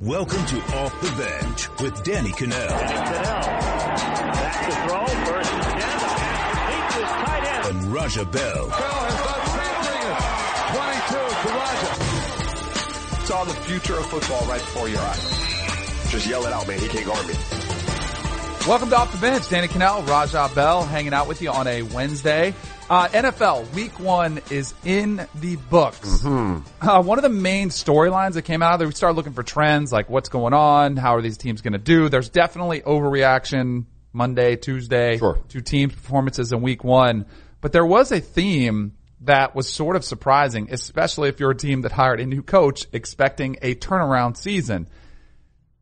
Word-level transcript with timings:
Welcome 0.00 0.46
to 0.46 0.56
Off 0.78 0.98
the 1.02 1.10
Bench 1.22 1.68
with 1.82 2.02
Danny 2.04 2.30
Kanell. 2.30 2.68
Cannell. 2.68 3.22
Back 4.32 4.64
to 4.64 4.72
throw. 4.88 5.06
First 5.26 5.52
and 5.52 5.62
ten. 5.62 5.76
The 5.76 5.84
pass 6.16 6.56
complete 6.56 6.88
to 6.88 7.00
his 7.00 7.10
tight 7.10 7.44
end. 7.44 7.66
And 7.66 7.92
Raja 7.92 8.24
Bell. 8.24 8.66
Bell 8.66 8.72
has 8.72 9.16
done 9.20 9.84
22 11.04 11.12
to 11.42 11.48
Raja. 11.54 13.26
Saw 13.26 13.44
the 13.44 13.52
future 13.52 13.98
of 13.98 14.06
football 14.06 14.46
right 14.46 14.62
before 14.62 14.88
your 14.88 15.00
eyes. 15.00 16.10
Just 16.10 16.26
yell 16.26 16.46
it 16.46 16.52
out, 16.54 16.66
man. 16.66 16.78
He 16.78 16.88
can't 16.88 17.04
guard 17.04 17.26
me. 17.26 17.34
Welcome 18.66 18.88
to 18.88 18.96
Off 18.96 19.12
the 19.12 19.18
Bench. 19.18 19.50
Danny 19.50 19.68
Kanell, 19.68 20.06
Raja 20.08 20.50
Bell 20.54 20.82
hanging 20.82 21.12
out 21.12 21.28
with 21.28 21.42
you 21.42 21.50
on 21.50 21.66
a 21.66 21.82
Wednesday. 21.82 22.54
Uh, 22.90 23.06
NFL 23.06 23.72
week 23.72 24.00
one 24.00 24.40
is 24.50 24.74
in 24.84 25.24
the 25.36 25.54
books. 25.54 26.22
Mm-hmm. 26.24 26.88
Uh, 26.88 27.00
one 27.00 27.18
of 27.18 27.22
the 27.22 27.28
main 27.28 27.68
storylines 27.68 28.32
that 28.32 28.42
came 28.42 28.64
out 28.64 28.72
of 28.72 28.78
there, 28.80 28.88
we 28.88 28.94
started 28.94 29.16
looking 29.16 29.32
for 29.32 29.44
trends, 29.44 29.92
like 29.92 30.10
what's 30.10 30.28
going 30.28 30.52
on, 30.52 30.96
how 30.96 31.14
are 31.14 31.22
these 31.22 31.38
teams 31.38 31.60
going 31.60 31.74
to 31.74 31.78
do. 31.78 32.08
There's 32.08 32.30
definitely 32.30 32.80
overreaction 32.80 33.84
Monday, 34.12 34.56
Tuesday 34.56 35.18
Sure. 35.18 35.38
to 35.50 35.60
teams' 35.60 35.94
performances 35.94 36.50
in 36.50 36.62
week 36.62 36.82
one. 36.82 37.26
But 37.60 37.70
there 37.70 37.86
was 37.86 38.10
a 38.10 38.18
theme 38.18 38.96
that 39.20 39.54
was 39.54 39.68
sort 39.72 39.94
of 39.94 40.04
surprising, 40.04 40.72
especially 40.72 41.28
if 41.28 41.38
you're 41.38 41.52
a 41.52 41.56
team 41.56 41.82
that 41.82 41.92
hired 41.92 42.18
a 42.18 42.26
new 42.26 42.42
coach 42.42 42.86
expecting 42.92 43.56
a 43.62 43.76
turnaround 43.76 44.36
season. 44.36 44.88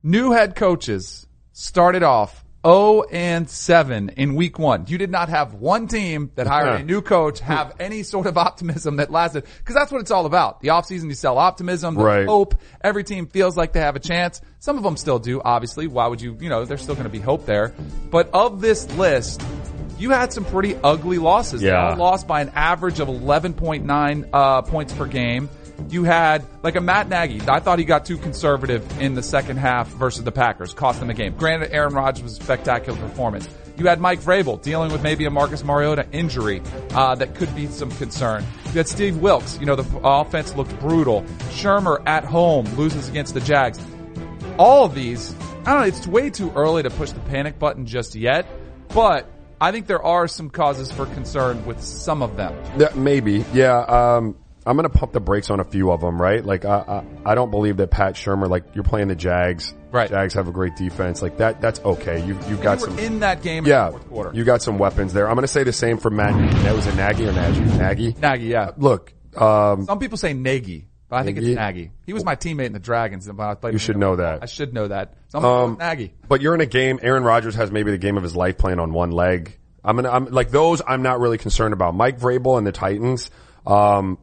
New 0.03 0.33
head 0.33 0.55
coaches 0.55 1.27
started 1.55 2.03
off 2.03 2.45
0 2.67 3.05
and 3.13 3.49
7 3.49 4.09
in 4.11 4.35
week 4.35 4.59
one. 4.59 4.85
You 4.89 4.99
did 4.99 5.11
not 5.11 5.29
have 5.29 5.55
one 5.55 5.87
team 5.87 6.31
that 6.35 6.47
hired 6.47 6.81
a 6.81 6.85
new 6.85 7.01
coach 7.03 7.41
have 7.41 7.75
any 7.81 8.03
sort 8.03 8.27
of 8.27 8.37
optimism 8.37 8.97
that 8.97 9.11
lasted, 9.11 9.45
because 9.59 9.75
that's 9.75 9.93
what 9.93 10.01
it's 10.01 10.11
all 10.11 10.27
about. 10.27 10.61
The 10.61 10.69
offseason, 10.69 11.05
you 11.09 11.15
sell 11.15 11.39
optimism, 11.39 11.97
Right. 11.97 12.27
hope. 12.27 12.57
Every 12.83 13.05
team 13.05 13.27
feels 13.27 13.57
like 13.57 13.73
they 13.73 13.81
have 13.81 13.97
a 13.97 14.01
chance. 14.01 14.41
Some 14.59 14.77
of 14.77 14.83
them 14.83 14.97
still 14.97 15.19
do, 15.19 15.41
obviously. 15.43 15.87
Why 15.87 16.07
would 16.09 16.21
you, 16.21 16.37
you 16.41 16.49
know, 16.49 16.65
there's 16.65 16.83
still 16.83 16.95
going 16.97 17.05
to 17.07 17.11
be 17.11 17.21
hope 17.21 17.47
there. 17.47 17.73
But 18.11 18.31
of 18.35 18.61
this 18.61 18.91
list, 18.97 19.41
you 19.99 20.11
had 20.11 20.33
some 20.33 20.45
pretty 20.45 20.77
ugly 20.83 21.19
losses. 21.19 21.61
They 21.61 21.69
Yeah. 21.69 21.91
all 21.91 21.97
lost 21.97 22.27
by 22.27 22.41
an 22.41 22.51
average 22.55 22.99
of 23.01 23.09
11.9 23.09 24.29
uh, 24.33 24.63
points 24.63 24.93
per 24.93 25.07
game. 25.07 25.49
You 25.89 26.05
had 26.05 26.45
like 26.63 26.77
a 26.77 26.81
Matt 26.81 27.09
Nagy. 27.09 27.41
I 27.49 27.61
thought 27.61 27.79
he 27.79 27.85
got 27.85 28.05
too 28.05 28.19
conservative 28.19 29.01
in 29.01 29.15
the 29.15 29.23
second 29.23 29.59
half 29.59 29.89
versus 29.89 30.25
the 30.25 30.33
Packers, 30.33 30.75
cost 30.75 30.99
them 30.99 31.09
the 31.09 31.15
game. 31.15 31.35
Granted, 31.37 31.73
Aaron 31.73 31.95
Rodgers 31.95 32.23
was 32.23 32.39
a 32.39 32.43
spectacular 32.43 32.99
performance. 32.99 33.49
You 33.77 33.87
had 33.87 34.01
Mike 34.01 34.19
Vrabel 34.21 34.61
dealing 34.61 34.91
with 34.91 35.03
maybe 35.03 35.25
a 35.25 35.31
Marcus 35.31 35.63
Mariota 35.63 36.05
injury 36.11 36.61
uh, 36.91 37.15
that 37.15 37.37
could 37.37 37.55
be 37.55 37.69
some 37.69 37.93
concern. 37.93 38.45
You 38.67 38.73
had 38.73 38.89
Steve 38.89 39.19
Wilks. 39.19 39.59
You 39.61 39.67
know 39.67 39.77
the 39.77 40.01
offense 40.03 40.57
looked 40.57 40.79
brutal. 40.81 41.23
Shurmur 41.53 42.03
at 42.07 42.25
home 42.25 42.67
loses 42.77 43.09
against 43.09 43.35
the 43.35 43.41
Jags. 43.41 43.79
All 44.59 44.85
of 44.85 44.95
these, 44.97 45.33
I 45.65 45.73
don't 45.73 45.81
know. 45.81 45.87
It's 45.87 46.07
way 46.09 46.29
too 46.31 46.51
early 46.57 46.83
to 46.83 46.91
push 46.91 47.13
the 47.13 47.21
panic 47.21 47.61
button 47.61 47.87
just 47.87 48.17
yet, 48.17 48.47
but 48.93 49.31
I 49.61 49.71
think 49.71 49.87
there 49.87 50.03
are 50.03 50.27
some 50.27 50.51
causes 50.51 50.91
for 50.91 51.07
concern 51.07 51.65
with 51.65 51.81
some 51.81 52.23
of 52.23 52.37
them. 52.37 52.61
Yeah, 52.79 52.89
maybe. 52.97 53.45
Yeah. 53.53 53.79
Um, 53.79 54.37
I'm 54.69 54.77
going 54.77 54.89
to 54.89 54.97
pump 54.99 55.13
the 55.13 55.21
brakes 55.21 55.49
on 55.49 55.61
a 55.61 55.65
few 55.65 55.91
of 55.91 56.03
them, 56.03 56.21
right? 56.21 56.45
Like, 56.45 56.67
I, 56.67 57.03
I, 57.25 57.31
I 57.33 57.35
don't 57.35 57.51
believe 57.51 57.79
that 57.79 57.91
Pat 57.91 58.17
Shurmur, 58.17 58.51
like, 58.51 58.65
you're 58.75 58.85
playing 58.85 59.09
the 59.09 59.15
Jags. 59.15 59.73
Right. 59.91 60.11
Jags 60.11 60.35
have 60.35 60.47
a 60.47 60.53
great 60.53 60.77
defense. 60.77 61.23
Like, 61.23 61.39
that, 61.39 61.63
that's 61.63 61.81
okay. 61.81 62.23
You, 62.27 62.39
you've 62.51 62.61
got 62.61 62.81
were 62.81 62.89
some. 62.89 62.99
in 62.99 63.21
that 63.21 63.41
game 63.41 63.65
in 63.65 63.71
yeah. 63.71 63.87
the 63.87 63.93
fourth 63.93 64.09
quarter. 64.11 64.33
You 64.35 64.45
got 64.45 64.61
some 64.61 64.77
weapons 64.77 65.15
there. 65.15 65.27
I'm 65.27 65.37
going 65.37 65.45
to 65.45 65.49
say 65.49 65.65
the 65.65 65.73
same 65.73 65.97
for 65.97 66.11
Matt. 66.11 66.35
That 66.65 66.77
was 66.77 66.87
a 66.87 66.95
Nagy 66.95 67.27
or 67.27 67.33
Nagy? 67.33 67.61
Nagy? 67.61 68.15
Nagy, 68.21 68.43
yeah. 68.43 68.73
Look, 68.77 69.15
um, 69.35 69.87
Some 69.87 69.99
people 70.01 70.19
say 70.19 70.35
Nagy, 70.35 70.87
but 71.09 71.17
I 71.17 71.23
think 71.23 71.39
it's 71.39 71.47
Nagy? 71.47 71.57
Nagy. 71.57 71.91
He 72.05 72.13
was 72.13 72.27
my 72.27 72.37
teammate 72.37 72.67
in 72.67 72.75
the 72.75 72.79
Dragons. 72.79 73.27
When 73.27 73.41
I 73.41 73.55
played 73.55 73.73
You 73.73 73.79
should 73.79 73.97
know 73.97 74.17
that. 74.17 74.43
I 74.43 74.47
should 74.47 74.75
know 74.75 74.89
that. 74.89 75.15
So 75.29 75.39
I'm 75.39 75.43
gonna 75.43 75.79
Nagy. 75.79 76.13
But 76.29 76.43
you're 76.43 76.55
in 76.55 76.61
a 76.61 76.67
game. 76.67 76.99
Aaron 77.01 77.25
Rodgers 77.25 77.55
has 77.55 77.71
maybe 77.71 77.91
the 77.91 77.99
game 77.99 78.19
of 78.19 78.23
his 78.23 78.37
life 78.37 78.59
playing 78.59 78.81
on 78.81 78.93
one 78.93 79.13
leg. 79.13 79.59
I'm 79.83 79.97
gonna. 79.97 80.11
I'm 80.11 80.27
like 80.27 80.51
those. 80.51 80.83
I'm 80.87 81.03
not 81.03 81.21
really 81.21 81.39
concerned 81.39 81.73
about. 81.73 81.95
Mike 81.95 82.19
Vrabel 82.19 82.59
and 82.59 82.67
the 82.67 82.73
Titans. 82.73 83.31
Um, 83.67 84.19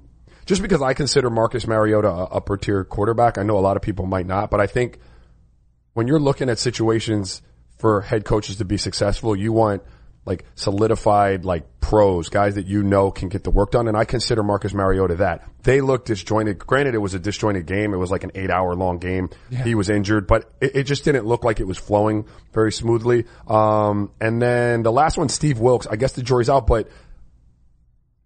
just 0.46 0.62
because 0.62 0.82
I 0.82 0.94
consider 0.94 1.30
Marcus 1.30 1.68
Mariota 1.68 2.10
a 2.10 2.24
upper 2.26 2.58
tier 2.58 2.84
quarterback, 2.84 3.38
I 3.38 3.44
know 3.44 3.58
a 3.58 3.62
lot 3.62 3.78
of 3.78 3.82
people 3.82 4.06
might 4.06 4.28
not, 4.28 4.50
but 4.52 4.60
I 4.60 4.68
think 4.68 5.00
when 5.94 6.08
you're 6.08 6.20
looking 6.20 6.50
at 6.50 6.60
situations 6.60 7.42
for 7.78 8.02
head 8.02 8.26
coaches 8.26 8.58
to 8.58 8.66
be 8.66 8.78
successful, 8.78 9.36
you 9.36 9.52
want 9.52 9.84
like 10.26 10.44
solidified 10.56 11.46
like 11.46 11.80
pros, 11.80 12.30
guys 12.30 12.56
that 12.56 12.66
you 12.66 12.82
know 12.82 13.12
can 13.12 13.30
get 13.30 13.44
the 13.44 13.52
work 13.52 13.72
done. 13.72 13.88
And 13.88 13.96
I 13.96 14.06
consider 14.06 14.42
Marcus 14.42 14.74
Mariota 14.74 15.16
that. 15.18 15.48
They 15.62 15.82
look 15.82 16.06
disjointed. 16.06 16.58
Granted, 16.58 16.96
it 16.96 17.00
was 17.00 17.14
a 17.14 17.20
disjointed 17.20 17.68
game. 17.68 17.94
It 17.94 17.98
was 17.98 18.10
like 18.10 18.24
an 18.24 18.32
eight 18.34 18.50
hour 18.50 18.76
long 18.76 18.98
game. 18.98 19.30
He 19.64 19.76
was 19.76 19.90
injured, 19.90 20.26
but 20.26 20.52
it, 20.60 20.76
it 20.76 20.84
just 20.84 21.04
didn't 21.04 21.26
look 21.26 21.44
like 21.44 21.60
it 21.60 21.68
was 21.68 21.78
flowing 21.78 22.26
very 22.54 22.72
smoothly. 22.72 23.26
Um, 23.48 24.12
and 24.20 24.42
then 24.42 24.82
the 24.82 24.92
last 24.92 25.18
one, 25.18 25.30
Steve 25.30 25.60
Wilks, 25.60 25.86
I 25.86 25.96
guess 25.96 26.14
the 26.14 26.24
jury's 26.24 26.50
out, 26.50 26.66
but 26.66 26.90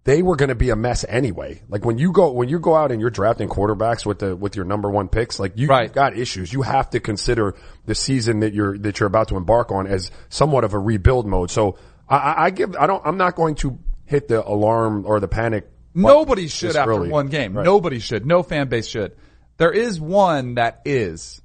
they 0.04 0.22
were 0.22 0.36
going 0.36 0.48
to 0.48 0.54
be 0.54 0.70
a 0.70 0.76
mess 0.76 1.04
anyway. 1.08 1.62
Like 1.68 1.84
when 1.84 1.98
you 1.98 2.12
go 2.12 2.32
when 2.32 2.48
you 2.48 2.58
go 2.58 2.74
out 2.74 2.90
and 2.90 3.00
you're 3.00 3.10
drafting 3.10 3.48
quarterbacks 3.48 4.06
with 4.06 4.20
the 4.20 4.34
with 4.34 4.56
your 4.56 4.64
number 4.64 4.90
one 4.90 5.08
picks, 5.08 5.38
like 5.38 5.52
you, 5.56 5.68
Right. 5.68 5.84
you've 5.84 5.92
got 5.92 6.16
issues. 6.16 6.52
You 6.52 6.62
have 6.62 6.90
to 6.90 7.00
consider 7.00 7.54
the 7.86 7.94
season 7.94 8.40
that 8.40 8.54
you're 8.54 8.78
that 8.78 8.98
you're 9.00 9.06
about 9.06 9.28
to 9.28 9.36
embark 9.36 9.70
on 9.70 9.86
as 9.86 10.10
somewhat 10.30 10.64
of 10.64 10.72
a 10.74 10.78
rebuild 10.78 11.26
mode. 11.26 11.50
So 11.50 11.76
I- 12.08 12.16
I, 12.16 12.44
I 12.46 12.50
give 12.50 12.74
I 12.76 12.86
don't 12.86 13.02
I'm 13.06 13.18
not 13.18 13.36
going 13.36 13.56
to 13.56 13.78
hit 14.06 14.26
the 14.28 14.46
alarm 14.46 15.04
or 15.06 15.20
the 15.20 15.28
panic. 15.28 15.68
Nobody 15.94 16.48
should 16.48 16.76
after 16.76 16.92
early. 16.92 17.08
one 17.10 17.26
game. 17.28 17.56
Right. 17.56 17.64
Nobody 17.64 17.98
should. 17.98 18.24
No 18.24 18.42
fan 18.42 18.68
base 18.68 18.86
should. 18.86 19.16
There 19.58 19.72
is 19.72 20.00
one 20.00 20.54
that 20.54 20.80
is, 20.86 21.42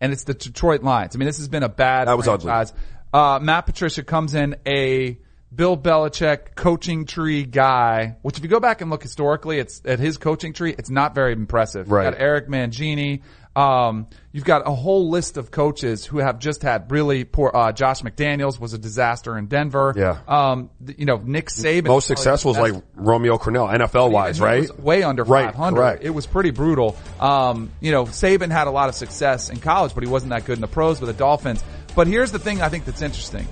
and 0.00 0.12
it's 0.12 0.24
the 0.24 0.32
Detroit 0.34 0.82
Lions. 0.82 1.14
I 1.14 1.18
mean, 1.18 1.26
this 1.26 1.36
has 1.38 1.48
been 1.48 1.62
a 1.64 1.68
bad 1.68 2.08
That 2.08 2.16
was 2.16 2.26
ugly. 2.26 2.46
franchise. 2.46 2.72
Uh, 3.12 3.38
Matt 3.42 3.66
Patricia 3.66 4.02
comes 4.02 4.34
in 4.34 4.56
a 4.66 5.18
Bill 5.54 5.76
Belichick 5.76 6.54
coaching 6.54 7.06
tree 7.06 7.44
guy, 7.44 8.16
which 8.22 8.36
if 8.36 8.42
you 8.44 8.48
go 8.50 8.60
back 8.60 8.80
and 8.80 8.90
look 8.90 9.02
historically, 9.02 9.58
it's 9.58 9.80
at 9.84 9.98
his 9.98 10.18
coaching 10.18 10.52
tree, 10.52 10.74
it's 10.76 10.90
not 10.90 11.14
very 11.14 11.32
impressive. 11.32 11.90
Right. 11.90 12.04
You 12.04 12.10
got 12.12 12.20
Eric 12.20 12.48
Mangini. 12.48 13.22
Um, 13.56 14.06
you've 14.30 14.44
got 14.44 14.68
a 14.68 14.72
whole 14.74 15.10
list 15.10 15.36
of 15.36 15.50
coaches 15.50 16.04
who 16.04 16.18
have 16.18 16.38
just 16.38 16.62
had 16.62 16.92
really 16.92 17.24
poor, 17.24 17.50
uh, 17.52 17.72
Josh 17.72 18.02
McDaniels 18.02 18.60
was 18.60 18.72
a 18.72 18.78
disaster 18.78 19.36
in 19.36 19.46
Denver. 19.46 19.94
Yeah. 19.96 20.18
Um, 20.28 20.70
you 20.96 21.06
know, 21.06 21.16
Nick 21.16 21.46
Saban. 21.48 21.86
Most 21.88 22.06
successful 22.06 22.52
is 22.52 22.58
Best- 22.58 22.74
like 22.74 22.82
Romeo 22.94 23.36
Crennel, 23.36 23.68
NFL 23.74 24.12
wise, 24.12 24.40
right? 24.40 24.60
was 24.60 24.78
way 24.78 25.02
under 25.02 25.24
Right, 25.24 25.46
500. 25.46 25.76
correct. 25.76 26.04
It 26.04 26.10
was 26.10 26.26
pretty 26.26 26.50
brutal. 26.50 26.94
Um, 27.18 27.70
you 27.80 27.90
know, 27.90 28.04
Saban 28.04 28.52
had 28.52 28.68
a 28.68 28.70
lot 28.70 28.90
of 28.90 28.94
success 28.94 29.48
in 29.50 29.58
college, 29.58 29.92
but 29.94 30.04
he 30.04 30.08
wasn't 30.08 30.30
that 30.30 30.44
good 30.44 30.58
in 30.58 30.60
the 30.60 30.68
pros 30.68 31.00
with 31.00 31.08
the 31.08 31.14
Dolphins. 31.18 31.64
But 31.96 32.06
here's 32.06 32.30
the 32.30 32.38
thing 32.38 32.62
I 32.62 32.68
think 32.68 32.84
that's 32.84 33.02
interesting. 33.02 33.48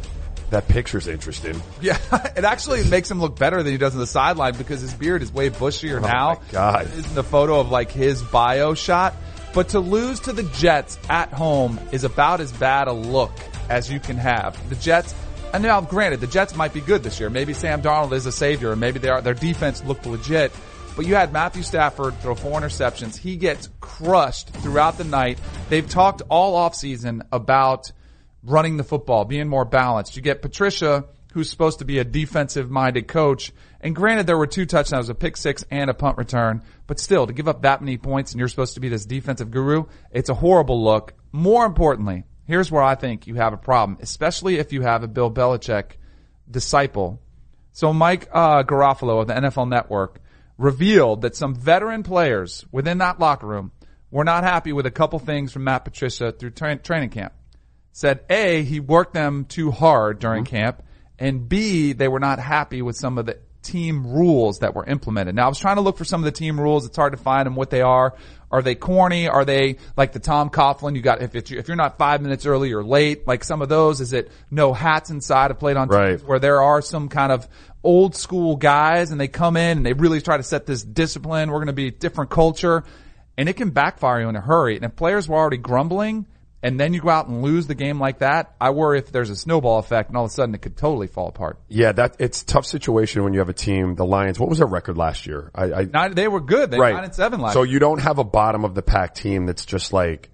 That 0.51 0.69
picture's 0.69 1.09
interesting. 1.09 1.61
Yeah, 1.81 1.99
it 2.37 2.45
actually 2.45 2.89
makes 2.89 3.11
him 3.11 3.21
look 3.21 3.39
better 3.39 3.63
than 3.63 3.73
he 3.73 3.79
does 3.79 3.95
on 3.95 3.99
the 3.99 4.07
sideline 4.07 4.55
because 4.57 4.81
his 4.81 4.95
beard 4.95 5.23
is 5.23 5.33
way 5.33 5.51
bushier 5.51 6.01
now. 6.01 6.37
Oh 6.37 6.41
my 6.41 6.53
God. 6.53 6.87
Is 6.95 7.13
the 7.15 7.25
photo 7.25 7.59
of 7.61 7.71
like 7.71 7.91
his 7.91 8.23
bio 8.23 8.75
shot. 8.75 9.15
But 9.55 9.71
to 9.71 9.81
lose 9.81 10.21
to 10.21 10.33
the 10.33 10.43
Jets 10.43 10.99
at 11.09 11.33
home 11.33 11.81
is 11.91 12.05
about 12.05 12.41
as 12.41 12.53
bad 12.53 12.89
a 12.89 12.93
look 12.93 13.33
as 13.71 13.91
you 13.91 13.99
can 13.99 14.19
have. 14.19 14.69
The 14.69 14.77
Jets, 14.77 15.15
and 15.55 15.63
now 15.63 15.81
granted, 15.81 16.21
the 16.21 16.27
Jets 16.27 16.55
might 16.55 16.75
be 16.75 16.83
good 16.83 17.03
this 17.03 17.19
year. 17.19 17.31
Maybe 17.31 17.55
Sam 17.55 17.81
Darnold 17.81 18.13
is 18.13 18.27
a 18.27 18.33
savior 18.33 18.73
and 18.73 18.81
maybe 18.81 18.99
they 18.99 19.09
are, 19.09 19.23
their 19.23 19.35
defense 19.35 19.83
looked 19.83 20.05
legit. 20.05 20.53
But 20.95 21.07
you 21.07 21.15
had 21.15 21.33
Matthew 21.33 21.63
Stafford 21.63 22.19
throw 22.21 22.35
four 22.35 22.61
interceptions. 22.61 23.17
He 23.17 23.37
gets 23.37 23.69
crushed 23.81 24.51
throughout 24.51 24.99
the 24.99 25.05
night. 25.05 25.39
They've 25.69 25.89
talked 25.89 26.23
all 26.29 26.69
offseason 26.69 27.27
about 27.33 27.93
running 28.47 28.77
the 28.77 28.85
football, 28.85 29.25
being 29.25 29.49
more 29.49 29.65
balanced. 29.65 30.17
You 30.17 30.23
get 30.23 30.43
Patricia, 30.43 31.05
who's 31.33 31.51
supposed 31.51 31.81
to 31.81 31.85
be 31.85 31.99
a 31.99 32.05
defensive 32.05 32.71
minded 32.71 33.07
coach. 33.07 33.53
And 33.81 33.95
granted, 33.95 34.27
there 34.27 34.39
were 34.39 34.47
two 34.47 34.65
touchdowns, 34.65 35.09
a 35.11 35.15
pick 35.15 35.37
six 35.37 35.65
and 35.71 35.91
a 35.91 35.95
punt 35.95 36.17
return, 36.17 36.63
but 36.87 36.99
still 36.99 37.27
to 37.27 37.33
give 37.33 37.49
up 37.49 37.63
that 37.63 37.83
many 37.83 37.99
points 37.99 38.33
and 38.33 38.39
you're 38.39 38.49
supposed 38.49 38.75
to 38.75 38.81
be 38.81 38.89
this 38.89 39.05
defensive 39.05 39.51
guru, 39.51 39.85
it's 40.11 40.31
a 40.31 40.35
horrible 40.35 40.83
look. 40.83 41.13
More 41.33 41.67
importantly, 41.67 42.25
here's 42.45 42.71
where 42.71 42.83
I 42.83 42.95
think 42.95 43.27
you 43.27 43.35
have 43.35 43.53
a 43.53 43.59
problem, 43.59 43.99
especially 44.01 44.57
if 44.57 44.73
you 44.73 44.83
have 44.83 45.03
a 45.03 45.09
Bill 45.09 45.31
Belichick 45.31 45.97
disciple. 46.51 47.21
So 47.73 47.93
Mike 47.93 48.29
uh, 48.33 48.63
Garafolo 48.63 49.21
of 49.21 49.27
the 49.27 49.35
NFL 49.35 49.69
Network 49.69 50.21
revealed 50.57 51.21
that 51.21 51.37
some 51.37 51.55
veteran 51.55 52.03
players 52.03 52.65
within 52.73 52.99
that 52.99 53.21
locker 53.21 53.47
room 53.47 53.73
were 54.11 54.25
not 54.25 54.45
happy 54.45 54.73
with 54.73 54.87
a 54.87 54.91
couple 54.91 55.19
things 55.19 55.53
from 55.53 55.65
Matt 55.65 55.85
Patricia 55.85 56.33
through 56.33 56.51
tra- 56.51 56.79
training 56.79 57.11
camp. 57.11 57.35
Said 57.97 58.21
A, 58.29 58.63
he 58.63 58.79
worked 58.79 59.15
them 59.15 59.47
too 59.47 59.71
hard 59.71 60.19
during 60.19 60.45
mm-hmm. 60.45 60.55
camp, 60.55 60.83
and 61.19 61.49
B, 61.49 61.95
they 61.95 62.09
were 62.09 62.21
not 62.21 62.39
happy 62.39 62.83
with 62.83 62.95
some 62.95 63.17
of 63.17 63.25
the 63.25 63.39
team 63.63 64.07
rules 64.07 64.59
that 64.59 64.75
were 64.75 64.85
implemented. 64.85 65.35
Now 65.35 65.47
I 65.47 65.49
was 65.49 65.59
trying 65.59 65.77
to 65.77 65.81
look 65.81 65.97
for 65.97 66.05
some 66.05 66.21
of 66.21 66.27
the 66.27 66.39
team 66.39 66.61
rules. 66.61 66.85
It's 66.85 66.99
hard 66.99 67.15
to 67.15 67.17
find 67.17 67.47
them, 67.47 67.55
what 67.55 67.71
they 67.71 67.81
are. 67.81 68.15
Are 68.51 68.61
they 68.61 68.75
corny? 68.75 69.29
Are 69.29 69.47
they 69.47 69.79
like 69.97 70.13
the 70.13 70.19
Tom 70.19 70.51
Coughlin? 70.51 70.95
You 70.95 71.01
got, 71.01 71.23
if 71.23 71.35
it's, 71.35 71.51
if 71.51 71.69
you're 71.69 71.77
not 71.79 71.97
five 71.97 72.21
minutes 72.21 72.45
early 72.45 72.71
or 72.75 72.85
late, 72.85 73.27
like 73.27 73.43
some 73.43 73.63
of 73.63 73.71
those, 73.71 74.03
is 74.03 74.13
it 74.13 74.31
no 74.51 74.75
hats 74.75 75.09
inside? 75.09 75.51
I've 75.51 75.59
played 75.59 75.79
on 75.79 75.89
Right. 75.89 76.19
teams 76.19 76.23
where 76.23 76.39
there 76.39 76.61
are 76.61 76.83
some 76.83 77.09
kind 77.09 77.33
of 77.33 77.49
old 77.83 78.15
school 78.15 78.57
guys 78.57 79.11
and 79.11 79.19
they 79.19 79.29
come 79.29 79.57
in 79.57 79.79
and 79.79 79.87
they 79.87 79.95
really 79.95 80.21
try 80.21 80.37
to 80.37 80.43
set 80.43 80.67
this 80.67 80.83
discipline. 80.83 81.51
We're 81.51 81.61
going 81.61 81.69
to 81.69 81.73
be 81.73 81.87
a 81.87 81.93
different 81.93 82.31
culture. 82.31 82.85
and 83.39 83.49
it 83.49 83.55
can 83.55 83.71
backfire 83.71 84.21
you 84.21 84.29
in 84.29 84.37
a 84.37 84.41
hurry. 84.43 84.77
And 84.77 84.85
if 84.85 84.97
players 84.97 85.29
were 85.29 85.37
already 85.37 85.57
grumbling 85.57 86.27
and 86.63 86.81
then 86.81 86.95
you 86.95 87.01
go 87.01 87.11
out 87.11 87.29
and 87.29 87.43
lose 87.43 87.67
the 87.67 87.75
game 87.75 88.01
like 88.01 88.21
that, 88.21 88.55
I 88.61 88.71
worry 88.71 88.99
if 88.99 89.13
there's 89.13 89.31
a 89.31 89.37
snowball 89.37 89.79
effect 89.79 90.09
and 90.09 90.17
all 90.17 90.25
of 90.25 90.31
a 90.31 90.35
sudden 90.35 90.55
it 90.55 90.63
could 90.63 90.77
totally 90.77 91.07
fall 91.07 91.29
apart. 91.29 91.59
Yeah, 91.69 91.93
that 91.93 92.17
it's 92.19 92.43
a 92.43 92.47
tough 92.47 92.67
situation 92.67 93.23
when 93.25 93.33
you 93.35 93.41
have 93.41 93.49
a 93.49 93.55
team. 93.55 93.95
The 93.95 94.05
Lions. 94.07 94.41
What 94.41 94.49
was 94.49 94.59
their 94.59 94.67
record 94.67 94.97
last 94.97 95.27
year? 95.27 95.51
I, 95.55 95.65
I 95.73 95.85
Nine, 95.85 96.15
they 96.15 96.29
were 96.29 96.41
good. 96.41 96.71
They 96.71 96.79
right 96.79 96.95
nine 96.95 97.05
and 97.05 97.15
seven 97.15 97.41
last 97.41 97.53
So 97.53 97.63
year. 97.63 97.75
you 97.75 97.79
don't 97.79 98.01
have 98.01 98.19
a 98.19 98.25
bottom 98.25 98.65
of 98.65 98.75
the 98.75 98.83
pack 98.83 99.15
team 99.15 99.47
that's 99.47 99.65
just 99.67 99.93
like 99.93 100.31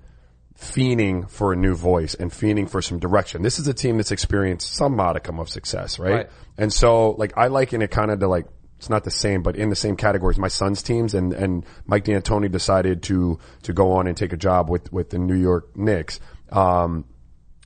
fiending 0.58 1.28
for 1.28 1.52
a 1.52 1.56
new 1.56 1.74
voice 1.74 2.14
and 2.14 2.30
fiending 2.30 2.68
for 2.70 2.80
some 2.80 2.98
direction. 2.98 3.42
This 3.42 3.58
is 3.58 3.66
a 3.66 3.74
team 3.74 3.96
that's 3.96 4.12
experienced 4.12 4.74
some 4.74 4.94
modicum 4.94 5.40
of 5.40 5.48
success, 5.48 5.98
right? 5.98 6.12
Right. 6.12 6.30
And 6.56 6.72
so, 6.72 7.12
like, 7.12 7.32
I 7.36 7.48
liken 7.48 7.82
it 7.82 7.90
kind 7.90 8.10
of 8.10 8.20
to 8.20 8.28
like 8.28 8.46
it's 8.82 8.90
not 8.90 9.04
the 9.04 9.12
same, 9.12 9.44
but 9.44 9.54
in 9.54 9.68
the 9.68 9.76
same 9.76 9.94
categories, 9.94 10.38
my 10.38 10.48
Suns 10.48 10.82
teams. 10.82 11.14
And 11.14 11.32
and 11.32 11.64
Mike 11.86 12.02
D'Antoni 12.02 12.50
decided 12.50 13.04
to 13.04 13.38
to 13.62 13.72
go 13.72 13.92
on 13.92 14.08
and 14.08 14.16
take 14.16 14.32
a 14.32 14.36
job 14.36 14.68
with 14.68 14.92
with 14.92 15.10
the 15.10 15.18
New 15.18 15.36
York 15.36 15.76
Knicks. 15.76 16.18
Um, 16.50 17.04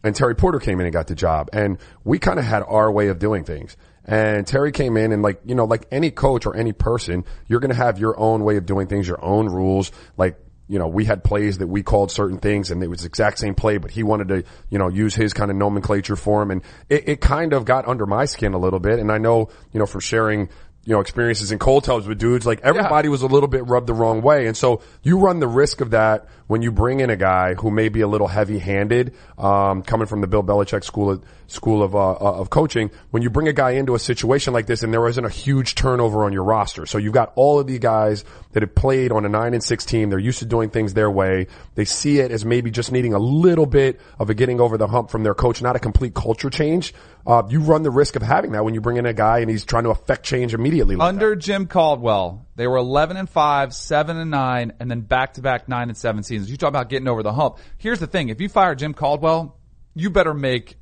and 0.05 0.15
Terry 0.15 0.37
Porter 0.37 0.59
came 0.59 0.79
in 0.79 0.85
and 0.85 0.93
got 0.93 1.07
the 1.07 1.15
job. 1.15 1.49
And 1.55 1.79
we 2.05 2.19
kind 2.19 2.39
of 2.39 2.45
had 2.45 2.63
our 2.69 2.93
way 2.93 3.09
of 3.09 3.19
doing 3.19 3.45
things. 3.45 3.79
And 4.05 4.47
Terry 4.47 4.73
came 4.73 4.99
in 4.99 5.11
and 5.11 5.23
like, 5.23 5.41
you 5.47 5.55
know, 5.55 5.65
like 5.65 5.87
any 5.91 6.11
coach 6.11 6.45
or 6.45 6.55
any 6.55 6.75
person, 6.75 7.25
you're 7.47 7.61
going 7.61 7.73
to 7.73 7.77
have 7.77 7.99
your 7.99 8.21
own 8.21 8.45
way 8.45 8.59
of 8.59 8.67
doing 8.67 8.87
things, 8.87 9.09
your 9.09 9.25
own 9.25 9.47
rules. 9.47 9.91
Like, 10.19 10.39
you 10.69 10.79
know, 10.79 10.89
we 10.89 11.05
had 11.05 11.23
plays 11.23 11.59
that 11.59 11.69
we 11.69 11.83
called 11.83 12.11
certain 12.11 12.39
things 12.39 12.71
and 12.71 12.83
it 12.83 12.89
was 12.89 13.01
the 13.01 13.07
exact 13.07 13.39
same 13.39 13.55
play, 13.55 13.79
but 13.79 13.91
he 13.91 14.03
wanted 14.03 14.29
to, 14.29 14.45
you 14.69 14.79
know, 14.79 14.89
use 14.89 15.15
his 15.15 15.33
kind 15.33 15.51
of 15.51 15.57
nomenclature 15.57 16.17
for 16.17 16.43
him. 16.43 16.51
And 16.51 16.63
it, 16.89 17.09
it 17.09 17.21
kind 17.21 17.53
of 17.53 17.65
got 17.65 17.87
under 17.87 18.05
my 18.05 18.25
skin 18.25 18.53
a 18.53 18.59
little 18.59 18.81
bit. 18.81 18.99
And 18.99 19.13
I 19.13 19.19
know, 19.19 19.49
you 19.73 19.79
know, 19.79 19.87
from 19.87 20.01
sharing, 20.01 20.49
you 20.87 20.93
know, 20.93 21.01
experiences 21.01 21.51
in 21.51 21.59
cold 21.59 21.83
tubs 21.83 22.07
with 22.07 22.17
dudes, 22.19 22.47
like 22.47 22.61
everybody 22.63 23.09
was 23.09 23.23
a 23.23 23.27
little 23.27 23.49
bit 23.49 23.67
rubbed 23.67 23.89
the 23.89 23.93
wrong 23.93 24.23
way. 24.23 24.47
And 24.47 24.57
so 24.57 24.83
you 25.03 25.19
run 25.19 25.41
the 25.41 25.49
risk 25.49 25.81
of 25.81 25.91
that 25.91 26.29
when 26.47 26.63
you 26.63 26.71
bring 26.71 27.01
in 27.01 27.11
a 27.11 27.17
guy 27.17 27.55
who 27.55 27.73
may 27.73 27.89
be 27.89 28.03
a 28.03 28.07
little 28.07 28.29
heavy 28.29 28.61
handed, 28.61 29.15
um, 29.37 29.83
coming 29.83 30.07
from 30.07 30.21
the 30.21 30.29
Bill 30.29 30.45
Belichick 30.45 30.85
school 30.85 31.11
of, 31.11 31.25
school 31.49 31.83
of, 31.83 31.95
uh, 31.95 32.15
of 32.15 32.51
coaching. 32.51 32.91
When 33.11 33.23
you 33.23 33.31
bring 33.31 33.49
a 33.49 33.53
guy 33.53 33.73
into 33.73 33.95
a 33.95 33.99
situation 33.99 34.53
like 34.53 34.67
this 34.67 34.83
and 34.83 34.93
there 34.93 35.07
isn't 35.09 35.25
a 35.25 35.31
huge 35.31 35.75
turnover 35.75 36.25
on 36.25 36.33
your 36.33 36.45
roster. 36.45 36.87
So 36.87 36.99
you've 36.99 37.13
got 37.13 37.33
all 37.37 37.61
of 37.61 37.67
the 37.67 37.79
guys 37.79 38.25
that 38.53 38.63
have 38.63 38.75
played 38.75 39.13
on 39.13 39.25
a 39.25 39.29
nine 39.29 39.55
and 39.55 39.63
six 39.63 39.85
team. 39.85 40.11
They're 40.11 40.19
used 40.19 40.41
to 40.41 40.47
doing 40.47 40.71
things 40.71 40.95
their 40.95 41.11
way. 41.11 41.47
They 41.75 41.85
see 41.85 42.21
it 42.21 42.31
as 42.31 42.45
maybe 42.45 42.71
just 42.71 42.93
needing 42.93 43.15
a 43.15 43.19
little 43.19 43.67
bit 43.67 44.01
of 44.19 44.31
a 44.31 44.35
getting 44.35 44.61
over 44.61 44.77
the 44.79 44.87
hump 44.87 45.11
from 45.11 45.23
their 45.23 45.35
coach, 45.35 45.63
not 45.63 45.77
a 45.77 45.79
complete 45.79 46.15
culture 46.15 46.51
change. 46.51 46.95
Uh, 47.27 47.43
you 47.49 47.61
run 47.61 47.83
the 47.83 47.91
risk 47.91 48.15
of 48.15 48.23
having 48.23 48.53
that 48.53 48.65
when 48.65 48.73
you 48.73 48.81
bring 48.81 48.97
in 48.97 49.07
a 49.07 49.13
guy 49.13 49.41
and 49.41 49.51
he's 49.51 49.65
trying 49.65 49.85
to 49.85 49.91
affect 49.91 50.25
change 50.25 50.55
immediately. 50.55 50.95
Like 50.95 51.09
Under 51.09 51.35
Jim 51.35 51.67
Caldwell, 51.67 52.47
they 52.55 52.67
were 52.69 52.77
11 52.77 53.17
and 53.17 53.29
5, 53.29 53.75
7 53.75 54.17
and 54.17 54.31
9, 54.31 54.73
and 54.79 54.91
then 54.91 55.01
back 55.01 55.35
to 55.35 55.43
back 55.43 55.69
9 55.69 55.89
and 55.89 55.97
7 55.97 56.23
seasons. 56.23 56.51
You 56.51 56.57
talk 56.57 56.69
about 56.69 56.89
getting 56.89 57.09
over 57.09 57.23
the 57.23 57.33
hump. 57.33 57.59
Here's 57.79 57.99
the 57.99 58.07
thing. 58.07 58.29
If 58.29 58.41
you 58.41 58.49
fire 58.49 58.75
Jim 58.75 58.95
Caldwell, 58.95 59.59
you 59.95 60.11
better 60.11 60.35
make 60.35 60.77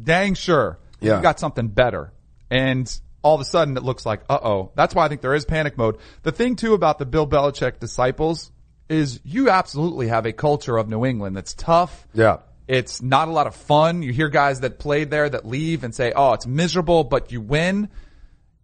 dang 0.00 0.34
sure 0.34 0.78
Yeah. 1.00 1.16
you 1.16 1.22
got 1.22 1.38
something 1.40 1.68
better. 1.68 2.12
And 2.50 2.90
all 3.22 3.34
of 3.34 3.40
a 3.40 3.44
sudden 3.44 3.76
it 3.76 3.82
looks 3.82 4.04
like, 4.04 4.22
uh-oh. 4.28 4.72
That's 4.74 4.94
why 4.94 5.04
I 5.04 5.08
think 5.08 5.20
there 5.22 5.34
is 5.34 5.44
panic 5.44 5.76
mode. 5.78 5.98
The 6.22 6.32
thing 6.32 6.56
too 6.56 6.74
about 6.74 6.98
the 6.98 7.06
Bill 7.06 7.26
Belichick 7.26 7.78
disciples 7.80 8.52
is 8.88 9.20
you 9.24 9.48
absolutely 9.50 10.08
have 10.08 10.26
a 10.26 10.32
culture 10.32 10.76
of 10.76 10.88
New 10.88 11.04
England 11.06 11.36
that's 11.36 11.54
tough. 11.54 12.06
Yeah. 12.12 12.38
It's 12.68 13.00
not 13.02 13.28
a 13.28 13.30
lot 13.30 13.46
of 13.46 13.54
fun. 13.54 14.02
You 14.02 14.12
hear 14.12 14.28
guys 14.28 14.60
that 14.60 14.78
played 14.78 15.10
there 15.10 15.28
that 15.28 15.46
leave 15.46 15.84
and 15.84 15.94
say, 15.94 16.12
"Oh, 16.16 16.32
it's 16.32 16.46
miserable, 16.46 17.04
but 17.04 17.30
you 17.30 17.40
win." 17.42 17.88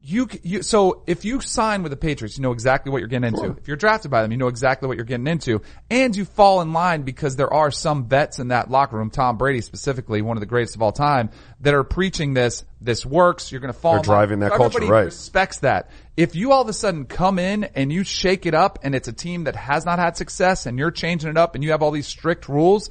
You, 0.02 0.28
you 0.42 0.62
so 0.62 1.02
if 1.06 1.26
you 1.26 1.42
sign 1.42 1.82
with 1.82 1.90
the 1.90 1.96
Patriots, 1.96 2.38
you 2.38 2.42
know 2.42 2.52
exactly 2.52 2.90
what 2.90 3.00
you're 3.00 3.08
getting 3.08 3.34
into. 3.34 3.54
If 3.58 3.68
you're 3.68 3.76
drafted 3.76 4.10
by 4.10 4.22
them, 4.22 4.32
you 4.32 4.38
know 4.38 4.48
exactly 4.48 4.88
what 4.88 4.96
you're 4.96 5.04
getting 5.04 5.26
into, 5.26 5.60
and 5.90 6.16
you 6.16 6.24
fall 6.24 6.62
in 6.62 6.72
line 6.72 7.02
because 7.02 7.36
there 7.36 7.52
are 7.52 7.70
some 7.70 8.08
vets 8.08 8.38
in 8.38 8.48
that 8.48 8.70
locker 8.70 8.96
room. 8.96 9.10
Tom 9.10 9.36
Brady 9.36 9.60
specifically, 9.60 10.22
one 10.22 10.38
of 10.38 10.40
the 10.40 10.46
greatest 10.46 10.74
of 10.74 10.80
all 10.80 10.92
time, 10.92 11.28
that 11.60 11.74
are 11.74 11.84
preaching 11.84 12.32
this. 12.32 12.64
This 12.80 13.04
works. 13.04 13.52
You're 13.52 13.60
going 13.60 13.74
to 13.74 13.78
fall. 13.78 13.92
They're 13.92 14.02
in 14.04 14.08
line. 14.08 14.16
driving 14.16 14.38
that 14.40 14.52
So 14.52 14.56
culture, 14.56 14.78
everybody 14.78 14.90
right. 14.90 15.04
Respects 15.04 15.58
that. 15.58 15.90
If 16.16 16.34
you 16.34 16.52
all 16.52 16.62
of 16.62 16.68
a 16.68 16.72
sudden 16.72 17.04
come 17.04 17.38
in 17.38 17.64
and 17.64 17.92
you 17.92 18.02
shake 18.02 18.46
it 18.46 18.54
up, 18.54 18.78
and 18.82 18.94
it's 18.94 19.08
a 19.08 19.12
team 19.12 19.44
that 19.44 19.56
has 19.56 19.84
not 19.84 19.98
had 19.98 20.16
success, 20.16 20.64
and 20.64 20.78
you're 20.78 20.90
changing 20.90 21.28
it 21.28 21.36
up, 21.36 21.54
and 21.54 21.62
you 21.62 21.72
have 21.72 21.82
all 21.82 21.90
these 21.90 22.08
strict 22.08 22.48
rules 22.48 22.88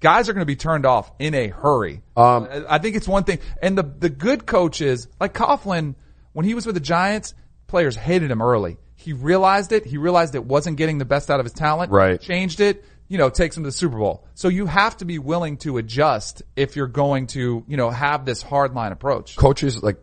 guys 0.00 0.28
are 0.28 0.34
going 0.34 0.42
to 0.42 0.46
be 0.46 0.54
turned 0.54 0.84
off 0.84 1.10
in 1.18 1.34
a 1.34 1.48
hurry. 1.48 2.02
Um, 2.14 2.46
I 2.68 2.76
think 2.76 2.94
it's 2.94 3.08
one 3.08 3.24
thing. 3.24 3.38
And 3.62 3.76
the, 3.76 3.82
the 3.82 4.10
good 4.10 4.44
coaches, 4.44 5.08
like 5.18 5.32
Coughlin, 5.32 5.94
when 6.34 6.44
he 6.44 6.54
was 6.54 6.66
with 6.66 6.74
the 6.74 6.80
Giants, 6.80 7.32
players 7.66 7.96
hated 7.96 8.30
him 8.30 8.42
early. 8.42 8.76
He 8.94 9.12
realized 9.12 9.72
it. 9.72 9.86
He 9.86 9.96
realized 9.96 10.34
it 10.34 10.44
wasn't 10.44 10.76
getting 10.76 10.98
the 10.98 11.04
best 11.04 11.30
out 11.30 11.40
of 11.40 11.46
his 11.46 11.52
talent. 11.52 11.90
Right. 11.90 12.20
Changed 12.20 12.60
it, 12.60 12.84
you 13.08 13.18
know, 13.18 13.30
takes 13.30 13.56
him 13.56 13.62
to 13.62 13.68
the 13.68 13.72
Super 13.72 13.96
Bowl. 13.96 14.26
So 14.34 14.48
you 14.48 14.66
have 14.66 14.96
to 14.98 15.04
be 15.04 15.18
willing 15.18 15.56
to 15.58 15.78
adjust 15.78 16.42
if 16.56 16.76
you're 16.76 16.86
going 16.86 17.28
to, 17.28 17.64
you 17.66 17.76
know, 17.76 17.90
have 17.90 18.24
this 18.24 18.42
hard 18.42 18.74
line 18.74 18.92
approach. 18.92 19.36
coaches 19.36 19.82
like 19.82 19.96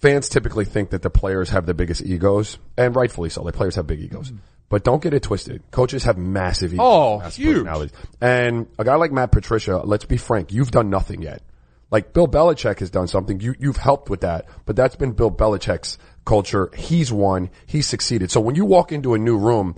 fans 0.00 0.28
typically 0.28 0.66
think 0.66 0.90
that 0.90 1.02
the 1.02 1.10
players 1.10 1.50
have 1.50 1.66
the 1.66 1.74
biggest 1.74 2.02
egos, 2.02 2.58
and 2.76 2.94
rightfully 2.94 3.30
so. 3.30 3.42
The 3.42 3.52
players 3.52 3.76
have 3.76 3.86
big 3.86 4.00
egos. 4.00 4.28
Mm-hmm. 4.28 4.38
But 4.68 4.82
don't 4.82 5.02
get 5.02 5.14
it 5.14 5.22
twisted. 5.22 5.62
Coaches 5.70 6.04
have 6.04 6.18
massive 6.18 6.74
egos. 6.74 6.84
Oh, 6.84 7.18
massive 7.20 7.44
huge. 7.44 7.90
And 8.20 8.66
a 8.78 8.84
guy 8.84 8.96
like 8.96 9.12
Matt 9.12 9.30
Patricia, 9.30 9.78
let's 9.78 10.04
be 10.04 10.16
frank, 10.16 10.52
you've 10.52 10.70
done 10.70 10.90
nothing 10.90 11.22
yet. 11.22 11.42
Like 11.94 12.12
Bill 12.12 12.26
Belichick 12.26 12.80
has 12.80 12.90
done 12.90 13.06
something. 13.06 13.38
You, 13.38 13.54
you've 13.56 13.76
helped 13.76 14.10
with 14.10 14.22
that, 14.22 14.46
but 14.66 14.74
that's 14.74 14.96
been 14.96 15.12
Bill 15.12 15.30
Belichick's 15.30 15.96
culture. 16.24 16.68
He's 16.74 17.12
won. 17.12 17.50
He's 17.66 17.86
succeeded. 17.86 18.32
So 18.32 18.40
when 18.40 18.56
you 18.56 18.64
walk 18.64 18.90
into 18.90 19.14
a 19.14 19.18
new 19.18 19.38
room, 19.38 19.76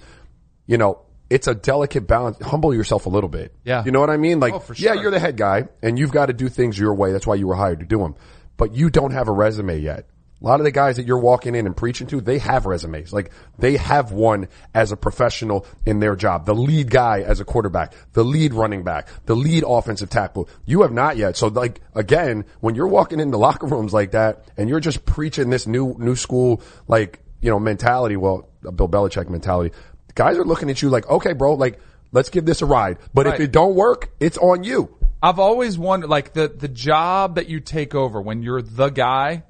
you 0.64 0.78
know, 0.78 1.02
it's 1.28 1.46
a 1.46 1.54
delicate 1.54 2.06
balance. 2.06 2.38
Humble 2.40 2.72
yourself 2.72 3.04
a 3.04 3.10
little 3.10 3.28
bit. 3.28 3.54
Yeah. 3.64 3.84
You 3.84 3.90
know 3.90 4.00
what 4.00 4.08
I 4.08 4.16
mean? 4.16 4.40
Like, 4.40 4.54
Oh, 4.54 4.60
for 4.60 4.72
yeah, 4.72 4.94
you're 4.94 5.10
the 5.10 5.20
head 5.20 5.36
guy 5.36 5.68
and 5.82 5.98
you've 5.98 6.10
got 6.10 6.26
to 6.26 6.32
do 6.32 6.48
things 6.48 6.78
your 6.78 6.94
way. 6.94 7.12
That's 7.12 7.26
why 7.26 7.34
you 7.34 7.48
were 7.48 7.54
hired 7.54 7.80
to 7.80 7.84
do 7.84 7.98
them. 7.98 8.14
But 8.56 8.74
you 8.74 8.88
don't 8.88 9.10
have 9.10 9.28
a 9.28 9.32
resume 9.32 9.78
yet. 9.78 10.08
A 10.40 10.44
lot 10.44 10.60
of 10.60 10.64
the 10.64 10.70
guys 10.70 10.96
that 10.96 11.06
you're 11.06 11.18
walking 11.18 11.54
in 11.54 11.66
and 11.66 11.74
preaching 11.74 12.06
to, 12.08 12.20
they 12.20 12.38
have 12.38 12.66
resumes. 12.66 13.12
Like 13.12 13.30
they 13.58 13.76
have 13.78 14.12
one 14.12 14.48
as 14.74 14.92
a 14.92 14.96
professional 14.96 15.66
in 15.86 15.98
their 15.98 16.14
job. 16.14 16.44
The 16.44 16.54
lead 16.54 16.90
guy 16.90 17.22
as 17.22 17.40
a 17.40 17.44
quarterback, 17.44 17.94
the 18.12 18.22
lead 18.24 18.52
running 18.52 18.82
back, 18.82 19.08
the 19.24 19.34
lead 19.34 19.64
offensive 19.66 20.10
tackle. 20.10 20.48
You 20.66 20.82
have 20.82 20.92
not 20.92 21.16
yet. 21.16 21.36
So 21.36 21.48
like 21.48 21.80
again, 21.94 22.44
when 22.60 22.74
you're 22.74 22.86
walking 22.86 23.18
into 23.18 23.38
locker 23.38 23.66
rooms 23.66 23.94
like 23.94 24.10
that 24.10 24.44
and 24.58 24.68
you're 24.68 24.80
just 24.80 25.06
preaching 25.06 25.48
this 25.48 25.66
new, 25.66 25.96
new 25.98 26.16
school, 26.16 26.60
like, 26.86 27.20
you 27.40 27.50
know, 27.50 27.58
mentality, 27.58 28.16
well, 28.16 28.48
Bill 28.62 28.88
Belichick 28.88 29.30
mentality, 29.30 29.74
guys 30.14 30.36
are 30.36 30.44
looking 30.44 30.68
at 30.68 30.82
you 30.82 30.90
like, 30.90 31.08
okay, 31.08 31.32
bro, 31.32 31.54
like, 31.54 31.80
let's 32.12 32.28
give 32.28 32.44
this 32.44 32.60
a 32.60 32.66
ride. 32.66 32.98
But 33.14 33.26
if 33.26 33.40
it 33.40 33.52
don't 33.52 33.74
work, 33.74 34.10
it's 34.20 34.36
on 34.38 34.64
you. 34.64 34.94
I've 35.22 35.38
always 35.38 35.78
wondered, 35.78 36.10
like 36.10 36.34
the 36.34 36.48
the 36.48 36.68
job 36.68 37.36
that 37.36 37.48
you 37.48 37.60
take 37.60 37.94
over 37.94 38.20
when 38.20 38.42
you're 38.42 38.62
the 38.62 38.90
guy. 38.90 39.44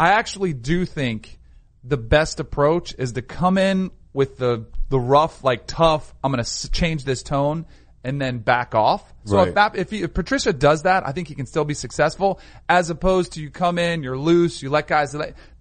I 0.00 0.12
actually 0.12 0.54
do 0.54 0.86
think 0.86 1.38
the 1.84 1.98
best 1.98 2.40
approach 2.40 2.94
is 2.96 3.12
to 3.12 3.22
come 3.22 3.58
in 3.58 3.90
with 4.14 4.38
the 4.38 4.64
the 4.88 4.98
rough, 4.98 5.44
like 5.44 5.66
tough. 5.66 6.14
I'm 6.24 6.32
going 6.32 6.42
to 6.42 6.70
change 6.72 7.04
this 7.04 7.22
tone 7.22 7.66
and 8.02 8.20
then 8.20 8.38
back 8.38 8.74
off. 8.74 9.04
So 9.24 9.36
Right. 9.36 9.48
if 9.48 9.54
that, 9.54 9.76
if, 9.76 9.90
he, 9.90 10.02
if 10.02 10.14
Patricia 10.14 10.52
does 10.54 10.82
that, 10.82 11.06
I 11.06 11.12
think 11.12 11.28
he 11.28 11.34
can 11.34 11.44
still 11.46 11.64
be 11.66 11.74
successful. 11.74 12.40
As 12.68 12.88
opposed 12.88 13.34
to 13.34 13.42
you 13.42 13.50
come 13.50 13.78
in, 13.78 14.02
you're 14.02 14.16
loose, 14.18 14.62
you 14.62 14.70
let 14.70 14.88
guys. 14.88 15.14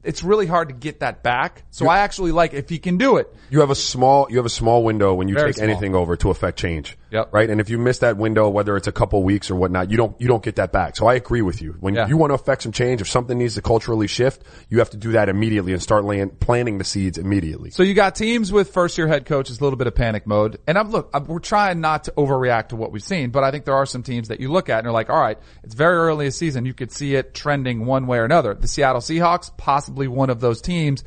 It's 0.04 0.24
really 0.24 0.48
hard 0.48 0.70
to 0.70 0.74
get 0.74 1.02
that 1.02 1.22
back. 1.22 1.64
So 1.70 1.88
I 1.90 2.00
actually 2.00 2.32
like 2.32 2.54
if 2.54 2.70
he 2.70 2.80
can 2.80 2.98
do 2.98 3.18
it. 3.18 3.32
You 3.50 3.60
have 3.60 3.70
a 3.70 3.76
small, 3.76 4.28
you 4.30 4.38
have 4.38 4.46
a 4.46 4.50
small 4.50 4.84
window 4.86 5.14
when 5.14 5.28
you 5.28 5.36
Very 5.36 5.50
take 5.50 5.58
small. 5.58 5.70
anything 5.70 5.94
over 5.96 6.16
to 6.16 6.30
affect 6.30 6.58
change. 6.58 6.98
Yep. 7.12 7.30
Right. 7.34 7.50
And 7.50 7.60
if 7.60 7.70
you 7.70 7.78
miss 7.78 8.00
that 8.00 8.18
window, 8.18 8.50
whether 8.50 8.78
it's 8.78 8.88
a 8.88 8.92
couple 8.92 9.24
weeks 9.24 9.50
or 9.50 9.56
whatnot, 9.56 9.90
you 9.90 9.98
don't, 9.98 10.20
you 10.22 10.28
don't 10.28 10.44
get 10.44 10.58
that 10.58 10.72
back. 10.72 10.96
So 10.96 11.08
I 11.08 11.16
agree 11.16 11.42
with 11.42 11.62
you. 11.62 11.76
When 11.80 11.96
Yeah. 11.96 12.08
you 12.08 12.18
want 12.18 12.30
to 12.32 12.36
affect 12.36 12.64
some 12.64 12.72
change, 12.72 13.02
if 13.02 13.08
something 13.10 13.38
needs 13.38 13.56
to 13.56 13.62
culturally 13.62 14.08
shift, 14.08 14.44
you 14.70 14.80
have 14.80 14.92
to 14.92 14.98
do 14.98 15.14
that 15.14 15.28
immediately 15.30 15.74
and 15.74 15.82
start 15.82 16.06
laying, 16.06 16.30
planting 16.30 16.78
the 16.78 16.84
seeds 16.84 17.18
immediately. 17.18 17.72
So 17.72 17.82
you 17.84 17.94
got 17.96 18.16
teams 18.16 18.52
with 18.52 18.72
first 18.72 18.98
year 18.98 19.08
head 19.08 19.26
coaches, 19.26 19.60
a 19.60 19.64
little 19.64 19.78
bit 19.78 19.88
of 19.88 19.96
panic 19.96 20.28
mode. 20.28 20.60
And 20.68 20.78
I'm, 20.78 20.92
look, 20.92 21.10
I'm, 21.14 21.26
we're 21.26 21.40
trying 21.40 21.82
not 21.82 22.04
to 22.04 22.12
overreact 22.12 22.70
to 22.70 22.76
what 22.76 22.92
we've 22.92 23.04
seen, 23.04 23.32
but 23.32 23.44
I 23.44 23.52
think 23.52 23.66
there 23.66 23.76
are 23.76 23.86
some 23.88 24.04
teams 24.04 24.28
that 24.28 24.40
you 24.40 24.52
look 24.52 24.70
at 24.70 24.78
and 24.78 24.86
you're 24.86 24.94
like, 24.94 25.10
all 25.10 25.20
right, 25.20 25.40
it's 25.64 25.74
very 25.74 25.96
early 25.98 26.26
in 26.26 26.30
the 26.30 26.34
season. 26.34 26.66
You 26.66 26.74
could 26.74 26.92
see 26.92 27.16
it 27.16 27.34
trending 27.34 27.86
one 27.86 28.06
way 28.08 28.20
or 28.20 28.26
another. 28.26 28.54
The 28.54 28.68
Seattle 28.68 29.02
Seahawks, 29.02 29.50
possibly 29.58 30.08
one 30.08 30.30
of 30.30 30.40
those 30.42 30.62
teams. 30.62 31.04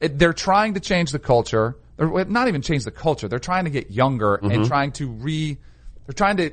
They're 0.00 0.32
trying 0.32 0.74
to 0.74 0.80
change 0.80 1.12
the 1.12 1.18
culture. 1.18 1.76
They're 1.96 2.24
not 2.24 2.48
even 2.48 2.62
change 2.62 2.84
the 2.84 2.90
culture. 2.90 3.28
They're 3.28 3.38
trying 3.38 3.64
to 3.64 3.70
get 3.70 3.90
younger 3.90 4.34
and 4.34 4.50
mm-hmm. 4.50 4.64
trying 4.64 4.92
to 4.92 5.08
re, 5.08 5.58
they're 6.06 6.14
trying 6.14 6.38
to 6.38 6.52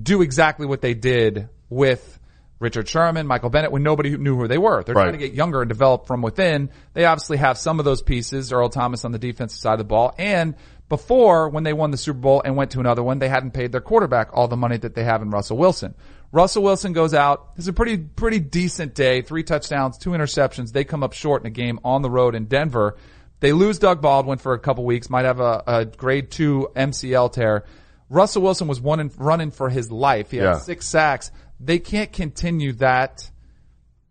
do 0.00 0.22
exactly 0.22 0.66
what 0.66 0.80
they 0.80 0.94
did 0.94 1.48
with 1.68 2.18
Richard 2.58 2.88
Sherman, 2.88 3.26
Michael 3.26 3.50
Bennett, 3.50 3.70
when 3.70 3.82
nobody 3.82 4.16
knew 4.16 4.36
who 4.36 4.48
they 4.48 4.58
were. 4.58 4.82
They're 4.82 4.94
Right. 4.94 5.04
trying 5.04 5.12
to 5.12 5.18
get 5.18 5.32
younger 5.32 5.62
and 5.62 5.68
develop 5.68 6.06
from 6.06 6.22
within. 6.22 6.70
They 6.94 7.04
obviously 7.04 7.36
have 7.36 7.56
some 7.56 7.78
of 7.78 7.84
those 7.84 8.02
pieces, 8.02 8.52
Earl 8.52 8.68
Thomas 8.68 9.04
on 9.04 9.12
the 9.12 9.18
defensive 9.18 9.60
side 9.60 9.74
of 9.74 9.78
the 9.78 9.84
ball. 9.84 10.14
And 10.18 10.54
before, 10.88 11.50
when 11.50 11.64
they 11.64 11.72
won 11.72 11.90
the 11.90 11.96
Super 11.96 12.18
Bowl 12.18 12.42
and 12.44 12.56
went 12.56 12.72
to 12.72 12.80
another 12.80 13.02
one, 13.02 13.18
they 13.18 13.28
hadn't 13.28 13.52
paid 13.52 13.70
their 13.72 13.80
quarterback 13.80 14.30
all 14.32 14.48
the 14.48 14.56
money 14.56 14.76
that 14.78 14.94
they 14.94 15.04
have 15.04 15.22
in 15.22 15.30
Russell 15.30 15.56
Wilson. 15.56 15.94
Russell 16.32 16.62
Wilson 16.62 16.92
goes 16.92 17.14
out. 17.14 17.50
It's 17.56 17.68
a 17.68 17.72
pretty, 17.72 17.96
pretty 17.96 18.38
decent 18.40 18.94
day. 18.94 19.22
Three 19.22 19.44
touchdowns, 19.44 19.96
two 19.96 20.10
interceptions. 20.10 20.72
They 20.72 20.84
come 20.84 21.02
up 21.02 21.12
short 21.12 21.42
in 21.42 21.46
a 21.46 21.50
game 21.50 21.78
on 21.84 22.02
the 22.02 22.10
road 22.10 22.34
in 22.34 22.46
Denver. 22.46 22.96
They 23.40 23.52
lose 23.52 23.78
Doug 23.78 24.00
Baldwin 24.00 24.38
for 24.38 24.52
a 24.54 24.58
couple 24.58 24.84
weeks, 24.84 25.08
might 25.08 25.24
have 25.24 25.40
a, 25.40 25.62
a 25.66 25.84
grade 25.84 26.30
two 26.30 26.68
MCL 26.74 27.32
tear. 27.32 27.64
Russell 28.10 28.42
Wilson 28.42 28.68
was 28.68 28.80
one 28.80 29.00
in, 29.00 29.10
running 29.16 29.50
for 29.50 29.68
his 29.68 29.90
life. 29.92 30.30
He 30.30 30.38
had 30.38 30.44
Yeah. 30.44 30.58
six 30.58 30.86
sacks. 30.86 31.30
They 31.60 31.78
can't 31.78 32.12
continue 32.12 32.72
that 32.74 33.30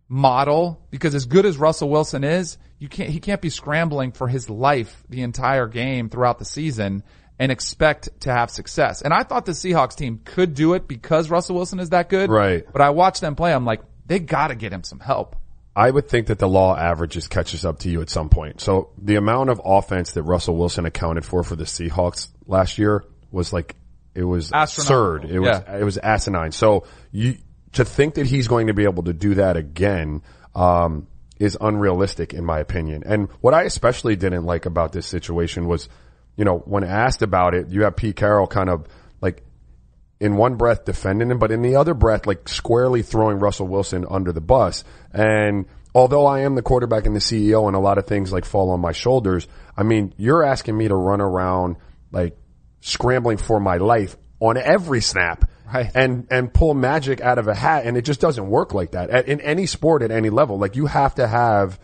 model 0.08 0.80
because 0.90 1.14
as 1.14 1.26
good 1.26 1.44
as 1.46 1.58
Russell 1.58 1.90
Wilson 1.90 2.24
is, 2.24 2.58
you 2.78 2.88
can't, 2.88 3.10
he 3.10 3.20
can't 3.20 3.40
be 3.40 3.50
scrambling 3.50 4.12
for 4.12 4.28
his 4.28 4.48
life 4.48 5.02
the 5.08 5.22
entire 5.22 5.66
game 5.66 6.08
throughout 6.08 6.38
the 6.38 6.44
season 6.44 7.02
and 7.38 7.52
expect 7.52 8.08
to 8.20 8.32
have 8.32 8.50
success. 8.50 9.02
And 9.02 9.12
I 9.12 9.22
thought 9.22 9.46
the 9.46 9.52
Seahawks 9.52 9.96
team 9.96 10.20
could 10.24 10.54
do 10.54 10.74
it 10.74 10.88
because 10.88 11.30
Russell 11.30 11.56
Wilson 11.56 11.78
is 11.80 11.90
that 11.90 12.08
good. 12.08 12.30
Right. 12.30 12.64
But 12.72 12.80
I 12.82 12.90
watched 12.90 13.20
them 13.20 13.34
play. 13.36 13.52
I'm 13.52 13.64
like, 13.64 13.82
they 14.06 14.18
gotta 14.18 14.54
get 14.54 14.72
him 14.72 14.82
some 14.84 15.00
help. 15.00 15.36
I 15.78 15.88
would 15.88 16.08
think 16.08 16.26
that 16.26 16.40
the 16.40 16.48
law 16.48 16.76
averages 16.76 17.28
catches 17.28 17.64
up 17.64 17.78
to 17.80 17.88
you 17.88 18.00
at 18.00 18.10
some 18.10 18.30
point. 18.30 18.60
So 18.60 18.90
the 18.98 19.14
amount 19.14 19.50
of 19.50 19.60
offense 19.64 20.12
that 20.14 20.24
Russell 20.24 20.56
Wilson 20.56 20.86
accounted 20.86 21.24
for 21.24 21.44
for 21.44 21.54
the 21.54 21.62
Seahawks 21.64 22.26
last 22.48 22.78
year 22.78 23.04
was 23.30 23.52
like 23.52 23.76
it 24.12 24.24
was 24.24 24.50
absurd. 24.80 25.24
It 25.26 25.38
was 25.38 25.62
Yeah. 25.64 25.76
it 25.76 25.84
was 25.84 25.96
asinine. 25.96 26.50
So 26.50 26.84
you 27.12 27.36
to 27.74 27.84
think 27.84 28.14
that 28.14 28.26
he's 28.26 28.48
going 28.48 28.66
to 28.66 28.74
be 28.74 28.82
able 28.84 29.04
to 29.04 29.12
do 29.12 29.34
that 29.34 29.56
again 29.56 30.22
um, 30.52 31.06
is 31.38 31.56
unrealistic 31.60 32.34
in 32.34 32.44
my 32.44 32.58
opinion. 32.58 33.04
And 33.06 33.28
what 33.40 33.54
I 33.54 33.62
especially 33.62 34.16
didn't 34.16 34.46
like 34.46 34.66
about 34.66 34.90
this 34.90 35.06
situation 35.06 35.68
was, 35.68 35.88
you 36.36 36.44
know, 36.44 36.58
when 36.58 36.82
asked 36.82 37.22
about 37.22 37.54
it, 37.54 37.68
you 37.68 37.84
have 37.84 37.94
Pete 37.94 38.16
Carroll 38.16 38.48
kind 38.48 38.68
of 38.68 38.88
like 39.20 39.44
in 40.20 40.36
one 40.36 40.56
breath 40.56 40.84
defending 40.84 41.30
him, 41.30 41.38
but 41.38 41.52
in 41.52 41.62
the 41.62 41.76
other 41.76 41.94
breath, 41.94 42.26
like 42.26 42.48
squarely 42.48 43.02
throwing 43.02 43.38
Russell 43.38 43.68
Wilson 43.68 44.04
under 44.08 44.32
the 44.32 44.40
bus. 44.40 44.84
And 45.12 45.66
although 45.94 46.26
I 46.26 46.40
am 46.40 46.54
the 46.54 46.62
quarterback 46.62 47.06
and 47.06 47.14
the 47.14 47.20
CEO 47.20 47.66
and 47.66 47.76
a 47.76 47.80
lot 47.80 47.98
of 47.98 48.06
things 48.06 48.32
like 48.32 48.44
fall 48.44 48.70
on 48.70 48.80
my 48.80 48.92
shoulders, 48.92 49.46
I 49.76 49.84
mean, 49.84 50.12
you're 50.16 50.42
asking 50.42 50.76
me 50.76 50.88
to 50.88 50.94
run 50.94 51.20
around 51.20 51.76
like 52.10 52.36
scrambling 52.80 53.36
for 53.36 53.60
my 53.60 53.76
life 53.76 54.16
on 54.40 54.56
every 54.56 55.00
snap. 55.00 55.48
Right. 55.72 55.90
And, 55.94 56.26
and 56.30 56.52
pull 56.52 56.72
magic 56.72 57.20
out 57.20 57.36
of 57.38 57.46
a 57.46 57.54
hat. 57.54 57.84
And 57.84 57.96
it 57.98 58.02
just 58.02 58.20
doesn't 58.20 58.48
work 58.48 58.72
like 58.72 58.92
that 58.92 59.10
at, 59.10 59.28
in 59.28 59.40
any 59.42 59.66
sport 59.66 60.02
at 60.02 60.10
any 60.10 60.30
level. 60.30 60.58
Like 60.58 60.76
you 60.76 60.86
have 60.86 61.16
to 61.16 61.28
have 61.28 61.78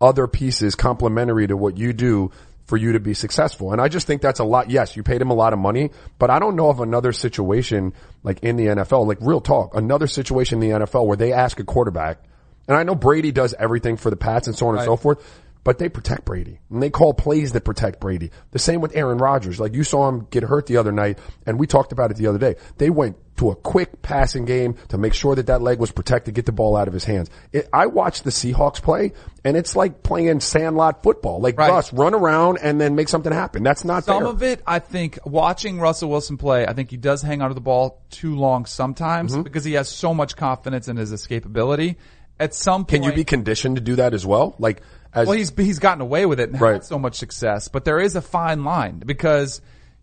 other 0.00 0.26
pieces 0.26 0.74
complementary 0.74 1.46
to 1.46 1.56
what 1.56 1.76
you 1.76 1.92
do 1.92 2.30
for 2.68 2.76
you 2.76 2.92
to 2.92 3.00
be 3.00 3.14
successful. 3.14 3.72
And 3.72 3.80
I 3.80 3.88
just 3.88 4.06
think 4.06 4.20
that's 4.20 4.40
a 4.40 4.44
lot. 4.44 4.70
Yes, 4.70 4.94
you 4.94 5.02
paid 5.02 5.22
him 5.22 5.30
a 5.30 5.34
lot 5.34 5.54
of 5.54 5.58
money, 5.58 5.90
but 6.18 6.28
I 6.28 6.38
don't 6.38 6.54
know 6.54 6.68
of 6.68 6.80
another 6.80 7.12
situation 7.12 7.94
like 8.22 8.40
in 8.40 8.56
the 8.56 8.66
NFL, 8.66 9.06
like 9.06 9.18
real 9.22 9.40
talk, 9.40 9.74
another 9.74 10.06
situation 10.06 10.62
in 10.62 10.68
the 10.68 10.86
NFL 10.86 11.06
where 11.06 11.16
they 11.16 11.32
ask 11.32 11.58
a 11.58 11.64
quarterback, 11.64 12.22
and 12.68 12.76
I 12.76 12.82
know 12.82 12.94
Brady 12.94 13.32
does 13.32 13.54
everything 13.58 13.96
for 13.96 14.10
the 14.10 14.16
Pats 14.16 14.46
and 14.46 14.54
so 14.54 14.68
on 14.68 14.76
and 14.76 14.84
so 14.84 14.96
forth, 14.96 15.24
but 15.68 15.76
they 15.76 15.90
protect 15.90 16.24
Brady 16.24 16.58
and 16.70 16.82
they 16.82 16.88
call 16.88 17.12
plays 17.12 17.52
that 17.52 17.62
protect 17.62 18.00
Brady. 18.00 18.30
The 18.52 18.58
same 18.58 18.80
with 18.80 18.96
Aaron 18.96 19.18
Rodgers. 19.18 19.60
Like 19.60 19.74
you 19.74 19.84
saw 19.84 20.08
him 20.08 20.26
get 20.30 20.42
hurt 20.42 20.64
the 20.64 20.78
other 20.78 20.92
night 20.92 21.18
and 21.44 21.58
we 21.58 21.66
talked 21.66 21.92
about 21.92 22.10
it 22.10 22.16
the 22.16 22.26
other 22.26 22.38
day. 22.38 22.54
They 22.78 22.88
went 22.88 23.18
to 23.36 23.50
a 23.50 23.54
quick 23.54 24.00
passing 24.00 24.46
game 24.46 24.76
to 24.88 24.96
make 24.96 25.12
sure 25.12 25.34
that 25.36 25.46
that 25.48 25.60
leg 25.60 25.78
was 25.78 25.92
protected, 25.92 26.34
get 26.34 26.46
the 26.46 26.52
ball 26.52 26.74
out 26.74 26.88
of 26.88 26.94
his 26.94 27.04
hands. 27.04 27.28
It, 27.52 27.68
I 27.70 27.84
watched 27.86 28.24
the 28.24 28.30
Seahawks 28.30 28.80
play 28.80 29.12
and 29.44 29.58
it's 29.58 29.76
like 29.76 30.02
playing 30.02 30.40
sandlot 30.40 31.02
football. 31.02 31.38
Like 31.38 31.58
Right. 31.58 31.70
Russ, 31.70 31.92
run 31.92 32.14
around 32.14 32.58
and 32.62 32.80
then 32.80 32.94
make 32.94 33.10
something 33.10 33.32
happen. 33.32 33.62
That's 33.62 33.84
not 33.84 34.04
Some 34.04 34.22
fair. 34.22 34.28
of 34.28 34.42
it, 34.42 34.62
I 34.66 34.78
think, 34.78 35.18
watching 35.26 35.78
Russell 35.80 36.08
Wilson 36.08 36.38
play, 36.38 36.66
I 36.66 36.72
think 36.72 36.90
he 36.90 36.96
does 36.96 37.20
hang 37.20 37.42
onto 37.42 37.54
the 37.54 37.60
ball 37.60 38.00
too 38.08 38.36
long 38.36 38.64
sometimes 38.64 39.32
Mm-hmm. 39.34 39.42
because 39.42 39.64
he 39.64 39.74
has 39.74 39.90
so 39.90 40.14
much 40.14 40.34
confidence 40.34 40.88
in 40.88 40.96
his 40.96 41.12
escapability. 41.12 41.96
At 42.40 42.54
some 42.54 42.82
point, 42.84 42.88
Can 42.90 43.02
you 43.02 43.12
be 43.12 43.24
conditioned 43.24 43.76
to 43.76 43.82
do 43.82 43.96
that 43.96 44.14
as 44.14 44.24
well? 44.24 44.54
Like, 44.58 44.82
as, 45.12 45.26
Well, 45.26 45.36
he's 45.36 45.52
he's 45.56 45.78
gotten 45.78 46.00
away 46.00 46.26
with 46.26 46.38
it 46.40 46.50
and 46.50 46.60
Right. 46.60 46.74
had 46.74 46.84
so 46.84 46.98
much 46.98 47.16
success, 47.16 47.68
but 47.68 47.84
there 47.84 47.98
is 47.98 48.14
a 48.16 48.22
fine 48.22 48.64
line 48.64 49.02
because 49.04 49.60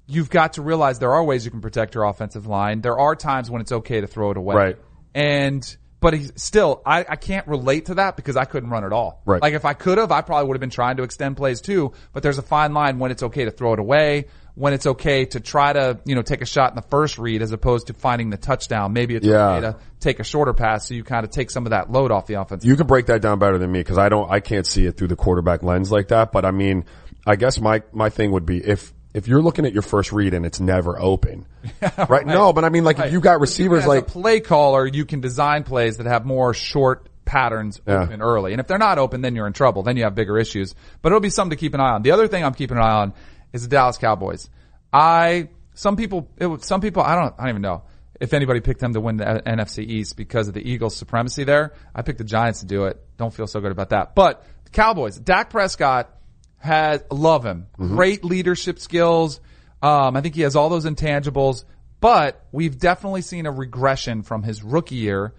you've 0.07 0.29
got 0.29 0.53
to 0.53 0.61
realize 0.61 0.99
there 0.99 1.13
are 1.13 1.23
ways 1.23 1.45
you 1.45 1.51
can 1.51 1.61
protect 1.61 1.95
your 1.95 2.03
offensive 2.03 2.45
line. 2.45 2.81
There 2.81 2.97
are 2.99 3.15
times 3.15 3.49
when 3.49 3.61
it's 3.61 3.71
okay 3.71 4.01
to 4.01 4.07
throw 4.07 4.31
it 4.31 4.37
away, 4.37 4.55
Right. 4.55 4.77
And 5.13 5.77
but 6.01 6.13
he's 6.13 6.31
still, 6.35 6.83
I, 6.85 7.05
I 7.07 7.15
can't 7.15 7.47
relate 7.47 7.85
to 7.87 7.95
that 7.95 8.15
because 8.15 8.35
I 8.37 8.45
couldn't 8.45 8.69
run 8.69 8.83
at 8.83 8.93
all. 8.93 9.21
Right. 9.25 9.41
Like 9.41 9.55
if 9.55 9.65
I 9.65 9.73
could 9.73 9.97
have, 9.97 10.11
I 10.11 10.21
probably 10.21 10.47
would 10.47 10.55
have 10.55 10.61
been 10.61 10.69
trying 10.69 10.97
to 10.97 11.03
extend 11.03 11.35
plays 11.35 11.61
too. 11.61 11.93
But 12.13 12.21
there's 12.21 12.37
a 12.37 12.43
fine 12.43 12.73
line 12.75 12.99
when 12.99 13.09
it's 13.09 13.23
okay 13.23 13.45
to 13.45 13.51
throw 13.51 13.73
it 13.73 13.79
away, 13.79 14.25
when 14.55 14.73
it's 14.73 14.87
okay 14.87 15.25
to 15.25 15.39
try 15.39 15.73
to 15.73 15.99
you 16.05 16.15
know 16.15 16.21
take 16.21 16.41
a 16.41 16.45
shot 16.45 16.71
in 16.71 16.75
the 16.75 16.81
first 16.81 17.17
read 17.17 17.41
as 17.41 17.51
opposed 17.51 17.87
to 17.87 17.93
finding 17.93 18.29
the 18.29 18.37
touchdown. 18.37 18.93
Maybe 18.93 19.15
it's 19.15 19.25
Yeah. 19.25 19.49
okay 19.49 19.61
to 19.61 19.75
take 19.99 20.19
a 20.19 20.23
shorter 20.23 20.53
pass 20.53 20.87
so 20.87 20.93
you 20.93 21.03
kind 21.03 21.23
of 21.25 21.29
take 21.31 21.51
some 21.51 21.65
of 21.65 21.71
that 21.71 21.91
load 21.91 22.11
off 22.11 22.25
the 22.27 22.35
offense. 22.35 22.63
You 22.63 22.75
can 22.75 22.87
break 22.87 23.07
that 23.07 23.21
down 23.21 23.37
better 23.39 23.57
than 23.57 23.71
me 23.71 23.79
because 23.79 23.97
I 23.97 24.07
don't, 24.09 24.31
I 24.31 24.39
can't 24.39 24.65
see 24.65 24.85
it 24.85 24.97
through 24.97 25.09
the 25.09 25.15
quarterback 25.15 25.61
lens 25.63 25.91
like 25.91 26.07
that. 26.09 26.31
But 26.31 26.45
I 26.45 26.51
mean, 26.51 26.85
I 27.25 27.35
guess 27.35 27.59
my, 27.59 27.81
my 27.91 28.09
thing 28.09 28.31
would 28.31 28.45
be 28.45 28.57
if, 28.57 28.93
if 29.13 29.27
you're 29.27 29.41
looking 29.41 29.65
at 29.65 29.73
your 29.73 29.81
first 29.81 30.11
read 30.11 30.33
and 30.33 30.45
it's 30.45 30.59
never 30.59 30.99
open, 30.99 31.45
right? 32.09 32.25
No, 32.25 32.53
but 32.53 32.63
I 32.63 32.69
mean, 32.69 32.83
like 32.83 32.99
if 32.99 33.11
you 33.11 33.19
got 33.21 33.39
receivers 33.41 33.81
As 33.83 33.87
like, 33.87 34.03
a 34.03 34.05
play 34.05 34.39
caller, 34.41 34.85
you 34.85 35.05
can 35.05 35.21
design 35.21 35.63
plays 35.63 35.97
that 35.97 36.05
have 36.05 36.25
more 36.25 36.53
short 36.53 37.07
patterns 37.25 37.81
Yeah. 37.87 38.03
open 38.03 38.21
early. 38.21 38.51
And 38.51 38.59
if 38.59 38.67
they're 38.67 38.77
not 38.77 38.99
open, 38.99 39.21
then 39.21 39.35
you're 39.35 39.47
in 39.47 39.53
trouble. 39.53 39.81
Then 39.83 39.97
you 39.97 40.03
have 40.03 40.13
bigger 40.15 40.37
issues. 40.37 40.75
But 41.01 41.09
it'll 41.09 41.19
be 41.21 41.29
something 41.31 41.57
to 41.57 41.59
keep 41.59 41.73
an 41.73 41.79
eye 41.79 41.91
on. 41.93 42.03
The 42.03 42.11
other 42.11 42.27
thing 42.27 42.43
I'm 42.43 42.53
keeping 42.53 42.77
an 42.77 42.83
eye 42.83 42.91
on 43.01 43.13
is 43.55 43.63
the 43.63 43.69
Dallas 43.69 43.97
Cowboys. 43.97 44.49
I 44.93 45.49
some 45.73 45.95
people 45.95 46.29
it, 46.37 46.63
some 46.63 46.81
people 46.81 47.01
I 47.01 47.15
don't 47.15 47.33
I 47.37 47.43
don't 47.43 47.49
even 47.49 47.61
know 47.61 47.83
if 48.19 48.33
anybody 48.33 48.61
picked 48.61 48.79
them 48.79 48.93
to 48.93 49.01
win 49.01 49.17
the 49.17 49.25
NFC 49.45 49.79
East 49.79 50.15
because 50.15 50.47
of 50.47 50.53
the 50.53 50.61
Eagles' 50.69 50.95
supremacy 50.95 51.43
there. 51.43 51.73
I 51.93 52.01
picked 52.01 52.17
the 52.17 52.23
Giants 52.23 52.61
to 52.61 52.65
do 52.65 52.85
it. 52.85 53.01
Don't 53.17 53.33
feel 53.33 53.47
so 53.47 53.59
good 53.59 53.71
about 53.71 53.89
that. 53.89 54.15
But 54.15 54.45
the 54.65 54.69
Cowboys, 54.71 55.17
Dak 55.17 55.49
Prescott 55.49 56.09
has 56.57 57.03
love 57.11 57.45
him. 57.45 57.67
Great 57.77 58.23
leadership 58.23 58.79
skills. 58.79 59.39
Um, 59.81 60.15
I 60.15 60.21
think 60.21 60.35
he 60.35 60.41
has 60.41 60.55
all 60.55 60.69
those 60.69 60.85
intangibles, 60.85 61.65
but 61.99 62.43
we've 62.51 62.77
definitely 62.79 63.21
seen 63.21 63.45
a 63.45 63.51
regression 63.51 64.23
from 64.23 64.43
his 64.43 64.63
rookie 64.63 64.95
year 64.95 65.33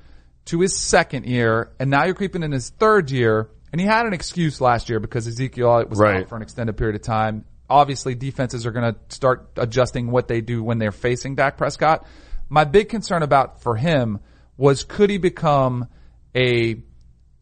to 0.46 0.60
his 0.60 0.76
second 0.76 1.26
year, 1.26 1.72
and 1.80 1.90
now 1.90 2.04
you're 2.04 2.14
creeping 2.14 2.42
in 2.42 2.52
his 2.52 2.70
third 2.70 3.10
year. 3.10 3.48
And 3.72 3.80
he 3.80 3.86
had 3.86 4.06
an 4.06 4.12
excuse 4.12 4.60
last 4.60 4.88
year 4.88 5.00
because 5.00 5.26
Ezekiel 5.26 5.86
was 5.88 5.98
Right. 5.98 6.22
out 6.22 6.28
for 6.28 6.36
an 6.36 6.42
extended 6.42 6.76
period 6.76 6.94
of 6.94 7.02
time. 7.02 7.44
Obviously, 7.68 8.14
defenses 8.14 8.66
are 8.66 8.72
going 8.72 8.94
to 8.94 8.98
start 9.08 9.50
adjusting 9.56 10.10
what 10.10 10.28
they 10.28 10.40
do 10.40 10.62
when 10.62 10.78
they're 10.78 10.92
facing 10.92 11.34
Dak 11.34 11.56
Prescott. 11.56 12.06
My 12.48 12.64
big 12.64 12.88
concern 12.88 13.22
about 13.22 13.62
for 13.62 13.74
him 13.76 14.20
was 14.56 14.84
could 14.84 15.10
he 15.10 15.18
become 15.18 15.88
a 16.34 16.82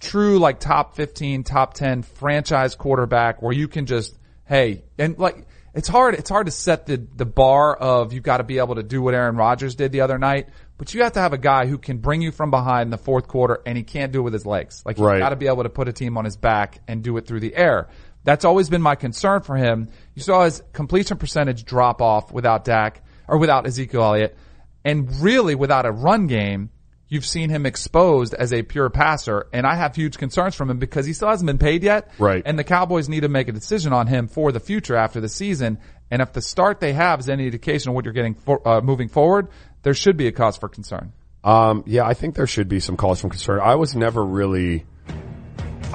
true 0.01 0.39
like 0.39 0.61
top 0.61 0.97
15, 0.97 1.45
top 1.45 1.75
10 1.75 2.03
franchise 2.03 2.75
quarterback 2.75 3.43
where 3.43 3.53
you 3.53 3.69
can 3.69 3.87
just, 3.87 4.17
hey, 4.47 4.85
and 4.99 5.19
like, 5.19 5.47
it's 5.75 5.89
hard, 5.89 6.15
it's 6.15 6.31
hard 6.31 6.47
to 6.47 6.53
set 6.53 6.87
the, 6.87 6.97
the 7.17 7.25
bar 7.27 7.75
of 7.75 8.13
you've 8.13 8.23
got 8.23 8.37
to 8.39 8.45
be 8.45 8.59
able 8.59 8.77
to 8.77 8.83
do 8.85 9.03
what 9.03 9.13
Aaron 9.15 9.37
Rodgers 9.37 9.75
did 9.75 9.91
the 9.91 10.03
other 10.03 10.19
night, 10.19 10.49
but 10.79 10.95
you 10.95 11.03
have 11.03 11.15
to 11.15 11.21
have 11.21 11.33
a 11.33 11.39
guy 11.39 11.67
who 11.67 11.79
can 11.79 11.99
bring 11.99 12.23
you 12.23 12.31
from 12.31 12.51
behind 12.51 12.83
in 12.87 12.91
the 12.91 12.99
fourth 12.99 13.27
quarter 13.27 13.61
and 13.67 13.77
he 13.77 13.83
can't 13.83 14.13
do 14.13 14.21
it 14.21 14.23
with 14.23 14.33
his 14.35 14.47
legs. 14.47 14.83
Like 14.87 14.97
he's 14.97 15.05
Right. 15.05 15.19
got 15.19 15.31
to 15.31 15.37
be 15.37 15.49
able 15.49 15.65
to 15.65 15.69
put 15.71 15.89
a 15.89 15.93
team 15.93 16.17
on 16.17 16.25
his 16.25 16.37
back 16.37 16.79
and 16.87 17.03
do 17.03 17.17
it 17.17 17.27
through 17.27 17.41
the 17.41 17.57
air. 17.57 17.89
That's 18.25 18.45
always 18.45 18.69
been 18.69 18.83
my 18.83 18.95
concern 18.95 19.43
for 19.43 19.57
him. 19.57 19.89
You 20.15 20.23
saw 20.23 20.45
his 20.45 20.63
completion 20.73 21.19
percentage 21.19 21.65
drop 21.65 22.03
off 22.03 22.33
without 22.33 22.65
Dak 22.65 23.03
or 23.29 23.39
without 23.39 23.67
Ezekiel 23.67 24.03
Elliott 24.03 24.37
and 24.85 25.21
really 25.21 25.55
without 25.55 25.87
a 25.87 25.91
run 25.91 26.27
game 26.27 26.71
you've 27.09 27.25
seen 27.25 27.51
him 27.51 27.65
exposed 27.65 28.35
as 28.35 28.53
a 28.53 28.63
pure 28.63 28.91
passer, 28.91 29.47
and 29.53 29.67
I 29.67 29.77
have 29.77 29.95
huge 29.95 30.19
concerns 30.19 30.55
from 30.55 30.71
him 30.71 30.79
because 30.79 31.07
he 31.07 31.13
still 31.13 31.29
hasn't 31.29 31.47
been 31.47 31.59
paid 31.59 31.83
yet. 31.83 32.11
Right. 32.19 32.43
And 32.45 32.59
the 32.59 32.65
Cowboys 32.65 33.09
need 33.09 33.21
to 33.21 33.29
make 33.29 33.49
a 33.49 33.53
decision 33.53 33.93
on 33.93 34.07
him 34.07 34.27
for 34.27 34.53
the 34.53 34.61
future 34.61 34.97
after 34.97 35.21
the 35.21 35.29
season. 35.29 35.79
And 36.11 36.21
if 36.21 36.33
the 36.33 36.43
start 36.43 36.81
they 36.81 36.93
have 36.93 37.21
is 37.21 37.29
any 37.29 37.47
indication 37.47 37.91
of 37.91 37.95
what 37.95 38.05
you're 38.05 38.15
getting 38.15 38.35
for, 38.35 38.67
uh, 38.67 38.81
moving 38.81 39.09
forward, 39.09 39.49
there 39.83 39.95
should 39.95 40.17
be 40.17 40.27
a 40.27 40.33
cause 40.33 40.57
for 40.57 40.69
concern. 40.69 41.13
Um, 41.43 41.85
yeah, 41.87 42.05
I 42.05 42.15
think 42.15 42.35
there 42.35 42.47
should 42.47 42.69
be 42.69 42.81
some 42.81 42.97
cause 42.97 43.21
for 43.21 43.29
concern. 43.29 43.61
I 43.63 43.77
was 43.77 43.95
never 43.95 44.25
really, 44.25 44.87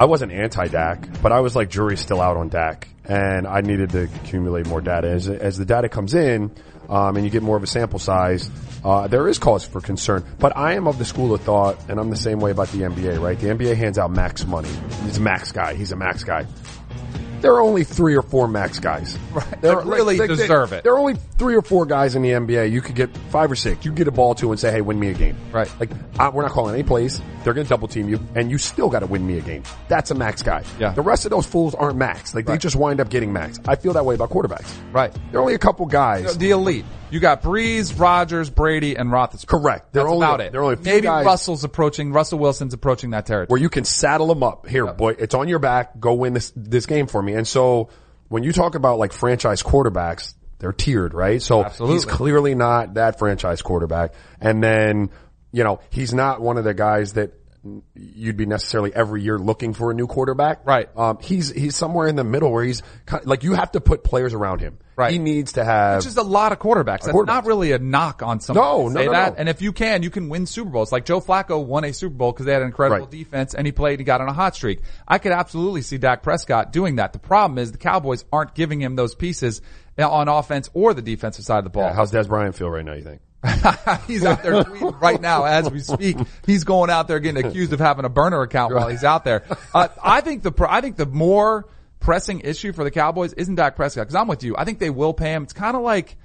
I 0.00 0.06
wasn't 0.06 0.32
anti 0.32 0.66
Dak, 0.68 1.06
but 1.20 1.30
I 1.30 1.40
was 1.40 1.54
like, 1.54 1.68
jury's 1.68 2.00
still 2.00 2.22
out 2.22 2.38
on 2.38 2.48
Dak, 2.48 2.88
and 3.04 3.46
I 3.46 3.60
needed 3.60 3.90
to 3.90 4.04
accumulate 4.04 4.66
more 4.66 4.80
data. 4.80 5.10
As, 5.10 5.28
as 5.28 5.58
the 5.58 5.66
data 5.66 5.90
comes 5.90 6.14
in, 6.14 6.50
um, 6.88 7.16
and 7.16 7.24
you 7.24 7.30
get 7.30 7.42
more 7.42 7.58
of 7.58 7.62
a 7.62 7.66
sample 7.66 7.98
size, 7.98 8.50
uh, 8.82 9.08
there 9.08 9.28
is 9.28 9.38
cause 9.38 9.62
for 9.62 9.82
concern. 9.82 10.24
But 10.38 10.56
I 10.56 10.72
am 10.72 10.88
of 10.88 10.96
the 10.96 11.04
school 11.04 11.34
of 11.34 11.42
thought, 11.42 11.78
and 11.90 12.00
I'm 12.00 12.08
the 12.08 12.16
same 12.16 12.40
way 12.40 12.50
about 12.50 12.68
the 12.68 12.78
NBA, 12.78 13.20
right? 13.20 13.38
The 13.38 13.48
NBA 13.48 13.76
hands 13.76 13.98
out 13.98 14.10
max 14.10 14.46
money. 14.46 14.70
He's 15.04 15.18
a 15.18 15.20
max 15.20 15.52
guy. 15.52 15.74
He's 15.74 15.92
a 15.92 15.96
max 15.96 16.24
guy. 16.24 16.46
There 17.40 17.52
are 17.52 17.60
only 17.60 17.84
three 17.84 18.14
or 18.14 18.22
four 18.22 18.48
max 18.48 18.78
guys. 18.78 19.18
Right. 19.30 19.60
That 19.60 19.84
really 19.86 20.18
they, 20.18 20.26
deserve 20.26 20.72
it. 20.72 20.82
There 20.82 20.92
are 20.92 20.98
only 20.98 21.14
three 21.14 21.54
or 21.54 21.62
four 21.62 21.86
guys 21.86 22.16
in 22.16 22.22
the 22.22 22.30
NBA. 22.30 22.72
You 22.72 22.80
could 22.80 22.96
get 22.96 23.16
five 23.30 23.48
or 23.50 23.54
six. 23.54 23.84
You 23.84 23.92
get 23.92 24.08
a 24.08 24.10
ball 24.10 24.34
to 24.34 24.50
and 24.50 24.58
say, 24.58 24.72
"Hey, 24.72 24.80
win 24.80 24.98
me 24.98 25.10
a 25.10 25.14
game." 25.14 25.36
Right. 25.52 25.70
Like 25.78 25.90
I, 26.18 26.30
we're 26.30 26.42
not 26.42 26.50
calling 26.50 26.74
any 26.74 26.82
plays. 26.82 27.22
They're 27.44 27.54
going 27.54 27.64
to 27.64 27.68
double 27.68 27.86
team 27.86 28.08
you, 28.08 28.18
and 28.34 28.50
you 28.50 28.58
still 28.58 28.88
got 28.88 29.00
to 29.00 29.06
win 29.06 29.24
me 29.24 29.38
a 29.38 29.40
game. 29.40 29.62
That's 29.86 30.10
a 30.10 30.16
max 30.16 30.42
guy. 30.42 30.64
Yeah. 30.80 30.92
The 30.92 31.02
rest 31.02 31.26
of 31.26 31.30
those 31.30 31.46
fools 31.46 31.76
aren't 31.76 31.96
max. 31.96 32.34
Like 32.34 32.46
they 32.46 32.58
just 32.58 32.74
wind 32.74 32.98
up 33.00 33.08
getting 33.08 33.32
max. 33.32 33.60
I 33.68 33.76
feel 33.76 33.92
that 33.92 34.04
way 34.04 34.16
about 34.16 34.30
quarterbacks. 34.30 34.74
Right. 34.92 35.12
There 35.30 35.38
are 35.38 35.42
only 35.42 35.54
a 35.54 35.58
couple 35.58 35.86
guys. 35.86 36.36
The 36.36 36.50
elite. 36.50 36.84
You 37.10 37.20
got 37.20 37.42
Brees, 37.42 37.98
Rodgers, 37.98 38.50
Brady, 38.50 38.96
and 38.96 39.10
Roethlisberger. 39.10 39.46
Correct. 39.46 39.92
They're 39.92 40.04
That's 40.04 40.12
only- 40.12 40.26
about 40.26 40.40
it. 40.40 40.52
they're 40.52 40.62
only 40.62 40.76
Maybe 40.82 41.02
guys- 41.02 41.26
Russell's 41.26 41.64
approaching, 41.64 42.12
Russell 42.12 42.38
Wilson's 42.38 42.74
approaching 42.74 43.10
that 43.10 43.26
territory. 43.26 43.46
where 43.48 43.60
you 43.60 43.68
can 43.68 43.84
saddle 43.84 44.26
them 44.28 44.42
up. 44.42 44.66
Here, 44.68 44.86
boy, 44.92 45.16
it's 45.18 45.34
on 45.34 45.48
your 45.48 45.58
back. 45.58 45.98
Go 46.00 46.14
win 46.14 46.32
this 46.34 46.52
this 46.56 46.86
game 46.86 47.06
for 47.06 47.20
me. 47.22 47.34
And 47.34 47.46
so 47.46 47.88
when 48.28 48.42
you 48.44 48.52
talk 48.52 48.74
about 48.74 48.98
like 48.98 49.12
franchise 49.12 49.62
quarterbacks, 49.62 50.34
they're 50.60 50.72
tiered, 50.72 51.14
right? 51.14 51.40
So 51.42 51.64
Absolutely. 51.64 51.94
he's 51.96 52.04
clearly 52.04 52.54
not 52.54 52.94
that 52.94 53.18
franchise 53.18 53.62
quarterback. 53.62 54.14
And 54.40 54.62
then 54.62 55.10
you 55.52 55.64
know 55.64 55.80
he's 55.90 56.14
not 56.14 56.40
one 56.40 56.58
of 56.58 56.64
the 56.64 56.74
guys 56.74 57.14
that 57.14 57.32
you'd 57.94 58.36
be 58.36 58.46
necessarily 58.46 58.94
every 58.94 59.22
year 59.22 59.38
looking 59.38 59.74
for 59.74 59.90
a 59.90 59.94
new 59.94 60.06
quarterback. 60.06 60.66
Right. 60.66 60.88
Um, 60.96 61.18
he's 61.20 61.50
he's 61.50 61.76
somewhere 61.76 62.08
in 62.08 62.16
the 62.16 62.24
middle 62.24 62.50
where 62.52 62.64
he's 62.64 62.82
kind 63.06 63.26
like 63.26 63.42
you 63.42 63.54
have 63.54 63.72
to 63.72 63.80
put 63.80 64.02
players 64.04 64.32
around 64.34 64.60
him. 64.60 64.78
Right. 64.96 65.12
He 65.12 65.18
needs 65.18 65.52
to 65.52 65.64
have. 65.64 65.98
Which 65.98 66.06
is 66.06 66.16
a 66.16 66.22
lot 66.22 66.52
of 66.52 66.58
quarterbacks. 66.58 67.02
That's 67.04 67.08
quarterbacks. 67.08 67.26
not 67.26 67.46
really 67.46 67.72
a 67.72 67.78
knock 67.78 68.22
on 68.22 68.40
someone. 68.40 68.64
No, 68.64 68.88
no, 68.88 69.00
say 69.00 69.06
no, 69.06 69.12
that. 69.12 69.32
no. 69.32 69.38
And 69.38 69.48
if 69.48 69.62
you 69.62 69.72
can, 69.72 70.02
you 70.02 70.10
can 70.10 70.28
win 70.28 70.46
Super 70.46 70.70
Bowls. 70.70 70.92
Like 70.92 71.04
Joe 71.06 71.20
Flacco 71.20 71.64
won 71.64 71.84
a 71.84 71.92
Super 71.92 72.14
Bowl 72.14 72.32
because 72.32 72.46
they 72.46 72.52
had 72.52 72.62
an 72.62 72.68
incredible 72.68 73.06
Right. 73.06 73.10
defense 73.10 73.54
and 73.54 73.66
he 73.66 73.72
played, 73.72 73.98
he 74.00 74.04
got 74.04 74.20
on 74.20 74.28
a 74.28 74.32
hot 74.34 74.54
streak. 74.54 74.80
I 75.08 75.18
could 75.18 75.32
absolutely 75.32 75.82
see 75.82 75.96
Dak 75.98 76.22
Prescott 76.22 76.72
doing 76.72 76.96
that. 76.96 77.12
The 77.14 77.18
problem 77.18 77.58
is 77.58 77.72
the 77.72 77.78
Cowboys 77.78 78.24
aren't 78.32 78.54
giving 78.54 78.80
him 78.80 78.94
those 78.96 79.14
pieces 79.14 79.62
on 79.98 80.28
offense 80.28 80.68
or 80.74 80.92
the 80.92 81.02
defensive 81.02 81.44
side 81.44 81.58
of 81.58 81.64
the 81.64 81.70
ball. 81.70 81.92
How's 81.92 82.10
Dez 82.12 82.28
Bryant 82.28 82.54
feel 82.54 82.68
right 82.70 82.84
now? 82.84 82.94
You 82.94 83.02
think? 83.02 83.20
he's 84.06 84.24
out 84.24 84.42
there 84.42 84.62
tweeting 84.64 85.00
right 85.00 85.20
now 85.20 85.44
as 85.44 85.70
we 85.70 85.80
speak. 85.80 86.18
He's 86.44 86.64
going 86.64 86.90
out 86.90 87.08
there 87.08 87.20
getting 87.20 87.44
accused 87.44 87.72
of 87.72 87.80
having 87.80 88.04
a 88.04 88.10
burner 88.10 88.42
account 88.42 88.74
while 88.74 88.88
he's 88.88 89.04
out 89.04 89.24
there. 89.24 89.44
Uh, 89.74 89.88
I 90.02 90.20
think 90.20 90.42
the, 90.42 90.52
I 90.68 90.80
think 90.80 90.96
the 90.96 91.06
more 91.06 91.66
pressing 92.00 92.40
issue 92.40 92.72
for 92.72 92.84
the 92.84 92.90
Cowboys 92.90 93.32
isn't 93.32 93.54
Dak 93.54 93.76
Prescott 93.76 94.06
because 94.06 94.14
I'm 94.14 94.28
with 94.28 94.42
you. 94.42 94.56
I 94.56 94.64
think 94.64 94.78
they 94.78 94.90
will 94.90 95.14
pay 95.14 95.32
him. 95.32 95.44
It's 95.44 95.54
kind 95.54 95.74
of 95.74 95.82
like, 95.82 96.16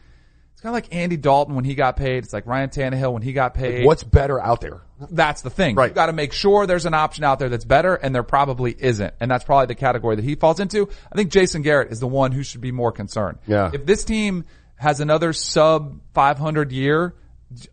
it's 0.53 0.62
kind 0.62 0.72
of 0.72 0.74
like 0.74 0.93
Andy 0.93 1.15
Dalton 1.15 1.55
when 1.55 1.63
he 1.63 1.75
got 1.75 1.95
paid. 1.95 2.24
It's 2.24 2.34
like 2.34 2.45
Ryan 2.45 2.69
Tannehill 2.69 3.13
when 3.13 3.22
he 3.22 3.31
got 3.31 3.53
paid. 3.53 3.86
What's 3.86 4.03
better 4.03 4.41
out 4.41 4.60
there? 4.60 4.81
That's 5.00 5.41
the 5.41 5.50
thing. 5.50 5.75
Right. 5.75 5.89
You 5.89 5.95
got 5.95 6.05
to 6.07 6.13
make 6.13 6.34
sure 6.34 6.65
there's 6.65 6.86
an 6.86 6.93
option 6.93 7.24
out 7.24 7.39
there 7.39 7.50
that's 7.50 7.65
better, 7.65 7.95
and 7.95 8.15
there 8.15 8.24
probably 8.24 8.75
isn't. 8.77 9.13
And 9.19 9.29
that's 9.29 9.43
probably 9.43 9.67
the 9.67 9.75
category 9.75 10.15
that 10.15 10.24
he 10.24 10.36
falls 10.36 10.60
into. 10.60 10.89
I 11.12 11.15
think 11.15 11.31
Jason 11.31 11.62
Garrett 11.62 11.91
is 11.91 12.00
the 12.00 12.07
one 12.07 12.31
who 12.31 12.43
should 12.43 12.62
be 12.62 12.72
more 12.72 12.91
concerned. 12.93 13.39
Yeah. 13.48 13.72
If 13.74 13.86
this 13.86 14.05
team 14.05 14.45
has 14.75 15.00
another 15.00 15.34
sub 15.34 16.00
500 16.13 16.72
year, 16.72 17.15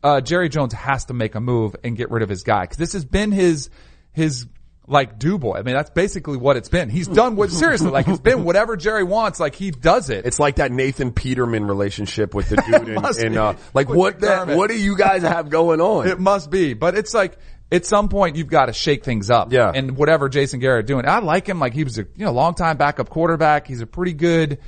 uh, 0.02 0.21
Jerry 0.21 0.49
Jones 0.49 0.73
has 0.73 1.06
to 1.06 1.14
make 1.14 1.35
a 1.35 1.40
move 1.40 1.75
and 1.82 1.97
get 1.97 2.11
rid 2.11 2.23
of 2.23 2.28
his 2.28 2.42
guy 2.42 2.62
because 2.62 2.76
this 2.76 2.92
has 2.92 3.04
been 3.04 3.32
his 3.32 3.71
his 4.12 4.47
like 4.87 5.18
do 5.18 5.38
boy. 5.38 5.54
I 5.56 5.62
mean, 5.62 5.75
that's 5.75 5.90
basically 5.90 6.37
what 6.37 6.56
it's 6.56 6.68
been. 6.68 6.90
He's 6.90 7.09
done 7.09 7.37
what 7.37 7.50
seriously 7.50 7.90
like 7.90 8.09
it's 8.09 8.21
been 8.21 8.44
whatever 8.44 8.76
Jerry 8.76 9.04
wants. 9.04 9.40
Like 9.40 9.54
he 9.54 9.71
does 9.71 10.11
it. 10.11 10.26
It's 10.26 10.38
like 10.38 10.56
that 10.56 10.73
Nathan 10.73 11.12
Peterman 11.12 11.64
relationship 11.66 12.35
with 12.35 12.49
the 12.49 12.56
dude 12.66 12.88
in, 12.88 13.32
in 13.32 13.38
uh, 13.38 13.56
like 13.75 13.88
With 13.88 13.99
what 13.99 14.21
the, 14.21 14.54
what 14.54 14.71
do 14.71 14.78
you 14.78 14.97
guys 14.97 15.23
have 15.23 15.50
going 15.50 15.80
on? 15.80 16.09
It 16.09 16.21
must 16.21 16.50
be, 16.50 16.75
but 16.75 16.97
it's 16.97 17.14
like 17.14 17.38
at 17.71 17.87
some 17.87 18.09
point 18.09 18.37
you've 18.37 18.49
got 18.49 18.66
to 18.66 18.73
shake 18.73 19.04
things 19.04 19.30
up. 19.30 19.52
Yeah. 19.52 19.73
And 19.75 19.97
whatever 19.97 20.28
Jason 20.28 20.61
Garrett 20.61 20.87
doing, 20.87 21.09
I 21.09 21.21
like 21.21 21.49
him. 21.49 21.59
Like 21.59 21.73
he 21.73 21.85
was 21.85 21.99
a 21.99 22.02
you 22.16 22.25
know 22.26 22.32
long 22.32 22.54
time 22.54 22.76
backup 22.76 23.09
quarterback. 23.09 23.66
He's 23.66 23.80
a 23.80 23.87
pretty 23.87 24.14
good, 24.14 24.59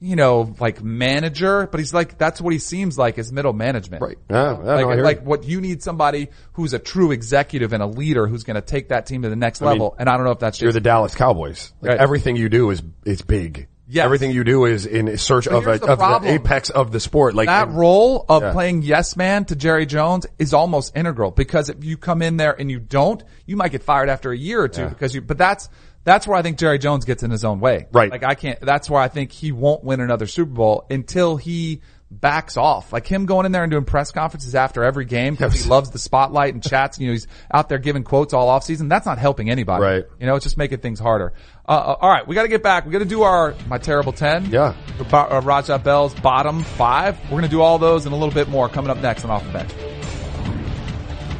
you 0.00 0.14
know, 0.16 0.54
like 0.60 0.82
manager. 0.82 1.66
But 1.66 1.80
he's 1.80 1.92
like 1.94 2.18
that's 2.18 2.40
what 2.40 2.52
he 2.52 2.58
seems 2.58 2.96
like 2.98 3.18
is 3.18 3.32
middle 3.32 3.52
management. 3.52 4.02
Right. 4.02 4.18
Yeah, 4.30 4.52
yeah, 4.64 4.74
like 4.74 4.98
no, 4.98 5.02
like 5.02 5.22
what 5.24 5.44
you 5.44 5.60
need 5.60 5.82
somebody 5.82 6.28
who's 6.52 6.72
a 6.72 6.78
true 6.78 7.10
executive 7.10 7.72
and 7.72 7.82
a 7.82 7.86
leader 7.86 8.26
who's 8.26 8.44
going 8.44 8.56
to 8.56 8.60
take 8.62 8.88
that 8.88 9.06
team 9.06 9.22
to 9.22 9.28
the 9.28 9.36
next 9.36 9.60
level. 9.60 9.94
and 9.98 10.08
I 10.08 10.16
don't 10.16 10.24
know 10.26 10.32
if 10.32 10.38
that's 10.38 10.60
You're 10.60 10.72
the 10.72 10.80
Dallas 10.80 11.14
Cowboys. 11.14 11.72
Like 11.80 11.90
Right. 11.90 11.98
everything 12.00 12.36
you 12.36 12.48
do 12.48 12.70
is 12.70 12.82
is 13.04 13.22
big. 13.22 13.68
Yes. 13.90 14.04
Everything 14.04 14.32
you 14.32 14.44
do 14.44 14.66
is 14.66 14.84
in 14.84 15.16
search 15.16 15.48
of, 15.48 15.66
a, 15.66 15.78
the 15.78 15.86
of 15.90 16.22
the 16.22 16.28
apex 16.28 16.68
of 16.68 16.92
the 16.92 17.00
sport. 17.00 17.34
Like 17.34 17.46
that 17.46 17.68
and- 17.68 17.78
role 17.78 18.22
of 18.28 18.42
Yeah. 18.42 18.52
playing 18.52 18.82
yes 18.82 19.16
man 19.16 19.46
to 19.46 19.56
Jerry 19.56 19.86
Jones 19.86 20.26
is 20.38 20.52
almost 20.52 20.94
integral 20.94 21.30
because 21.30 21.70
if 21.70 21.82
you 21.82 21.96
come 21.96 22.20
in 22.20 22.36
there 22.36 22.52
and 22.52 22.70
you 22.70 22.80
don't, 22.80 23.24
you 23.46 23.56
might 23.56 23.72
get 23.72 23.82
fired 23.82 24.10
after 24.10 24.30
a 24.30 24.36
year 24.36 24.60
or 24.62 24.68
two 24.68 24.86
because 24.86 25.14
you, 25.14 25.22
but 25.22 25.38
that's, 25.38 25.70
that's 26.08 26.26
where 26.26 26.36
I 26.36 26.42
think 26.42 26.58
Jerry 26.58 26.78
Jones 26.78 27.04
gets 27.04 27.22
in 27.22 27.30
his 27.30 27.44
own 27.44 27.60
way. 27.60 27.86
Right. 27.92 28.10
Like 28.10 28.24
I 28.24 28.34
can't, 28.34 28.60
that's 28.60 28.88
where 28.90 29.00
I 29.00 29.08
think 29.08 29.30
he 29.32 29.52
won't 29.52 29.84
win 29.84 30.00
another 30.00 30.26
Super 30.26 30.50
Bowl 30.52 30.86
until 30.90 31.36
he 31.36 31.82
backs 32.10 32.56
off. 32.56 32.90
Like 32.90 33.06
him 33.06 33.26
going 33.26 33.44
in 33.44 33.52
there 33.52 33.62
and 33.62 33.70
doing 33.70 33.84
press 33.84 34.12
conferences 34.12 34.54
after 34.54 34.82
every 34.82 35.04
game 35.04 35.34
because 35.34 35.54
Yes. 35.54 35.64
he 35.64 35.68
loves 35.70 35.90
the 35.90 35.98
spotlight 35.98 36.54
and 36.54 36.62
chats. 36.62 36.98
You 36.98 37.08
know, 37.08 37.12
he's 37.12 37.26
out 37.52 37.68
there 37.68 37.76
giving 37.78 38.02
quotes 38.02 38.32
all 38.32 38.48
off 38.48 38.64
season. 38.64 38.88
That's 38.88 39.04
not 39.04 39.18
helping 39.18 39.50
anybody. 39.50 39.82
Right. 39.82 40.04
You 40.18 40.26
know, 40.26 40.34
it's 40.36 40.44
just 40.44 40.56
making 40.56 40.78
things 40.78 40.98
harder. 40.98 41.34
Uh, 41.68 41.72
uh, 41.72 41.96
all 42.00 42.08
right. 42.08 42.26
We 42.26 42.34
got 42.34 42.44
to 42.44 42.48
get 42.48 42.62
back. 42.62 42.86
We 42.86 42.92
got 42.92 43.00
to 43.00 43.04
do 43.04 43.22
our, 43.24 43.54
my 43.68 43.76
terrible 43.76 44.12
10. 44.12 44.46
Yeah. 44.46 44.74
Uh, 45.12 45.42
Raja 45.44 45.78
Bell's 45.78 46.14
bottom 46.14 46.64
five. 46.64 47.18
We're 47.24 47.30
going 47.40 47.42
to 47.42 47.48
do 47.50 47.60
all 47.60 47.78
those 47.78 48.06
and 48.06 48.14
a 48.14 48.16
little 48.16 48.32
bit 48.34 48.48
more 48.48 48.70
coming 48.70 48.90
up 48.90 48.96
next 48.98 49.24
on 49.24 49.30
Off 49.30 49.44
the 49.44 49.52
Bench. 49.52 49.70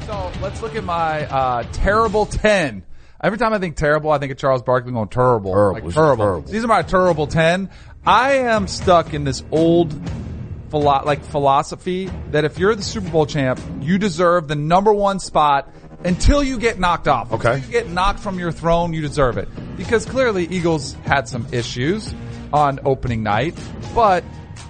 So 0.07 0.31
let's 0.43 0.61
look 0.63 0.75
at 0.77 0.85
my 0.85 1.25
uh, 1.27 1.63
terrible 1.73 2.27
10. 2.27 2.83
Every 3.23 3.39
time 3.39 3.53
I 3.53 3.59
think 3.59 3.77
terrible, 3.77 4.11
I 4.13 4.19
think 4.19 4.31
of 4.31 4.39
Charles 4.39 4.63
Barkley 4.63 4.93
going 4.93 5.09
terrible. 5.09 5.53
Terrible. 5.53 5.87
Like 5.87 5.95
terrible. 5.95 6.25
terrible. 6.25 6.53
These 6.53 6.65
are 6.65 6.69
my 6.69 6.83
terrible 6.83 7.27
10. 7.27 7.69
I 8.07 8.33
am 8.39 8.69
stuck 8.69 9.13
in 9.13 9.25
this 9.25 9.43
old 9.51 9.93
philo- 10.71 11.03
like 11.05 11.25
philosophy 11.25 12.11
that 12.31 12.45
if 12.45 12.59
you're 12.59 12.75
the 12.77 12.83
Super 12.83 13.11
Bowl 13.11 13.27
champ, 13.27 13.61
you 13.81 13.99
deserve 13.99 14.47
the 14.47 14.55
number 14.55 14.93
one 14.93 15.19
spot 15.19 15.69
until 16.05 16.45
you 16.45 16.59
get 16.59 16.79
knocked 16.79 17.09
off. 17.09 17.33
Okay. 17.33 17.55
Until 17.55 17.67
you 17.67 17.73
get 17.73 17.91
knocked 17.91 18.21
from 18.21 18.39
your 18.39 18.53
throne, 18.53 18.93
you 18.93 19.01
deserve 19.01 19.37
it. 19.37 19.49
Because 19.77 20.07
clearly 20.07 20.47
Eagles 20.47 20.93
had 21.05 21.29
some 21.29 21.47
issues 21.51 22.15
on 22.53 22.79
opening 22.85 23.25
night, 23.25 23.59
but 23.97 24.23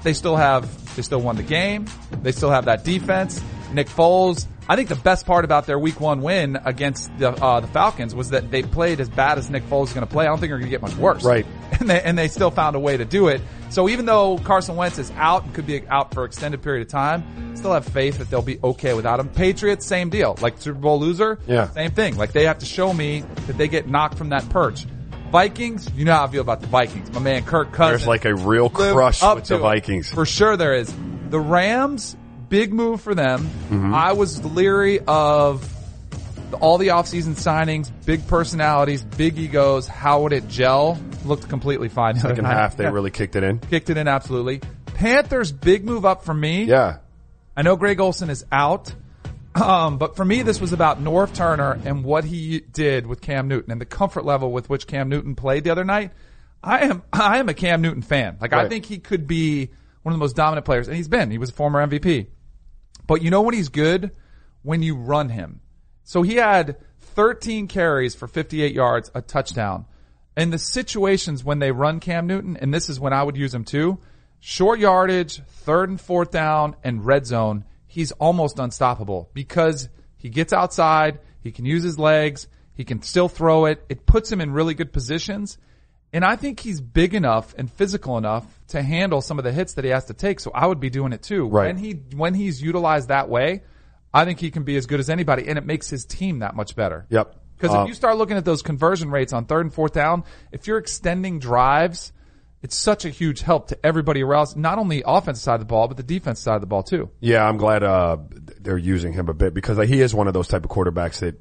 they 0.04 0.14
still 0.14 0.36
have, 0.36 0.96
they 0.96 1.02
still 1.02 1.20
won 1.20 1.36
the 1.36 1.42
game. 1.42 1.86
They 2.22 2.32
still 2.32 2.50
have 2.50 2.64
that 2.64 2.82
defense. 2.82 3.42
Nick 3.72 3.88
Foles. 3.88 4.46
I 4.70 4.76
think 4.76 4.88
the 4.90 4.96
best 4.96 5.24
part 5.24 5.44
about 5.46 5.66
their 5.66 5.78
week 5.78 5.98
one 5.98 6.20
win 6.20 6.58
against 6.64 7.10
the, 7.18 7.30
uh, 7.30 7.60
the 7.60 7.66
Falcons 7.68 8.14
was 8.14 8.30
that 8.30 8.50
they 8.50 8.62
played 8.62 9.00
as 9.00 9.08
bad 9.08 9.38
as 9.38 9.48
Nick 9.48 9.62
Foles 9.64 9.84
is 9.88 9.92
going 9.94 10.06
to 10.06 10.12
play. 10.12 10.26
I 10.26 10.28
don't 10.28 10.38
think 10.40 10.50
they're 10.50 10.58
going 10.58 10.70
to 10.70 10.70
get 10.70 10.82
much 10.82 10.94
worse. 10.96 11.24
Right. 11.24 11.46
And 11.80 11.88
they, 11.88 12.00
and 12.00 12.18
they 12.18 12.26
still 12.26 12.50
found 12.50 12.74
a 12.74 12.80
way 12.80 12.96
to 12.96 13.04
do 13.04 13.28
it. 13.28 13.40
So 13.70 13.88
even 13.88 14.04
though 14.04 14.38
Carson 14.38 14.74
Wentz 14.74 14.98
is 14.98 15.12
out 15.12 15.44
and 15.44 15.54
could 15.54 15.66
be 15.66 15.86
out 15.86 16.12
for 16.12 16.24
an 16.24 16.26
extended 16.26 16.60
period 16.60 16.82
of 16.84 16.88
time, 16.90 17.54
still 17.56 17.72
have 17.72 17.84
faith 17.84 18.18
that 18.18 18.30
they'll 18.30 18.42
be 18.42 18.58
okay 18.64 18.94
without 18.94 19.20
him. 19.20 19.28
Patriots, 19.28 19.86
same 19.86 20.10
deal. 20.10 20.36
Like 20.40 20.58
Super 20.58 20.78
Bowl 20.80 20.98
loser, 20.98 21.38
Yeah. 21.46 21.70
same 21.70 21.92
thing. 21.92 22.16
Like 22.16 22.32
they 22.32 22.46
have 22.46 22.58
to 22.60 22.66
show 22.66 22.92
me 22.92 23.20
that 23.46 23.56
they 23.56 23.68
get 23.68 23.86
knocked 23.88 24.18
from 24.18 24.30
that 24.30 24.48
perch. 24.48 24.86
Vikings, 25.30 25.88
you 25.94 26.04
know 26.04 26.14
how 26.14 26.24
I 26.24 26.28
feel 26.28 26.40
about 26.40 26.62
the 26.62 26.66
Vikings. 26.66 27.12
My 27.12 27.20
man 27.20 27.44
Kirk 27.44 27.70
Cousins. 27.72 28.00
There's 28.00 28.08
like 28.08 28.24
a 28.24 28.34
real 28.34 28.70
crush 28.70 29.22
with 29.22 29.44
the 29.44 29.56
it. 29.56 29.58
Vikings. 29.58 30.10
For 30.10 30.24
sure 30.26 30.56
there 30.56 30.74
is. 30.74 30.92
The 31.28 31.38
Rams, 31.38 32.16
big 32.48 32.72
move 32.72 33.00
for 33.00 33.14
them. 33.14 33.42
Mm-hmm. 33.46 33.94
I 33.94 34.12
was 34.12 34.44
leery 34.44 35.00
of 35.06 35.74
all 36.60 36.78
the 36.78 36.88
offseason 36.88 37.34
signings, 37.34 37.90
big 38.06 38.26
personalities, 38.26 39.04
big 39.04 39.38
egos. 39.38 39.86
How 39.86 40.22
would 40.22 40.32
it 40.32 40.48
gel? 40.48 40.98
Looked 41.24 41.48
completely 41.48 41.88
fine. 41.88 42.14
the 42.14 42.20
Second 42.28 42.46
half, 42.46 42.76
they 42.76 42.84
Yeah. 42.84 42.90
really 42.90 43.10
kicked 43.10 43.36
it 43.36 43.42
in. 43.42 43.58
kicked 43.58 43.90
it 43.90 43.96
in 43.96 44.08
absolutely. 44.08 44.60
Panthers, 44.94 45.52
big 45.52 45.84
move 45.84 46.04
up 46.06 46.24
for 46.24 46.34
me. 46.34 46.64
Yeah. 46.64 46.98
I 47.56 47.62
know 47.62 47.76
Greg 47.76 48.00
Olsen 48.00 48.30
is 48.30 48.44
out. 48.50 48.94
Um, 49.54 49.98
but 49.98 50.14
for 50.16 50.24
me, 50.24 50.42
this 50.42 50.60
was 50.60 50.72
about 50.72 51.02
Norv 51.02 51.34
Turner 51.34 51.78
and 51.84 52.04
what 52.04 52.24
he 52.24 52.60
did 52.60 53.06
with 53.06 53.20
Cam 53.20 53.48
Newton 53.48 53.72
and 53.72 53.80
the 53.80 53.86
comfort 53.86 54.24
level 54.24 54.52
with 54.52 54.68
which 54.70 54.86
Cam 54.86 55.08
Newton 55.08 55.34
played 55.34 55.64
the 55.64 55.70
other 55.70 55.84
night. 55.84 56.12
I 56.62 56.80
am, 56.86 57.02
I 57.12 57.38
am 57.38 57.48
a 57.48 57.54
Cam 57.54 57.82
Newton 57.82 58.02
fan. 58.02 58.36
Like 58.40 58.52
I 58.52 58.68
think 58.68 58.84
he 58.84 58.98
could 58.98 59.26
be 59.26 59.70
one 60.02 60.12
of 60.12 60.18
the 60.18 60.22
most 60.22 60.36
dominant 60.36 60.64
players 60.64 60.86
and 60.88 60.96
he's 60.96 61.08
been, 61.08 61.30
he 61.30 61.38
was 61.38 61.50
a 61.50 61.52
former 61.52 61.84
MVP. 61.84 62.26
But 63.08 63.22
you 63.22 63.30
know 63.30 63.42
when 63.42 63.54
he's 63.54 63.70
good? 63.70 64.12
When 64.62 64.82
you 64.82 64.94
run 64.94 65.30
him. 65.30 65.60
So 66.04 66.22
he 66.22 66.36
had 66.36 66.76
13 67.00 67.66
carries 67.66 68.14
for 68.14 68.28
58 68.28 68.72
yards, 68.72 69.10
a 69.14 69.22
touchdown. 69.22 69.86
In 70.36 70.50
the 70.50 70.58
situations 70.58 71.42
when 71.42 71.58
they 71.58 71.72
run 71.72 71.98
Cam 71.98 72.28
Newton, 72.28 72.56
and 72.56 72.72
this 72.72 72.88
is 72.88 73.00
when 73.00 73.12
I 73.12 73.24
would 73.24 73.36
use 73.36 73.52
him 73.52 73.64
too, 73.64 73.98
short 74.38 74.78
yardage, 74.78 75.42
third 75.42 75.88
and 75.88 76.00
fourth 76.00 76.30
down, 76.30 76.76
and 76.84 77.04
red 77.04 77.26
zone, 77.26 77.64
he's 77.88 78.12
almost 78.12 78.60
unstoppable 78.60 79.30
because 79.32 79.88
he 80.16 80.28
gets 80.28 80.52
outside, 80.52 81.18
he 81.40 81.50
can 81.50 81.64
use 81.64 81.82
his 81.82 81.98
legs, 81.98 82.46
he 82.74 82.84
can 82.84 83.02
still 83.02 83.28
throw 83.28 83.64
it. 83.64 83.84
It 83.88 84.06
puts 84.06 84.30
him 84.30 84.40
in 84.40 84.52
really 84.52 84.74
good 84.74 84.92
positions. 84.92 85.58
And 86.12 86.24
I 86.24 86.36
think 86.36 86.60
he's 86.60 86.80
big 86.80 87.14
enough 87.14 87.54
and 87.58 87.70
physical 87.70 88.16
enough 88.16 88.46
to 88.68 88.82
handle 88.82 89.20
some 89.20 89.38
of 89.38 89.44
the 89.44 89.52
hits 89.52 89.74
that 89.74 89.84
he 89.84 89.90
has 89.90 90.06
to 90.06 90.14
take. 90.14 90.40
So 90.40 90.50
I 90.54 90.66
would 90.66 90.80
be 90.80 90.90
doing 90.90 91.12
it 91.12 91.22
too. 91.22 91.46
Right. 91.46 91.66
When 91.66 91.76
he, 91.76 91.92
when 92.16 92.34
he's 92.34 92.62
utilized 92.62 93.08
that 93.08 93.28
way, 93.28 93.62
I 94.12 94.24
think 94.24 94.40
he 94.40 94.50
can 94.50 94.62
be 94.62 94.76
as 94.76 94.86
good 94.86 95.00
as 95.00 95.10
anybody 95.10 95.48
and 95.48 95.58
it 95.58 95.66
makes 95.66 95.90
his 95.90 96.06
team 96.06 96.38
that 96.38 96.56
much 96.56 96.74
better. 96.74 97.06
Yep. 97.10 97.34
Because 97.58 97.76
Uh, 97.76 97.82
if 97.82 97.88
you 97.88 97.94
start 97.94 98.16
looking 98.16 98.36
at 98.36 98.44
those 98.44 98.62
conversion 98.62 99.10
rates 99.10 99.32
on 99.32 99.44
third 99.44 99.66
and 99.66 99.74
fourth 99.74 99.92
down, 99.92 100.24
if 100.50 100.66
you're 100.66 100.78
extending 100.78 101.40
drives, 101.40 102.12
it's 102.62 102.76
such 102.76 103.04
a 103.04 103.08
huge 103.10 103.40
help 103.42 103.68
to 103.68 103.86
everybody 103.86 104.22
else, 104.22 104.56
not 104.56 104.78
only 104.78 105.02
offensive 105.06 105.42
side 105.42 105.54
of 105.54 105.60
the 105.60 105.66
ball, 105.66 105.88
but 105.88 105.96
the 105.96 106.02
defense 106.02 106.40
side 106.40 106.56
of 106.56 106.60
the 106.60 106.66
ball 106.66 106.82
too. 106.82 107.10
Yeah, 107.20 107.46
I'm 107.46 107.56
glad 107.56 107.82
uh, 107.82 108.16
they're 108.60 108.78
using 108.78 109.12
him 109.12 109.28
a 109.28 109.34
bit 109.34 109.54
because 109.54 109.76
he 109.88 110.00
is 110.00 110.14
one 110.14 110.26
of 110.26 110.34
those 110.34 110.48
type 110.48 110.64
of 110.64 110.70
quarterbacks 110.70 111.20
that 111.20 111.40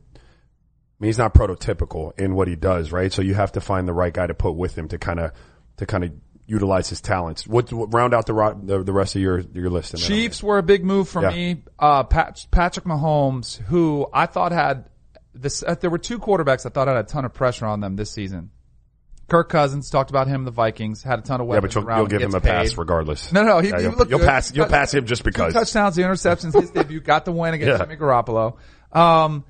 I 1.00 1.04
mean, 1.04 1.10
he's 1.10 1.18
not 1.18 1.34
prototypical 1.34 2.18
in 2.20 2.34
what 2.36 2.48
he 2.48 2.56
does, 2.56 2.92
right? 2.92 3.12
So 3.14 3.22
you 3.22 3.36
have 3.36 3.52
to 3.54 3.62
find 3.62 3.88
the 3.88 3.94
right 3.94 4.14
guy 4.14 4.26
to 4.28 4.34
put 4.34 4.54
with 4.54 4.76
him 4.78 4.88
to 4.90 4.98
kind 4.98 5.20
of 5.20 5.32
to 5.78 5.86
kind 5.86 6.04
of 6.04 6.12
utilize 6.48 6.90
his 6.90 7.02
talents. 7.02 7.46
What, 7.46 7.72
what 7.72 7.94
round 7.94 8.14
out 8.16 8.26
the, 8.26 8.34
the 8.64 8.84
the 8.84 8.94
rest 8.94 9.16
of 9.16 9.22
your 9.22 9.40
your 9.40 9.70
list? 9.70 9.96
Chiefs 9.98 10.42
were 10.42 10.58
a 10.58 10.64
big 10.64 10.84
move 10.84 11.08
for 11.08 11.22
Yeah. 11.22 11.30
me. 11.30 11.64
Uh, 11.78 12.04
Pat, 12.04 12.46
Patrick 12.50 12.86
Mahomes, 12.86 13.58
who 13.58 14.08
I 14.12 14.26
thought 14.26 14.52
had 14.52 14.90
this, 15.36 15.62
uh, 15.62 15.76
there 15.80 15.92
were 15.92 16.00
two 16.00 16.18
quarterbacks 16.18 16.66
I 16.66 16.70
thought 16.70 16.88
had 16.88 16.98
a 16.98 17.04
ton 17.04 17.26
of 17.26 17.34
pressure 17.34 17.66
on 17.68 17.80
them 17.80 17.96
this 17.96 18.10
season. 18.12 18.50
Kirk 19.28 19.50
Cousins 19.50 19.90
talked 19.90 20.10
about 20.10 20.28
him, 20.28 20.46
the 20.46 20.52
Vikings 20.52 21.04
had 21.04 21.20
a 21.20 21.22
ton 21.22 21.42
of 21.42 21.48
Yeah, 21.48 21.56
weapons 21.56 21.74
but 21.76 21.82
you'll, 21.82 21.88
around. 21.90 21.98
you'll 22.00 22.08
give 22.08 22.22
him 22.22 22.34
a 22.34 22.40
pass 22.40 22.78
regardless. 22.78 23.32
No, 23.34 23.44
no, 23.44 23.60
he, 23.60 23.68
Yeah, 23.70 23.78
he 23.80 23.84
you'll, 23.84 24.08
you'll 24.08 24.20
pass. 24.20 24.56
You'll 24.56 24.68
pass 24.68 24.94
him 24.94 25.06
just 25.06 25.22
Two 25.24 25.32
because. 25.32 25.54
touchdowns, 25.54 25.96
the 25.98 26.04
interceptions, 26.04 26.60
his 26.60 26.72
debut, 26.72 27.02
got 27.02 27.26
the 27.26 27.34
win 27.34 27.54
against 27.54 27.78
Yeah. 27.78 27.86
Jimmy 27.86 27.98
Garoppolo. 27.98 28.56
Um, 28.94 29.44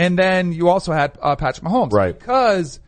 and 0.00 0.18
then 0.18 0.52
you 0.52 0.68
also 0.68 0.92
had 0.92 1.18
uh, 1.20 1.36
Patrick 1.36 1.66
Mahomes, 1.66 1.92
Right. 1.92 2.18
Because 2.18 2.80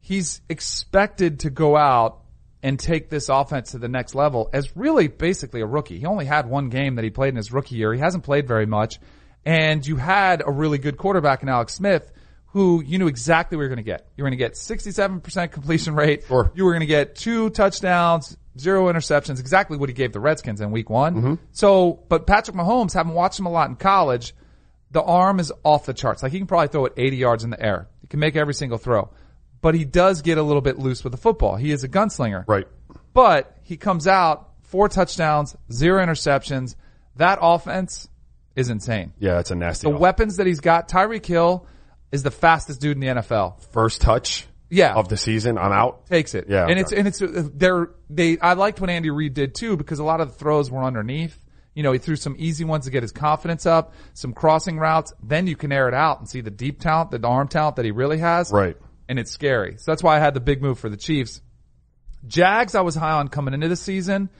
he's 0.00 0.42
expected 0.48 1.40
to 1.40 1.50
go 1.50 1.74
out 1.76 2.20
and 2.62 2.78
take 2.78 3.08
this 3.08 3.30
offense 3.30 3.70
to 3.70 3.78
the 3.78 3.88
next 3.88 4.14
level 4.14 4.50
as 4.52 4.76
really 4.76 5.08
basically 5.08 5.62
a 5.62 5.66
rookie. 5.66 5.98
He 5.98 6.04
only 6.04 6.26
had 6.26 6.46
one 6.46 6.68
game 6.68 6.96
that 6.96 7.04
he 7.04 7.08
played 7.10 7.30
in 7.30 7.36
his 7.36 7.50
rookie 7.50 7.76
year. 7.76 7.94
He 7.94 8.00
hasn't 8.00 8.24
played 8.24 8.46
very 8.46 8.66
much, 8.66 9.00
and 9.46 9.86
you 9.86 9.96
had 9.96 10.42
a 10.46 10.50
really 10.50 10.76
good 10.76 10.98
quarterback 10.98 11.42
in 11.42 11.48
Alex 11.48 11.74
Smith. 11.74 12.12
Who 12.52 12.82
you 12.82 12.98
knew 12.98 13.06
exactly 13.06 13.56
what 13.56 13.62
you 13.62 13.68
were 13.68 13.76
going 13.76 13.84
to 13.84 13.90
get. 13.90 14.08
You 14.16 14.24
were 14.24 14.28
going 14.28 14.36
to 14.36 14.44
get 14.44 14.54
67% 14.54 15.52
completion 15.52 15.94
rate. 15.94 16.24
Sure. 16.26 16.50
You 16.52 16.64
were 16.64 16.72
going 16.72 16.80
to 16.80 16.86
get 16.86 17.14
two 17.14 17.48
touchdowns, 17.50 18.36
zero 18.58 18.92
interceptions, 18.92 19.38
exactly 19.38 19.78
what 19.78 19.88
he 19.88 19.94
gave 19.94 20.12
the 20.12 20.18
Redskins 20.18 20.60
in 20.60 20.72
week 20.72 20.90
one. 20.90 21.14
Mm-hmm. 21.14 21.34
So, 21.52 22.02
but 22.08 22.26
Patrick 22.26 22.56
Mahomes, 22.56 22.92
having 22.92 23.12
watched 23.12 23.38
him 23.38 23.46
a 23.46 23.50
lot 23.50 23.68
in 23.70 23.76
college, 23.76 24.34
the 24.90 25.02
arm 25.02 25.40
is 25.40 25.52
off 25.62 25.86
the 25.86 25.94
charts. 25.94 26.22
Like 26.22 26.32
he 26.32 26.38
can 26.38 26.46
probably 26.46 26.68
throw 26.68 26.86
it 26.86 26.94
80 26.96 27.16
yards 27.16 27.44
in 27.44 27.50
the 27.50 27.60
air. 27.62 27.88
He 28.00 28.06
can 28.06 28.20
make 28.20 28.36
every 28.36 28.54
single 28.54 28.78
throw. 28.78 29.10
But 29.60 29.74
he 29.74 29.84
does 29.84 30.22
get 30.22 30.38
a 30.38 30.42
little 30.42 30.62
bit 30.62 30.78
loose 30.78 31.04
with 31.04 31.12
the 31.12 31.18
football. 31.18 31.56
He 31.56 31.70
is 31.70 31.84
a 31.84 31.88
gunslinger. 31.88 32.44
Right. 32.48 32.66
But 33.12 33.56
he 33.62 33.76
comes 33.76 34.06
out, 34.06 34.48
four 34.62 34.88
touchdowns, 34.88 35.56
zero 35.70 36.04
interceptions. 36.04 36.76
That 37.16 37.38
offense 37.42 38.08
is 38.56 38.70
insane. 38.70 39.12
Yeah, 39.18 39.38
it's 39.38 39.50
a 39.50 39.54
nasty. 39.54 39.88
The 39.88 39.94
off- 39.94 40.00
weapons 40.00 40.36
that 40.38 40.46
he's 40.46 40.60
got, 40.60 40.88
Tyreek 40.88 41.26
Hill 41.26 41.66
is 42.10 42.22
the 42.22 42.30
fastest 42.30 42.80
dude 42.80 42.96
in 42.96 43.00
the 43.00 43.20
NFL. 43.20 43.60
first 43.72 44.00
touch. 44.00 44.46
Yeah. 44.70 44.94
Of 44.94 45.08
the 45.08 45.16
season, 45.16 45.58
I'm 45.58 45.72
out. 45.72 46.06
takes 46.06 46.34
it. 46.34 46.46
Yeah, 46.48 46.62
and 46.62 46.72
okay. 46.72 46.80
it's 46.80 46.92
and 46.92 47.08
it's 47.08 47.50
they're 47.54 47.90
they. 48.08 48.38
I 48.38 48.52
liked 48.52 48.80
what 48.80 48.88
Andy 48.88 49.10
Reid 49.10 49.34
did 49.34 49.56
too 49.56 49.76
because 49.76 49.98
a 49.98 50.04
lot 50.04 50.20
of 50.20 50.28
the 50.28 50.34
throws 50.34 50.70
were 50.70 50.84
underneath. 50.84 51.36
You 51.74 51.82
know, 51.82 51.92
he 51.92 51.98
threw 51.98 52.16
some 52.16 52.34
easy 52.38 52.64
ones 52.64 52.86
to 52.86 52.90
get 52.90 53.02
his 53.02 53.12
confidence 53.12 53.64
up, 53.64 53.94
some 54.14 54.32
crossing 54.32 54.78
routes. 54.78 55.12
Then 55.22 55.46
you 55.46 55.56
can 55.56 55.70
air 55.72 55.88
it 55.88 55.94
out 55.94 56.18
and 56.18 56.28
see 56.28 56.40
the 56.40 56.50
deep 56.50 56.80
talent, 56.80 57.10
the 57.10 57.26
arm 57.26 57.48
talent 57.48 57.76
that 57.76 57.84
he 57.84 57.90
really 57.90 58.18
has. 58.18 58.50
Right. 58.50 58.76
And 59.08 59.18
it's 59.18 59.30
scary. 59.30 59.76
So 59.78 59.90
that's 59.90 60.02
why 60.02 60.16
I 60.16 60.20
had 60.20 60.34
the 60.34 60.40
big 60.40 60.62
move 60.62 60.78
for 60.78 60.88
the 60.88 60.96
Chiefs. 60.96 61.40
Jags, 62.26 62.74
I 62.74 62.80
was 62.82 62.94
high 62.94 63.12
on 63.12 63.28
coming 63.28 63.54
into 63.54 63.68
the 63.68 63.76
season, 63.76 64.30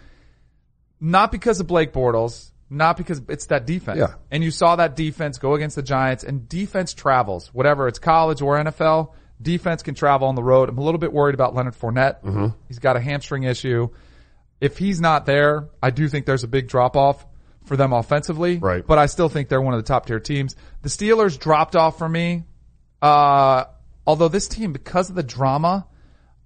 not 1.00 1.32
because 1.32 1.60
of 1.60 1.66
Blake 1.66 1.92
Bortles, 1.92 2.50
not 2.68 2.96
because 2.96 3.22
it's 3.28 3.46
that 3.46 3.66
defense. 3.66 3.98
Yeah. 3.98 4.14
And 4.30 4.44
you 4.44 4.50
saw 4.50 4.76
that 4.76 4.94
defense 4.96 5.38
go 5.38 5.54
against 5.54 5.76
the 5.76 5.82
Giants 5.82 6.24
and 6.24 6.48
defense 6.48 6.94
travels, 6.94 7.52
whatever 7.54 7.88
it's 7.88 7.98
college 7.98 8.42
or 8.42 8.58
NFL, 8.58 9.12
defense 9.40 9.82
can 9.82 9.94
travel 9.94 10.28
on 10.28 10.34
the 10.34 10.42
road. 10.42 10.68
I'm 10.68 10.78
a 10.78 10.82
little 10.82 10.98
bit 11.00 11.12
worried 11.12 11.34
about 11.34 11.54
Leonard 11.54 11.74
Fournette. 11.74 12.22
Mm-hmm. 12.22 12.48
He's 12.68 12.78
got 12.78 12.96
a 12.96 13.00
hamstring 13.00 13.44
issue. 13.44 13.88
If 14.60 14.78
he's 14.78 15.00
not 15.00 15.26
there, 15.26 15.68
I 15.82 15.90
do 15.90 16.08
think 16.08 16.26
there's 16.26 16.44
a 16.44 16.48
big 16.48 16.68
drop 16.68 16.96
off 16.96 17.24
for 17.64 17.76
them 17.76 17.92
offensively. 17.92 18.58
Right. 18.58 18.86
But 18.86 18.98
I 18.98 19.06
still 19.06 19.28
think 19.28 19.48
they're 19.48 19.60
one 19.62 19.74
of 19.74 19.78
the 19.82 19.86
top 19.88 20.06
tier 20.06 20.20
teams. 20.20 20.56
The 20.82 20.88
Steelers 20.88 21.38
dropped 21.38 21.76
off 21.76 21.98
for 21.98 22.08
me. 22.08 22.44
Uh, 23.00 23.64
although 24.06 24.28
this 24.28 24.48
team, 24.48 24.72
because 24.72 25.08
of 25.10 25.16
the 25.16 25.22
drama, 25.22 25.86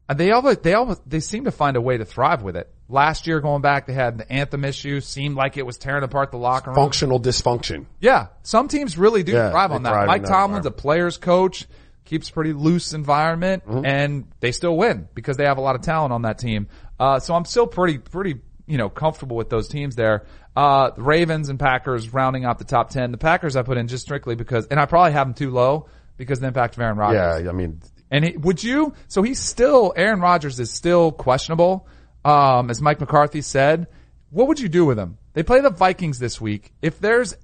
uh, 0.09 0.15
they 0.15 0.31
always, 0.31 0.59
they 0.59 0.75
always, 0.75 1.01
they 1.07 1.21
seem 1.21 1.45
to 1.45 1.51
find 1.51 1.77
a 1.77 1.81
way 1.81 1.97
to 1.97 2.05
thrive 2.05 2.43
with 2.43 2.57
it. 2.57 2.71
Last 2.89 3.27
year 3.27 3.41
going 3.41 3.63
back, 3.63 3.87
they 3.87 3.95
had 3.95 4.19
the 4.19 4.31
anthem 4.31 4.65
issue, 4.65 5.01
seemed 5.01 5.35
like 5.37 5.57
it 5.57 5.65
was 5.65 5.79
tearing 5.79 6.05
apart 6.05 6.31
the 6.31 6.37
locker 6.37 6.71
room. 6.71 6.77
Functional 6.77 7.19
dysfunction. 7.19 7.87
Yeah, 7.99 8.27
some 8.43 8.69
teams 8.69 8.99
really 8.99 9.23
do 9.23 9.33
Yeah, 9.33 9.51
thrive 9.51 9.73
on 9.73 9.83
that. 9.85 9.91
thrive 9.91 10.07
Mike 10.07 10.25
Tomlin's 10.25 10.67
a 10.67 10.71
player's 10.71 11.17
coach, 11.17 11.67
keeps 12.05 12.29
pretty 12.31 12.53
loose 12.53 12.93
environment, 12.93 13.65
Mm-hmm. 13.67 13.87
and 13.87 14.27
they 14.41 14.53
still 14.53 14.77
win 14.77 15.09
because 15.15 15.39
they 15.39 15.47
have 15.47 15.57
a 15.57 15.63
lot 15.63 15.75
of 15.77 15.81
talent 15.81 16.13
on 16.13 16.23
that 16.23 16.39
team. 16.39 16.69
Uh, 16.99 17.19
so 17.21 17.35
I'm 17.35 17.45
still 17.45 17.67
pretty, 17.67 17.99
pretty, 17.99 18.41
you 18.67 18.79
know, 18.79 18.89
comfortable 18.89 19.37
with 19.37 19.51
those 19.51 19.69
teams 19.69 19.97
there. 19.97 20.27
Uh, 20.57 20.91
the 20.91 21.03
Ravens 21.03 21.49
and 21.49 21.59
Packers 21.59 22.13
rounding 22.13 22.45
out 22.45 22.59
the 22.59 22.65
top 22.65 22.91
10. 22.91 23.11
The 23.11 23.19
Packers 23.19 23.57
I 23.57 23.63
put 23.63 23.77
in 23.77 23.89
just 23.89 24.05
strictly 24.05 24.37
because, 24.37 24.67
and 24.67 24.79
I 24.79 24.87
probably 24.87 25.13
have 25.13 25.27
them 25.27 25.35
too 25.35 25.51
low 25.51 25.89
because 26.17 26.39
of 26.39 26.43
the 26.43 26.49
impact 26.49 26.77
of 26.77 26.81
Aaron 26.83 26.97
Rodgers. 26.97 27.45
Yeah, 27.45 27.51
I 27.51 27.53
mean, 27.53 27.81
And 28.11 28.25
he, 28.25 28.37
would 28.37 28.63
you? 28.63 28.95
So 29.09 29.23
he's 29.23 29.41
still 29.41 29.93
Aaron 29.97 30.21
Rodgers 30.21 30.61
is 30.61 30.71
still 30.71 31.11
questionable, 31.11 31.89
um, 32.25 32.71
as 32.71 32.81
Mike 32.81 33.01
McCarthy 33.01 33.43
said. 33.43 33.89
What 34.31 34.49
would 34.49 34.61
you 34.61 34.69
do 34.69 34.85
with 34.85 34.99
him? 34.99 35.19
They 35.33 35.43
play 35.43 35.61
the 35.61 35.71
Vikings 35.71 36.19
this 36.21 36.41
week. 36.41 36.73
If 36.83 37.01
there's, 37.01 37.37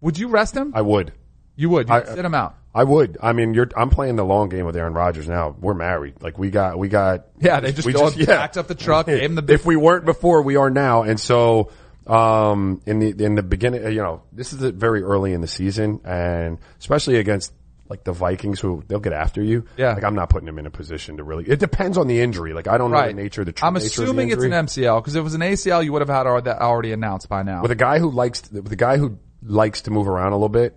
would 0.00 0.18
you 0.18 0.28
rest 0.28 0.56
him? 0.56 0.72
I 0.74 0.82
would. 0.82 1.12
you 1.56 1.68
would. 1.70 1.88
You 1.88 1.94
I- 1.94 2.04
sit 2.04 2.24
him 2.24 2.34
out. 2.34 2.54
I 2.78 2.84
would. 2.84 3.18
I 3.20 3.32
mean, 3.32 3.54
you're. 3.54 3.68
I'm 3.76 3.90
playing 3.90 4.14
the 4.14 4.24
long 4.24 4.50
game 4.50 4.64
with 4.64 4.76
Aaron 4.76 4.94
Rodgers 4.94 5.28
now. 5.28 5.56
We're 5.58 5.74
married. 5.74 6.22
Like 6.22 6.38
we 6.38 6.50
got. 6.50 6.78
We 6.78 6.88
got. 6.88 7.26
Yeah, 7.40 7.58
they 7.58 7.72
just 7.72 7.84
we 7.84 7.92
go- 7.92 8.08
packed 8.12 8.56
up 8.56 8.68
the 8.68 8.76
truck, 8.76 9.06
gave 9.06 9.34
the 9.34 9.52
If 9.52 9.66
we 9.66 9.74
weren't 9.74 10.04
before, 10.04 10.42
we 10.42 10.54
are 10.54 10.70
now. 10.70 11.02
And 11.02 11.18
so, 11.18 11.72
um, 12.06 12.80
in 12.86 13.00
the 13.00 13.24
in 13.24 13.34
the 13.34 13.42
beginning, 13.42 13.82
you 13.86 14.00
know, 14.00 14.22
this 14.32 14.52
is 14.52 14.60
very 14.60 15.02
early 15.02 15.32
in 15.32 15.40
the 15.40 15.48
season, 15.48 16.02
and 16.04 16.58
especially 16.78 17.16
against 17.16 17.52
like 17.88 18.04
the 18.04 18.12
Vikings, 18.12 18.60
who 18.60 18.84
they'll 18.86 19.00
get 19.00 19.12
after 19.12 19.42
you. 19.42 19.64
Yeah. 19.76 19.94
Like 19.94 20.04
I'm 20.04 20.14
not 20.14 20.30
putting 20.30 20.46
him 20.46 20.60
in 20.60 20.66
a 20.66 20.70
position 20.70 21.16
to 21.16 21.24
really. 21.24 21.48
It 21.48 21.58
depends 21.58 21.98
on 21.98 22.06
the 22.06 22.20
injury. 22.20 22.52
Like 22.52 22.68
I 22.68 22.78
don't 22.78 22.92
know 22.92 23.04
the 23.04 23.12
nature, 23.12 23.44
the 23.44 23.50
true 23.50 23.66
I'm 23.66 23.74
of 23.74 23.82
assuming 23.82 24.30
it's 24.30 24.44
an. 24.44 24.52
MCL 24.52 25.00
because 25.02 25.16
if 25.16 25.20
it 25.20 25.24
was 25.24 25.34
an 25.34 25.40
ACL, 25.40 25.84
you 25.84 25.92
would 25.94 26.02
have 26.02 26.08
had 26.08 26.44
that 26.44 26.60
already 26.60 26.92
announced 26.92 27.28
by 27.28 27.42
now. 27.42 27.60
with 27.62 27.72
a 27.72 27.74
guy 27.76 27.98
who 27.98 28.12
likes 28.12 28.48
with 28.52 28.70
a 28.70 28.76
guy 28.76 28.98
who 28.98 29.18
likes 29.42 29.82
to 29.82 29.90
move 29.90 30.06
around 30.06 30.30
a 30.30 30.36
little 30.36 30.48
bit. 30.48 30.76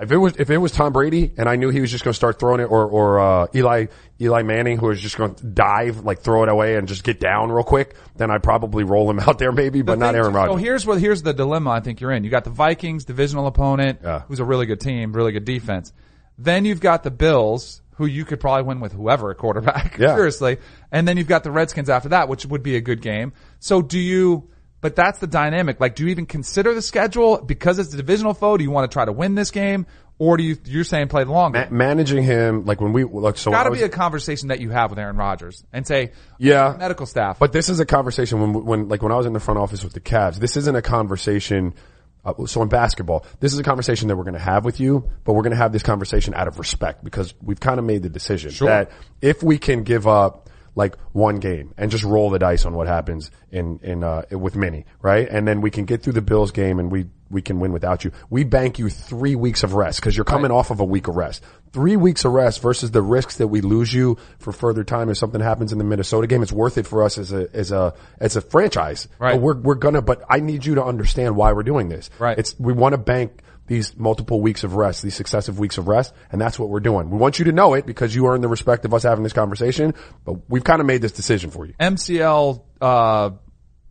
If 0.00 0.10
it 0.12 0.16
was 0.16 0.34
if 0.38 0.48
it 0.50 0.58
was 0.58 0.72
Tom 0.72 0.92
Brady 0.92 1.32
and 1.36 1.48
I 1.48 1.56
knew 1.56 1.68
he 1.70 1.80
was 1.80 1.90
just 1.90 2.04
going 2.04 2.12
to 2.12 2.16
start 2.16 2.38
throwing 2.38 2.60
it, 2.60 2.64
or 2.70 2.86
or 2.86 3.20
uh, 3.20 3.46
Eli 3.54 3.86
Eli 4.20 4.42
Manning 4.42 4.78
who 4.78 4.86
was 4.86 5.00
just 5.00 5.16
going 5.16 5.34
to 5.34 5.44
dive 5.46 6.04
like 6.04 6.20
throw 6.20 6.42
it 6.42 6.48
away 6.48 6.76
and 6.76 6.88
just 6.88 7.04
get 7.04 7.20
down 7.20 7.52
real 7.52 7.64
quick, 7.64 7.94
then 8.16 8.30
I'd 8.30 8.42
probably 8.42 8.84
roll 8.84 9.10
him 9.10 9.20
out 9.26 9.38
there 9.38 9.52
maybe, 9.52 9.82
but 9.82 9.98
The 9.98 10.06
not 10.06 10.14
Aaron 10.14 10.32
too- 10.32 10.38
So 10.38 10.46
Rodgers. 10.48 10.60
here's 10.62 10.86
what 10.86 11.00
here's 11.00 11.22
the 11.22 11.32
dilemma 11.34 11.70
I 11.70 11.80
think 11.80 12.00
you're 12.00 12.12
in. 12.12 12.24
You 12.24 12.30
got 12.30 12.44
the 12.44 12.50
Vikings, 12.50 13.04
divisional 13.04 13.46
opponent, 13.46 14.00
Yeah. 14.02 14.22
who's 14.28 14.40
a 14.40 14.44
really 14.44 14.66
good 14.66 14.80
team, 14.80 15.12
really 15.12 15.32
good 15.32 15.44
defense. 15.44 15.92
Then 16.38 16.64
you've 16.64 16.80
got 16.80 17.02
the 17.02 17.10
Bills, 17.10 17.82
who 17.96 18.06
you 18.06 18.24
could 18.24 18.40
probably 18.40 18.62
win 18.62 18.80
with 18.80 18.92
whoever 18.92 19.30
at 19.30 19.36
quarterback. 19.38 19.98
Yeah. 19.98 20.14
Seriously. 20.16 20.56
And 20.90 21.06
then 21.06 21.18
you've 21.18 21.28
got 21.28 21.44
the 21.44 21.50
Redskins 21.50 21.90
after 21.90 22.08
that, 22.10 22.28
which 22.28 22.46
would 22.46 22.62
be 22.62 22.76
a 22.76 22.80
good 22.80 23.02
game. 23.02 23.32
So 23.58 23.82
do 23.82 23.98
you 23.98 24.48
but 24.80 24.96
that's 24.96 25.18
the 25.18 25.26
dynamic. 25.26 25.80
Like, 25.80 25.94
do 25.94 26.04
you 26.04 26.10
even 26.10 26.26
consider 26.26 26.74
the 26.74 26.82
schedule 26.82 27.40
because 27.40 27.78
it's 27.78 27.92
a 27.92 27.96
divisional 27.96 28.34
foe? 28.34 28.56
Do 28.56 28.64
you 28.64 28.70
want 28.70 28.90
to 28.90 28.94
try 28.94 29.04
to 29.04 29.12
win 29.12 29.34
this 29.34 29.50
game, 29.50 29.86
or 30.18 30.36
do 30.36 30.42
you 30.42 30.56
you're 30.64 30.84
saying 30.84 31.08
play 31.08 31.24
the 31.24 31.32
long 31.32 31.52
game? 31.52 31.66
Ma- 31.70 31.76
managing 31.76 32.22
him 32.22 32.64
like 32.64 32.80
when 32.80 32.92
we 32.92 33.04
look 33.04 33.38
so 33.38 33.50
got 33.50 33.64
to 33.64 33.70
be 33.70 33.82
a 33.82 33.88
conversation 33.88 34.48
that 34.48 34.60
you 34.60 34.70
have 34.70 34.90
with 34.90 34.98
Aaron 34.98 35.16
Rodgers 35.16 35.64
and 35.72 35.86
say, 35.86 36.12
Yeah. 36.38 36.76
medical 36.78 37.06
staff. 37.06 37.38
But 37.38 37.52
this 37.52 37.68
is 37.68 37.80
a 37.80 37.86
conversation 37.86 38.40
when, 38.40 38.64
when, 38.64 38.88
like 38.88 39.02
when 39.02 39.12
I 39.12 39.16
was 39.16 39.26
in 39.26 39.32
the 39.32 39.40
front 39.40 39.58
office 39.58 39.82
with 39.84 39.92
the 39.92 40.00
Cavs, 40.00 40.36
this 40.36 40.56
isn't 40.56 40.74
a 40.76 40.82
conversation. 40.82 41.74
Uh, 42.22 42.44
so 42.44 42.60
in 42.60 42.68
basketball, 42.68 43.24
this 43.40 43.54
is 43.54 43.58
a 43.58 43.62
conversation 43.62 44.08
that 44.08 44.16
we're 44.16 44.24
going 44.24 44.34
to 44.34 44.38
have 44.38 44.62
with 44.62 44.78
you, 44.78 45.08
but 45.24 45.32
we're 45.32 45.42
going 45.42 45.52
to 45.52 45.56
have 45.56 45.72
this 45.72 45.82
conversation 45.82 46.34
out 46.34 46.48
of 46.48 46.58
respect 46.58 47.02
because 47.02 47.32
we've 47.42 47.60
kind 47.60 47.78
of 47.78 47.86
made 47.86 48.02
the 48.02 48.10
decision 48.10 48.50
that 48.66 48.90
if 49.22 49.42
we 49.42 49.56
can 49.56 49.84
give 49.84 50.06
up 50.06 50.50
like 50.80 50.96
one 51.12 51.36
game 51.36 51.74
and 51.76 51.90
just 51.90 52.02
roll 52.02 52.30
the 52.30 52.38
dice 52.38 52.64
on 52.64 52.74
what 52.74 52.86
happens 52.86 53.30
in, 53.52 53.78
in, 53.82 54.02
uh, 54.02 54.22
with 54.32 54.56
Minnie, 54.56 54.86
right? 55.02 55.28
And 55.28 55.46
then 55.46 55.60
we 55.60 55.70
can 55.70 55.84
get 55.84 56.02
through 56.02 56.14
the 56.14 56.22
Bills 56.22 56.50
game 56.50 56.78
and 56.80 56.90
we, 56.90 57.06
we 57.28 57.42
can 57.42 57.60
win 57.60 57.70
without 57.72 58.02
you. 58.02 58.12
We 58.30 58.44
bank 58.44 58.78
you 58.78 58.88
three 58.88 59.36
weeks 59.36 59.62
of 59.62 59.74
rest 59.74 60.00
because 60.00 60.16
you're 60.16 60.24
coming 60.24 60.50
off 60.50 60.70
of 60.70 60.80
a 60.80 60.84
week 60.84 61.06
of 61.06 61.16
rest. 61.16 61.44
Three 61.72 61.96
weeks 61.96 62.24
of 62.24 62.32
rest 62.32 62.62
versus 62.62 62.90
the 62.90 63.02
risks 63.02 63.36
that 63.36 63.48
we 63.48 63.60
lose 63.60 63.92
you 63.92 64.16
for 64.38 64.52
further 64.52 64.82
time 64.82 65.10
if 65.10 65.18
something 65.18 65.40
happens 65.40 65.70
in 65.70 65.78
the 65.78 65.84
Minnesota 65.84 66.26
game. 66.26 66.42
It's 66.42 66.50
worth 66.50 66.78
it 66.78 66.86
for 66.86 67.04
us 67.04 67.18
as 67.18 67.32
a, 67.32 67.48
as 67.52 67.70
a, 67.70 67.94
as 68.18 68.36
a 68.36 68.40
franchise. 68.40 69.06
Right. 69.18 69.34
But 69.34 69.42
we're, 69.42 69.56
we're 69.60 69.74
gonna, 69.76 70.02
but 70.02 70.22
I 70.28 70.40
need 70.40 70.64
you 70.64 70.76
to 70.76 70.84
understand 70.84 71.36
why 71.36 71.52
we're 71.52 71.62
doing 71.62 71.88
this. 71.88 72.10
Right. 72.18 72.38
It's, 72.38 72.58
we 72.58 72.72
want 72.72 72.94
to 72.94 72.98
bank 72.98 73.42
these 73.70 73.96
multiple 73.96 74.40
weeks 74.40 74.64
of 74.64 74.74
rest, 74.74 75.00
these 75.00 75.14
successive 75.14 75.60
weeks 75.60 75.78
of 75.78 75.86
rest, 75.86 76.12
and 76.32 76.40
that's 76.40 76.58
what 76.58 76.68
we're 76.68 76.80
doing. 76.80 77.08
We 77.08 77.16
want 77.18 77.38
you 77.38 77.44
to 77.44 77.52
know 77.52 77.74
it 77.74 77.86
because 77.86 78.12
you 78.12 78.26
earn 78.26 78.40
the 78.40 78.48
respect 78.48 78.84
of 78.84 78.92
us 78.92 79.04
having 79.04 79.22
this 79.22 79.32
conversation, 79.32 79.94
but 80.24 80.50
we've 80.50 80.64
kind 80.64 80.80
of 80.80 80.88
made 80.88 81.02
this 81.02 81.12
decision 81.12 81.52
for 81.52 81.64
you. 81.64 81.74
MCL 81.78 82.62
uh, 82.80 83.30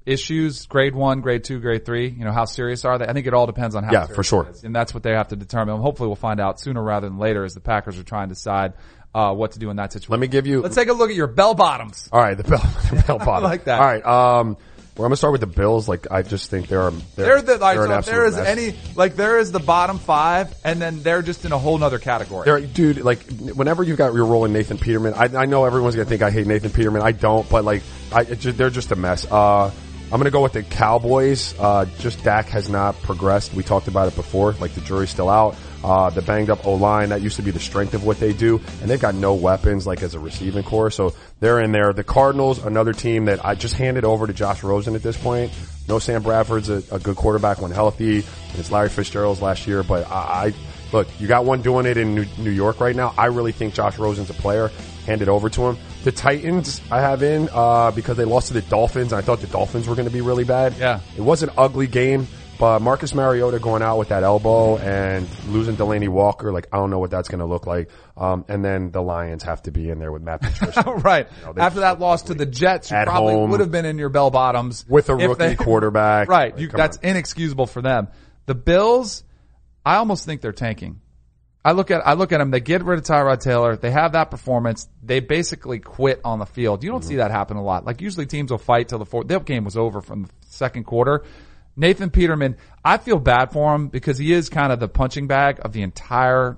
issues, 0.06 0.66
grade 0.66 0.94
one, 0.94 1.22
grade 1.22 1.46
two, 1.46 1.62
grade 1.62 1.86
three. 1.86 2.10
You 2.10 2.26
know, 2.26 2.34
how 2.34 2.44
serious 2.44 2.84
are 2.84 2.98
they? 2.98 3.08
I 3.08 3.14
think 3.14 3.26
it 3.26 3.34
all 3.34 3.46
depends 3.46 3.74
on 3.74 3.86
how. 3.86 3.94
Yeah, 3.94 4.02
serious 4.02 4.16
for 4.18 4.24
sure. 4.24 4.48
it 4.48 4.56
is. 4.56 4.64
and 4.66 4.76
that's 4.76 4.94
what 4.94 5.02
they 5.02 5.12
have 5.14 5.30
to 5.30 5.38
determine. 5.38 5.80
Hopefully, 5.80 6.08
we'll 6.08 6.18
find 6.18 6.42
out 6.42 6.60
sooner 6.60 6.84
rather 6.84 7.08
than 7.08 7.18
later 7.18 7.46
as 7.46 7.54
the 7.54 7.62
Packers 7.62 7.98
are 7.98 8.04
trying 8.04 8.28
to 8.28 8.36
decide 8.36 8.74
uh, 9.16 9.34
what 9.34 9.54
to 9.54 9.60
do 9.60 9.70
in 9.70 9.78
that 9.78 9.94
situation. 9.94 10.12
Let 10.12 10.20
me 10.20 10.28
give 10.28 10.46
you, 10.46 10.62
Let's 10.62 10.76
take 10.76 10.90
a 10.90 10.94
look 10.94 11.10
at 11.10 11.16
your 11.16 11.28
bell 11.28 11.54
bottoms. 11.54 12.10
all 12.12 12.20
right, 12.20 12.36
the 12.36 12.44
bell, 12.44 12.60
the 12.92 13.02
Bill 13.08 13.18
bottom. 13.18 13.44
like 13.50 13.64
that. 13.64 13.80
All 13.80 13.86
right, 13.86 14.06
um, 14.06 14.58
well, 14.96 15.06
I'm 15.06 15.10
gonna 15.10 15.16
start 15.18 15.32
with 15.32 15.42
the 15.42 15.48
Bills. 15.48 15.88
Like, 15.88 16.08
I 16.12 16.22
just 16.22 16.50
think 16.50 16.68
they're, 16.68 16.92
They're 17.16 17.42
the 17.42 17.58
like, 17.58 17.78
so 17.78 17.88
there 18.12 18.26
is 18.26 18.36
mess. 18.36 18.48
any 18.48 18.76
like 18.96 19.16
there 19.16 19.40
is 19.40 19.52
the 19.52 19.60
bottom 19.60 19.98
five, 20.00 20.54
and 20.64 20.82
then 20.82 21.02
they're 21.04 21.22
just 21.22 21.46
in 21.46 21.52
a 21.52 21.58
whole 21.58 21.78
nother 21.78 22.00
category. 22.00 22.46
They're, 22.46 22.60
dude, 22.62 23.02
like, 23.02 23.20
whenever 23.40 23.84
you've 23.84 23.98
got, 23.98 24.14
you're 24.14 24.26
rolling 24.26 24.54
Nathan 24.54 24.78
Peterman, 24.78 25.14
I, 25.14 25.26
I 25.44 25.46
know 25.46 25.66
everyone's 25.66 25.96
gonna 25.96 26.10
think 26.10 26.22
I 26.22 26.32
hate 26.32 26.48
Nathan 26.48 26.72
Peterman. 26.72 27.02
I 27.02 27.12
don't, 27.14 27.48
but 27.50 27.64
like, 27.64 27.84
I, 28.14 28.22
it 28.22 28.40
ju- 28.40 28.52
they're 28.52 28.70
just 28.70 28.92
a 28.92 28.96
mess. 28.96 29.26
Uh, 29.32 29.72
I'm 30.12 30.18
going 30.18 30.24
to 30.26 30.32
go 30.32 30.42
with 30.42 30.54
the 30.54 30.64
Cowboys. 30.64 31.54
Uh, 31.60 31.86
just 32.00 32.24
Dak 32.24 32.48
has 32.48 32.68
not 32.68 33.00
progressed. 33.04 33.54
We 33.54 33.62
talked 33.62 33.88
about 33.88 34.08
it 34.08 34.16
before. 34.16 34.54
Like 34.54 34.74
the 34.74 34.82
jury's 34.82 35.12
still 35.12 35.30
out. 35.30 35.56
Uh, 35.84 36.10
the 36.10 36.22
banged 36.22 36.50
up 36.50 36.66
O 36.66 36.74
line 36.74 37.10
that 37.10 37.22
used 37.22 37.38
to 37.38 37.42
be 37.42 37.52
the 37.52 37.60
strength 37.60 37.94
of 37.94 38.04
what 38.04 38.20
they 38.20 38.34
do, 38.34 38.60
and 38.82 38.90
they've 38.90 39.00
got 39.00 39.16
no 39.16 39.34
weapons 39.34 39.88
like 39.88 40.04
as 40.04 40.14
a 40.14 40.20
receiving 40.20 40.64
corps. 40.64 40.92
So 40.92 41.14
they're 41.40 41.62
in 41.62 41.72
there. 41.72 41.94
The 41.94 42.04
Cardinals, 42.04 42.64
another 42.64 42.92
team 42.94 43.26
that 43.26 43.46
I 43.46 43.56
just 43.56 43.76
handed 43.76 44.04
over 44.04 44.28
to 44.28 44.34
Josh 44.34 44.62
Rosen 44.64 44.96
at 44.96 45.04
this 45.04 45.18
point. 45.18 45.52
No 45.88 45.98
Sam 46.00 46.22
Bradford's 46.22 46.70
a, 46.70 46.84
a 46.92 47.00
good 47.00 47.16
quarterback 47.16 47.62
when 47.62 47.72
healthy. 47.72 48.24
It's 48.56 48.72
Larry 48.72 48.90
Fitzgerald's 48.90 49.42
last 49.42 49.68
year, 49.68 49.82
but 49.84 50.06
I, 50.10 50.14
I 50.48 50.54
look, 50.92 51.08
you 51.20 51.28
got 51.28 51.46
one 51.46 51.62
doing 51.62 51.86
it 51.86 51.98
in 51.98 52.14
New, 52.14 52.26
New 52.38 52.52
York 52.52 52.80
right 52.80 52.96
now. 52.96 53.14
I 53.18 53.28
really 53.28 53.52
think 53.54 53.74
Josh 53.74 53.98
Rosen's 53.98 54.30
a 54.30 54.34
player. 54.34 54.70
Hand 55.06 55.22
it 55.22 55.30
over 55.30 55.50
to 55.50 55.68
him. 55.68 55.78
The 56.04 56.12
Titans 56.12 56.82
I 56.92 57.00
have 57.02 57.24
in 57.24 57.50
uh, 57.52 57.92
because 57.92 58.18
they 58.18 58.26
lost 58.26 58.50
to 58.50 58.54
the 58.54 58.62
Dolphins. 58.62 59.12
I 59.14 59.22
thought 59.22 59.40
the 59.40 59.48
Dolphins 59.48 59.88
were 59.88 59.96
going 59.96 60.08
to 60.08 60.14
be 60.14 60.22
really 60.22 60.44
bad. 60.44 60.76
Yeah. 60.78 61.00
it 61.18 61.22
was 61.22 61.42
an 61.42 61.50
ugly 61.58 61.88
game. 61.88 62.28
But 62.60 62.82
Marcus 62.82 63.14
Mariota 63.16 63.58
going 63.58 63.82
out 63.82 63.98
with 63.98 64.10
that 64.10 64.24
elbow 64.24 64.78
and 64.78 65.26
losing 65.48 65.78
Delanie 65.78 66.10
Walker, 66.10 66.52
like 66.52 66.68
I 66.74 66.78
don't 66.78 66.90
know 66.90 67.00
what 67.00 67.10
that's 67.10 67.30
going 67.30 67.40
to 67.40 67.46
look 67.46 67.66
like. 67.66 67.90
Um, 68.18 68.44
and 68.50 68.64
then 68.66 68.92
the 68.92 69.02
Lions 69.02 69.44
have 69.44 69.64
to 69.64 69.72
be 69.72 69.90
in 69.90 69.98
there 69.98 70.12
with 70.12 70.22
Matt 70.24 70.42
Patricia. 70.44 70.84
right. 70.96 71.26
know, 71.46 71.54
After 71.58 71.80
that 71.80 72.02
loss 72.02 72.24
to 72.24 72.34
the 72.34 72.46
Jets, 72.46 72.92
you 72.92 72.98
probably 73.06 73.34
home. 73.34 73.50
would 73.52 73.62
have 73.62 73.72
been 73.72 73.86
in 73.86 73.98
your 73.98 74.10
bell 74.10 74.30
bottoms 74.30 74.86
With 74.90 75.08
a 75.08 75.16
rookie 75.16 75.56
quarterback. 75.56 76.28
Right. 76.28 76.52
Like, 76.52 76.62
You, 76.62 76.68
that's 76.68 76.98
on. 76.98 77.06
inexcusable 77.06 77.66
for 77.66 77.82
them. 77.82 78.10
The 78.46 78.56
Bills, 78.56 79.24
I 79.86 79.96
almost 79.96 80.26
think 80.26 80.42
they're 80.42 80.52
tanking. 80.52 81.00
I 81.64 81.72
look 81.72 81.92
at 81.92 82.06
I 82.06 82.14
look 82.14 82.32
at 82.34 82.40
them. 82.40 82.52
They 82.52 82.60
get 82.62 82.84
rid 82.84 83.00
of 83.00 83.06
Tyrod 83.06 83.40
Taylor. 83.42 83.78
They 83.78 83.92
have 83.92 84.14
that 84.14 84.32
performance. 84.32 84.88
They 85.04 85.22
basically 85.22 85.80
quit 85.80 86.20
on 86.26 86.40
the 86.40 86.46
field. 86.46 86.84
You 86.84 86.92
don't 86.92 87.04
see 87.04 87.18
that 87.18 87.32
happen 87.32 87.56
a 87.58 87.64
lot. 87.64 87.86
Like 87.86 88.02
usually 88.02 88.26
teams 88.26 88.52
will 88.52 88.58
fight 88.58 88.90
till 88.90 89.00
the 89.00 89.06
fourth. 89.06 89.28
Their 89.30 89.40
game 89.40 89.64
was 89.66 89.78
over 89.78 90.02
from 90.02 90.24
the 90.24 90.30
second 90.48 90.84
quarter. 90.86 91.24
Nathan 91.76 92.10
Peterman, 92.10 92.58
I 92.84 92.98
feel 92.98 93.20
bad 93.20 93.52
for 93.52 93.74
him 93.76 93.88
because 93.88 94.18
he 94.18 94.34
is 94.34 94.50
kind 94.50 94.72
of 94.72 94.80
the 94.80 94.88
punching 94.88 95.28
bag 95.28 95.60
of 95.62 95.74
the 95.74 95.82
entire. 95.82 96.58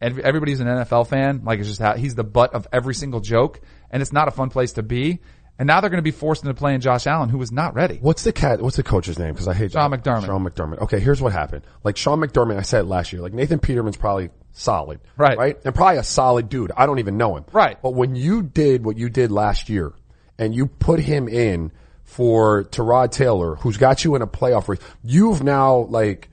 Everybody's 0.00 0.60
an 0.60 0.66
NFL 0.66 1.08
fan. 1.08 1.42
Like 1.44 1.60
it's 1.60 1.68
just 1.68 1.80
how 1.80 1.94
he's 1.94 2.14
the 2.14 2.24
butt 2.24 2.54
of 2.54 2.66
every 2.72 2.94
single 2.94 3.20
joke, 3.20 3.60
and 3.90 4.02
it's 4.02 4.12
not 4.12 4.28
a 4.28 4.32
fun 4.32 4.50
place 4.50 4.72
to 4.72 4.82
be. 4.82 5.20
And 5.58 5.66
now 5.66 5.80
they're 5.80 5.90
going 5.90 5.98
to 5.98 6.02
be 6.02 6.10
forced 6.10 6.42
into 6.42 6.54
playing 6.54 6.80
Josh 6.80 7.06
Allen, 7.06 7.28
who 7.28 7.38
was 7.38 7.52
not 7.52 7.74
ready. 7.74 7.98
What's 8.00 8.24
the 8.24 8.32
cat? 8.32 8.60
What's 8.60 8.76
the 8.76 8.82
coach's 8.82 9.18
name? 9.18 9.34
Because 9.34 9.46
I 9.46 9.54
hate 9.54 9.72
Sean 9.72 9.90
McDermott. 9.92 10.26
Sean 10.26 10.44
McDermott. 10.44 10.80
Okay, 10.80 10.98
here's 10.98 11.20
what 11.20 11.32
happened. 11.32 11.62
Like 11.84 11.96
Sean 11.96 12.18
McDermott, 12.20 12.56
I 12.58 12.62
said 12.62 12.86
last 12.86 13.12
year. 13.12 13.22
Like 13.22 13.34
Nathan 13.34 13.60
Peterman's 13.60 13.96
probably 13.96 14.30
solid, 14.52 15.00
Right. 15.16 15.36
Right, 15.38 15.56
and 15.64 15.74
probably 15.74 15.98
a 15.98 16.04
solid 16.04 16.48
dude. 16.48 16.72
I 16.76 16.86
don't 16.86 16.98
even 16.98 17.16
know 17.16 17.36
him, 17.36 17.44
Right. 17.52 17.80
But 17.80 17.94
when 17.94 18.16
you 18.16 18.42
did 18.42 18.84
what 18.84 18.96
you 18.96 19.08
did 19.08 19.30
last 19.30 19.68
year, 19.68 19.92
and 20.38 20.54
you 20.54 20.66
put 20.66 20.98
him 20.98 21.28
in 21.28 21.70
for 22.12 22.64
Tyrod 22.64 23.10
Taylor, 23.10 23.56
who's 23.56 23.78
got 23.78 24.04
you 24.04 24.14
in 24.14 24.22
a 24.22 24.26
playoff 24.26 24.68
race, 24.68 24.80
you've 25.02 25.42
now 25.42 25.76
like. 25.88 26.28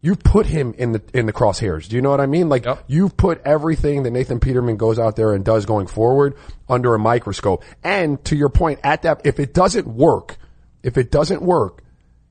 You've 0.00 0.20
put 0.22 0.46
him 0.46 0.74
in 0.78 0.92
the 0.92 1.02
in 1.12 1.26
the 1.26 1.32
crosshairs. 1.32 1.88
Do 1.88 1.96
you 1.96 2.02
know 2.02 2.10
what 2.10 2.20
I 2.20 2.26
mean? 2.26 2.48
Like 2.48 2.64
Yep. 2.64 2.84
you've 2.86 3.16
put 3.16 3.42
everything 3.44 4.04
that 4.04 4.12
Nathan 4.12 4.38
Peterman 4.38 4.76
goes 4.76 4.96
out 4.96 5.16
there 5.16 5.34
and 5.34 5.44
does 5.44 5.66
going 5.66 5.88
forward 5.88 6.36
under 6.68 6.94
a 6.94 7.00
microscope. 7.00 7.64
And 7.82 8.24
to 8.26 8.36
your 8.36 8.48
point, 8.48 8.78
at 8.84 9.02
that, 9.02 9.22
if 9.24 9.40
it 9.40 9.52
doesn't 9.52 9.88
work, 9.88 10.36
if 10.84 10.96
it 10.98 11.10
doesn't 11.10 11.42
work, 11.42 11.82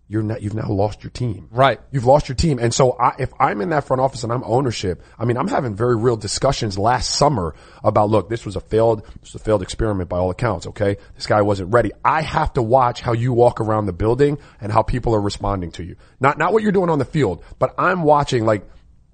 you're 0.09 0.23
not, 0.23 0.41
you've 0.41 0.53
now 0.53 0.69
lost 0.69 1.03
your 1.03 1.11
team. 1.11 1.49
Right. 1.51 1.81
You've 1.91 2.05
lost 2.05 2.29
your 2.29 2.35
team. 2.35 2.59
And 2.59 2.73
so 2.73 2.93
I, 2.93 3.15
if 3.19 3.31
I'm 3.39 3.59
in 3.61 3.69
that 3.69 3.83
front 3.85 4.01
office 4.01 4.23
and 4.23 4.31
I'm 4.31 4.43
ownership, 4.45 5.03
I 5.19 5.25
mean, 5.25 5.37
I'm 5.37 5.47
having 5.47 5.75
very 5.75 5.97
real 5.97 6.15
discussions 6.15 6.77
last 6.77 7.09
summer 7.09 7.55
about, 7.83 8.09
look, 8.09 8.29
this 8.29 8.45
was 8.45 8.55
a 8.55 8.61
failed, 8.61 9.05
this 9.21 9.33
was 9.33 9.41
a 9.41 9.43
failed 9.43 9.61
experiment 9.61 10.09
by 10.09 10.17
all 10.17 10.31
accounts. 10.31 10.67
Okay. 10.67 10.97
This 11.15 11.27
guy 11.27 11.41
wasn't 11.41 11.73
ready. 11.73 11.91
I 12.05 12.21
have 12.21 12.53
to 12.53 12.61
watch 12.61 13.01
how 13.01 13.13
you 13.13 13.33
walk 13.33 13.59
around 13.59 13.85
the 13.85 13.93
building 13.93 14.37
and 14.61 14.71
how 14.71 14.81
people 14.81 15.13
are 15.13 15.21
responding 15.21 15.71
to 15.73 15.83
you. 15.83 15.97
Not, 16.19 16.37
not 16.37 16.53
what 16.53 16.63
you're 16.63 16.71
doing 16.71 16.89
on 16.89 16.99
the 16.99 17.05
field, 17.05 17.43
but 17.59 17.75
I'm 17.77 18.03
watching 18.03 18.45
like, 18.45 18.65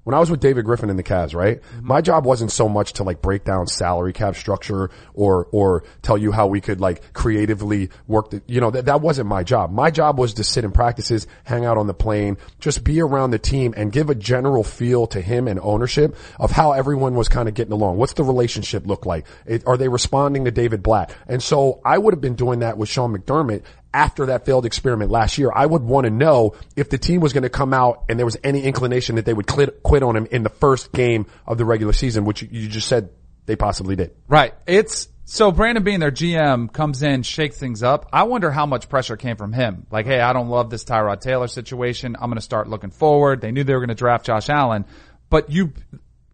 when 0.03 0.13
I 0.13 0.19
was 0.19 0.29
with 0.29 0.39
David 0.39 0.65
Griffin 0.65 0.89
in 0.89 0.97
the 0.97 1.03
Cavs, 1.03 1.33
right? 1.33 1.61
Mm-hmm. 1.61 1.87
My 1.87 2.01
job 2.01 2.25
wasn't 2.25 2.51
so 2.51 2.67
much 2.67 2.93
to 2.93 3.03
like 3.03 3.21
break 3.21 3.43
down 3.43 3.67
salary 3.67 4.13
cap 4.13 4.35
structure 4.35 4.89
or, 5.13 5.47
or 5.51 5.83
tell 6.01 6.17
you 6.17 6.31
how 6.31 6.47
we 6.47 6.61
could 6.61 6.81
like 6.81 7.13
creatively 7.13 7.89
work 8.07 8.29
the, 8.31 8.41
you 8.47 8.59
know, 8.59 8.71
that, 8.71 8.85
that 8.85 9.01
wasn't 9.01 9.27
my 9.27 9.43
job. 9.43 9.71
My 9.71 9.91
job 9.91 10.19
was 10.19 10.33
to 10.35 10.43
sit 10.43 10.63
in 10.63 10.71
practices, 10.71 11.27
hang 11.43 11.65
out 11.65 11.77
on 11.77 11.87
the 11.87 11.93
plane, 11.93 12.37
just 12.59 12.83
be 12.83 13.01
around 13.01 13.31
the 13.31 13.39
team 13.39 13.73
and 13.77 13.91
give 13.91 14.09
a 14.09 14.15
general 14.15 14.63
feel 14.63 15.07
to 15.07 15.21
him 15.21 15.47
and 15.47 15.59
ownership 15.61 16.15
of 16.39 16.51
how 16.51 16.73
everyone 16.73 17.15
was 17.15 17.29
kind 17.29 17.47
of 17.47 17.55
getting 17.55 17.73
along. 17.73 17.97
What's 17.97 18.13
the 18.13 18.23
relationship 18.23 18.85
look 18.85 19.05
like? 19.05 19.25
It, 19.45 19.65
are 19.65 19.77
they 19.77 19.87
responding 19.87 20.45
to 20.45 20.51
David 20.51 20.83
Blatt? 20.83 21.13
And 21.27 21.41
so 21.41 21.81
I 21.85 21.97
would 21.97 22.13
have 22.13 22.21
been 22.21 22.35
doing 22.35 22.59
that 22.59 22.77
with 22.77 22.89
Sean 22.89 23.15
McDermott 23.15 23.63
after 23.93 24.27
that 24.27 24.45
failed 24.45 24.65
experiment 24.65 25.11
last 25.11 25.37
year, 25.37 25.51
I 25.53 25.65
would 25.65 25.83
want 25.83 26.05
to 26.05 26.09
know 26.09 26.55
if 26.75 26.89
the 26.89 26.97
team 26.97 27.21
was 27.21 27.33
going 27.33 27.43
to 27.43 27.49
come 27.49 27.73
out 27.73 28.05
and 28.09 28.17
there 28.17 28.25
was 28.25 28.37
any 28.43 28.63
inclination 28.63 29.15
that 29.15 29.25
they 29.25 29.33
would 29.33 29.47
quit, 29.47 30.03
on 30.03 30.15
him 30.15 30.27
in 30.31 30.43
the 30.43 30.49
first 30.49 30.91
game 30.91 31.25
of 31.45 31.57
the 31.57 31.65
regular 31.65 31.93
season, 31.93 32.25
which 32.25 32.41
you- 32.41 32.49
you 32.51 32.67
just 32.67 32.87
said 32.87 33.09
they 33.45 33.55
possibly 33.55 33.95
did. 33.95 34.11
Right. 34.27 34.53
It's 34.65 35.07
so 35.25 35.51
Brandon 35.51 35.83
Beane 35.83 35.99
their 35.99 36.11
GM, 36.11 36.67
comes 36.71 37.01
in, 37.03 37.23
shakes 37.23 37.57
things 37.57 37.81
up. 37.83 38.09
I 38.11 38.23
wonder 38.23 38.51
how 38.51 38.65
much 38.65 38.89
pressure 38.89 39.15
came 39.15 39.37
from 39.37 39.53
him. 39.53 39.87
Like, 39.89 40.05
hey, 40.05 40.19
I 40.19 40.33
don't 40.33 40.49
love 40.49 40.69
this 40.69 40.83
Tyrod 40.83 41.21
Taylor 41.21 41.47
situation. 41.47 42.15
I'm 42.19 42.29
going 42.29 42.35
to 42.35 42.41
start 42.41 42.67
looking 42.67 42.91
forward. 42.91 43.41
They 43.41 43.51
knew 43.51 43.63
they 43.63 43.73
were 43.73 43.79
going 43.79 43.89
to 43.89 43.95
draft 43.95 44.25
Josh 44.25 44.49
Allen, 44.49 44.85
but 45.29 45.49
you, 45.49 45.73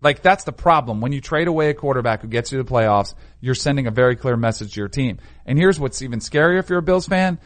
like, 0.01 0.21
that's 0.21 0.43
the 0.43 0.51
problem. 0.51 1.01
When 1.01 1.11
you 1.11 1.21
trade 1.21 1.47
away 1.47 1.69
a 1.69 1.73
quarterback 1.73 2.21
who 2.21 2.27
gets 2.27 2.51
you 2.51 2.57
to 2.57 2.63
the 2.63 2.71
playoffs, 2.71 3.13
you're 3.41 3.55
sending 3.55 3.87
a 3.87 3.91
very 3.91 4.15
clear 4.15 4.35
message 4.37 4.73
to 4.73 4.79
your 4.79 4.89
team. 4.89 5.17
And 5.45 5.57
here's 5.57 5.79
what's 5.79 6.01
even 6.01 6.19
scarier 6.19 6.59
if 6.59 6.69
you're 6.69 6.79
a 6.79 6.83
Bills 6.83 7.07
fan. 7.07 7.39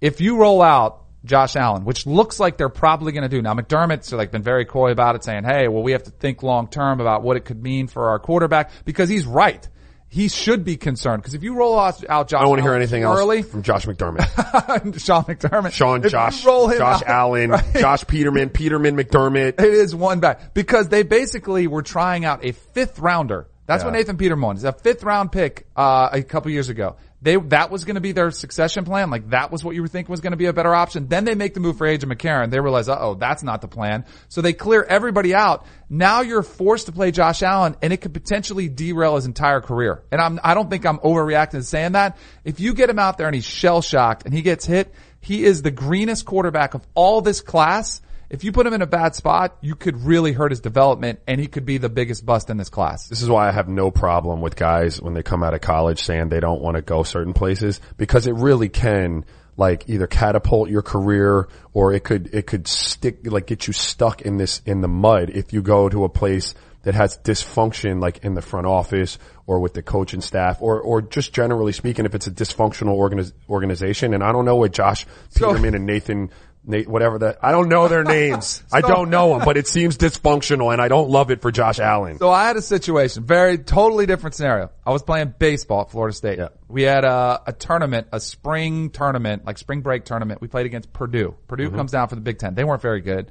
If 0.00 0.20
you 0.20 0.36
roll 0.36 0.62
out 0.62 1.04
Josh 1.24 1.54
Allen, 1.56 1.84
which 1.84 2.06
looks 2.06 2.40
like 2.40 2.56
they're 2.56 2.68
probably 2.70 3.12
going 3.12 3.22
to 3.22 3.28
do. 3.28 3.42
Now 3.42 3.52
McDermott's 3.54 4.10
like 4.12 4.30
been 4.30 4.42
very 4.42 4.64
coy 4.64 4.90
about 4.90 5.16
it 5.16 5.24
saying, 5.24 5.44
Hey, 5.44 5.68
well, 5.68 5.82
we 5.82 5.92
have 5.92 6.04
to 6.04 6.10
think 6.10 6.42
long 6.42 6.68
term 6.68 7.00
about 7.00 7.22
what 7.22 7.36
it 7.36 7.44
could 7.44 7.62
mean 7.62 7.88
for 7.88 8.08
our 8.08 8.18
quarterback 8.18 8.70
because 8.84 9.08
he's 9.08 9.26
right. 9.26 9.66
He 10.08 10.28
should 10.28 10.64
be 10.64 10.76
concerned 10.76 11.22
because 11.22 11.34
if 11.34 11.44
you 11.44 11.54
roll 11.54 11.78
out, 11.78 12.02
out 12.08 12.26
Josh 12.28 12.38
I 12.38 12.42
don't 12.42 12.50
want 12.50 12.58
to 12.60 12.64
hear 12.64 12.74
anything 12.74 13.04
early, 13.04 13.38
else 13.38 13.48
from 13.48 13.62
Josh 13.62 13.86
McDermott. 13.86 14.24
Sean 15.00 15.22
McDermott, 15.22 15.72
Sean, 15.72 16.04
if 16.04 16.10
Josh, 16.10 16.42
Josh 16.42 16.78
out- 16.78 17.02
Allen, 17.04 17.50
Right. 17.50 17.74
Josh 17.76 18.04
Peterman, 18.06 18.48
Peterman 18.50 18.96
McDermott. 18.96 19.60
It 19.60 19.72
is 19.72 19.94
one 19.94 20.18
back 20.18 20.52
because 20.52 20.88
they 20.88 21.04
basically 21.04 21.68
were 21.68 21.82
trying 21.82 22.24
out 22.24 22.44
a 22.44 22.50
fifth 22.52 22.98
rounder. 22.98 23.46
That's 23.70 23.84
what 23.84 23.92
Nathan 23.92 24.16
Peterman 24.16 24.56
is. 24.56 24.64
A 24.64 24.72
fifth 24.72 25.02
round 25.04 25.30
pick, 25.30 25.66
uh, 25.76 26.08
a 26.12 26.22
couple 26.22 26.50
years 26.50 26.68
ago. 26.68 26.96
They, 27.22 27.36
that 27.36 27.70
was 27.70 27.84
going 27.84 27.96
to 27.96 28.00
be 28.00 28.12
their 28.12 28.30
succession 28.30 28.84
plan. 28.84 29.10
Like 29.10 29.30
that 29.30 29.52
was 29.52 29.62
what 29.62 29.74
you 29.74 29.82
were 29.82 29.88
thinking 29.88 30.10
was 30.10 30.20
going 30.20 30.32
to 30.32 30.38
be 30.38 30.46
a 30.46 30.54
better 30.54 30.74
option. 30.74 31.06
Then 31.06 31.24
they 31.24 31.34
make 31.34 31.52
the 31.52 31.60
move 31.60 31.76
for 31.76 31.86
AJ 31.86 32.04
McCarron. 32.04 32.50
They 32.50 32.60
realize, 32.60 32.88
uh 32.88 32.96
oh, 32.98 33.14
that's 33.14 33.42
not 33.42 33.60
the 33.60 33.68
plan. 33.68 34.06
So 34.28 34.40
they 34.40 34.54
clear 34.54 34.82
everybody 34.82 35.34
out. 35.34 35.66
Now 35.90 36.22
you're 36.22 36.42
forced 36.42 36.86
to 36.86 36.92
play 36.92 37.10
Josh 37.10 37.42
Allen 37.42 37.76
and 37.82 37.92
it 37.92 37.98
could 37.98 38.14
potentially 38.14 38.68
derail 38.68 39.16
his 39.16 39.26
entire 39.26 39.60
career. 39.60 40.02
And 40.10 40.20
I'm, 40.20 40.40
I 40.42 40.54
don't 40.54 40.70
think 40.70 40.86
I'm 40.86 40.98
overreacting 40.98 41.50
to 41.50 41.62
saying 41.62 41.92
that. 41.92 42.16
If 42.42 42.58
you 42.58 42.72
get 42.72 42.88
him 42.88 42.98
out 42.98 43.18
there 43.18 43.26
and 43.26 43.34
he's 43.34 43.44
shell 43.44 43.82
shocked 43.82 44.24
and 44.24 44.32
he 44.32 44.40
gets 44.40 44.64
hit, 44.64 44.92
he 45.20 45.44
is 45.44 45.60
the 45.60 45.70
greenest 45.70 46.24
quarterback 46.24 46.72
of 46.72 46.86
all 46.94 47.20
this 47.20 47.42
class. 47.42 48.00
If 48.30 48.44
you 48.44 48.52
put 48.52 48.64
him 48.64 48.72
in 48.72 48.80
a 48.80 48.86
bad 48.86 49.16
spot, 49.16 49.56
you 49.60 49.74
could 49.74 50.04
really 50.04 50.32
hurt 50.32 50.52
his 50.52 50.60
development 50.60 51.18
and 51.26 51.40
he 51.40 51.48
could 51.48 51.66
be 51.66 51.78
the 51.78 51.88
biggest 51.88 52.24
bust 52.24 52.48
in 52.48 52.58
this 52.58 52.68
class. 52.68 53.08
This 53.08 53.22
is 53.22 53.28
why 53.28 53.48
I 53.48 53.52
have 53.52 53.68
no 53.68 53.90
problem 53.90 54.40
with 54.40 54.54
guys 54.54 55.02
when 55.02 55.14
they 55.14 55.24
come 55.24 55.42
out 55.42 55.52
of 55.52 55.60
college 55.60 56.00
saying 56.00 56.28
they 56.28 56.38
don't 56.38 56.62
want 56.62 56.76
to 56.76 56.82
go 56.82 57.02
certain 57.02 57.32
places 57.32 57.80
because 57.96 58.28
it 58.28 58.34
really 58.36 58.68
can 58.68 59.24
like 59.56 59.88
either 59.88 60.06
catapult 60.06 60.70
your 60.70 60.82
career 60.82 61.48
or 61.72 61.92
it 61.92 62.04
could, 62.04 62.32
it 62.32 62.46
could 62.46 62.68
stick, 62.68 63.18
like 63.24 63.48
get 63.48 63.66
you 63.66 63.72
stuck 63.72 64.22
in 64.22 64.36
this, 64.36 64.62
in 64.64 64.80
the 64.80 64.88
mud 64.88 65.30
if 65.30 65.52
you 65.52 65.60
go 65.60 65.88
to 65.88 66.04
a 66.04 66.08
place 66.08 66.54
that 66.82 66.94
has 66.94 67.18
dysfunction 67.18 68.00
like 68.00 68.24
in 68.24 68.34
the 68.34 68.42
front 68.42 68.66
office 68.66 69.18
or 69.46 69.58
with 69.58 69.74
the 69.74 69.82
coaching 69.82 70.20
staff 70.20 70.62
or, 70.62 70.80
or 70.80 71.02
just 71.02 71.32
generally 71.32 71.72
speaking 71.72 72.06
if 72.06 72.14
it's 72.14 72.28
a 72.28 72.30
dysfunctional 72.30 72.96
organiz- 72.96 73.32
organization. 73.48 74.14
And 74.14 74.22
I 74.22 74.32
don't 74.32 74.44
know 74.44 74.56
what 74.56 74.72
Josh 74.72 75.04
Peterman 75.34 75.74
and 75.74 75.84
Nathan 75.84 76.30
whatever 76.64 77.18
that, 77.20 77.38
I 77.42 77.52
don't 77.52 77.68
know 77.68 77.88
their 77.88 78.04
names. 78.04 78.62
I 78.72 78.80
don't 78.80 79.10
know 79.10 79.30
them, 79.30 79.44
but 79.44 79.56
it 79.56 79.66
seems 79.66 79.96
dysfunctional 79.96 80.72
and 80.72 80.80
I 80.80 80.88
don't 80.88 81.08
love 81.10 81.30
it 81.30 81.40
for 81.40 81.50
Josh 81.50 81.78
Allen. 81.78 82.18
So 82.18 82.30
I 82.30 82.46
had 82.46 82.56
a 82.56 82.62
situation, 82.62 83.24
very 83.24 83.58
totally 83.58 84.06
different 84.06 84.34
scenario. 84.34 84.70
I 84.86 84.90
was 84.90 85.02
playing 85.02 85.34
baseball 85.38 85.82
at 85.82 85.90
Florida 85.90 86.14
State. 86.14 86.38
Yeah. 86.38 86.48
We 86.68 86.82
had 86.82 87.04
a, 87.04 87.42
a 87.46 87.52
tournament, 87.52 88.08
a 88.12 88.20
spring 88.20 88.90
tournament, 88.90 89.44
like 89.46 89.58
spring 89.58 89.80
break 89.80 90.04
tournament. 90.04 90.40
We 90.40 90.48
played 90.48 90.66
against 90.66 90.92
Purdue. 90.92 91.34
Purdue 91.48 91.68
Mm-hmm. 91.68 91.76
comes 91.76 91.92
down 91.92 92.08
for 92.08 92.14
the 92.14 92.20
Big 92.20 92.38
Ten. 92.38 92.54
They 92.54 92.64
weren't 92.64 92.82
very 92.82 93.00
good. 93.00 93.30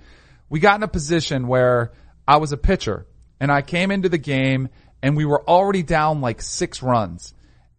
We 0.50 0.60
got 0.60 0.76
in 0.78 0.84
a 0.84 0.88
position 0.88 1.48
where 1.48 1.92
I 2.28 2.38
was 2.38 2.52
a 2.52 2.58
pitcher 2.58 3.06
and 3.40 3.52
I 3.52 3.62
came 3.62 3.92
into 3.92 4.10
the 4.10 4.18
game 4.18 4.70
and 5.02 5.16
we 5.16 5.26
were 5.26 5.48
already 5.48 5.84
down 5.84 6.22
like 6.22 6.42
six 6.42 6.82
runs. 6.82 7.34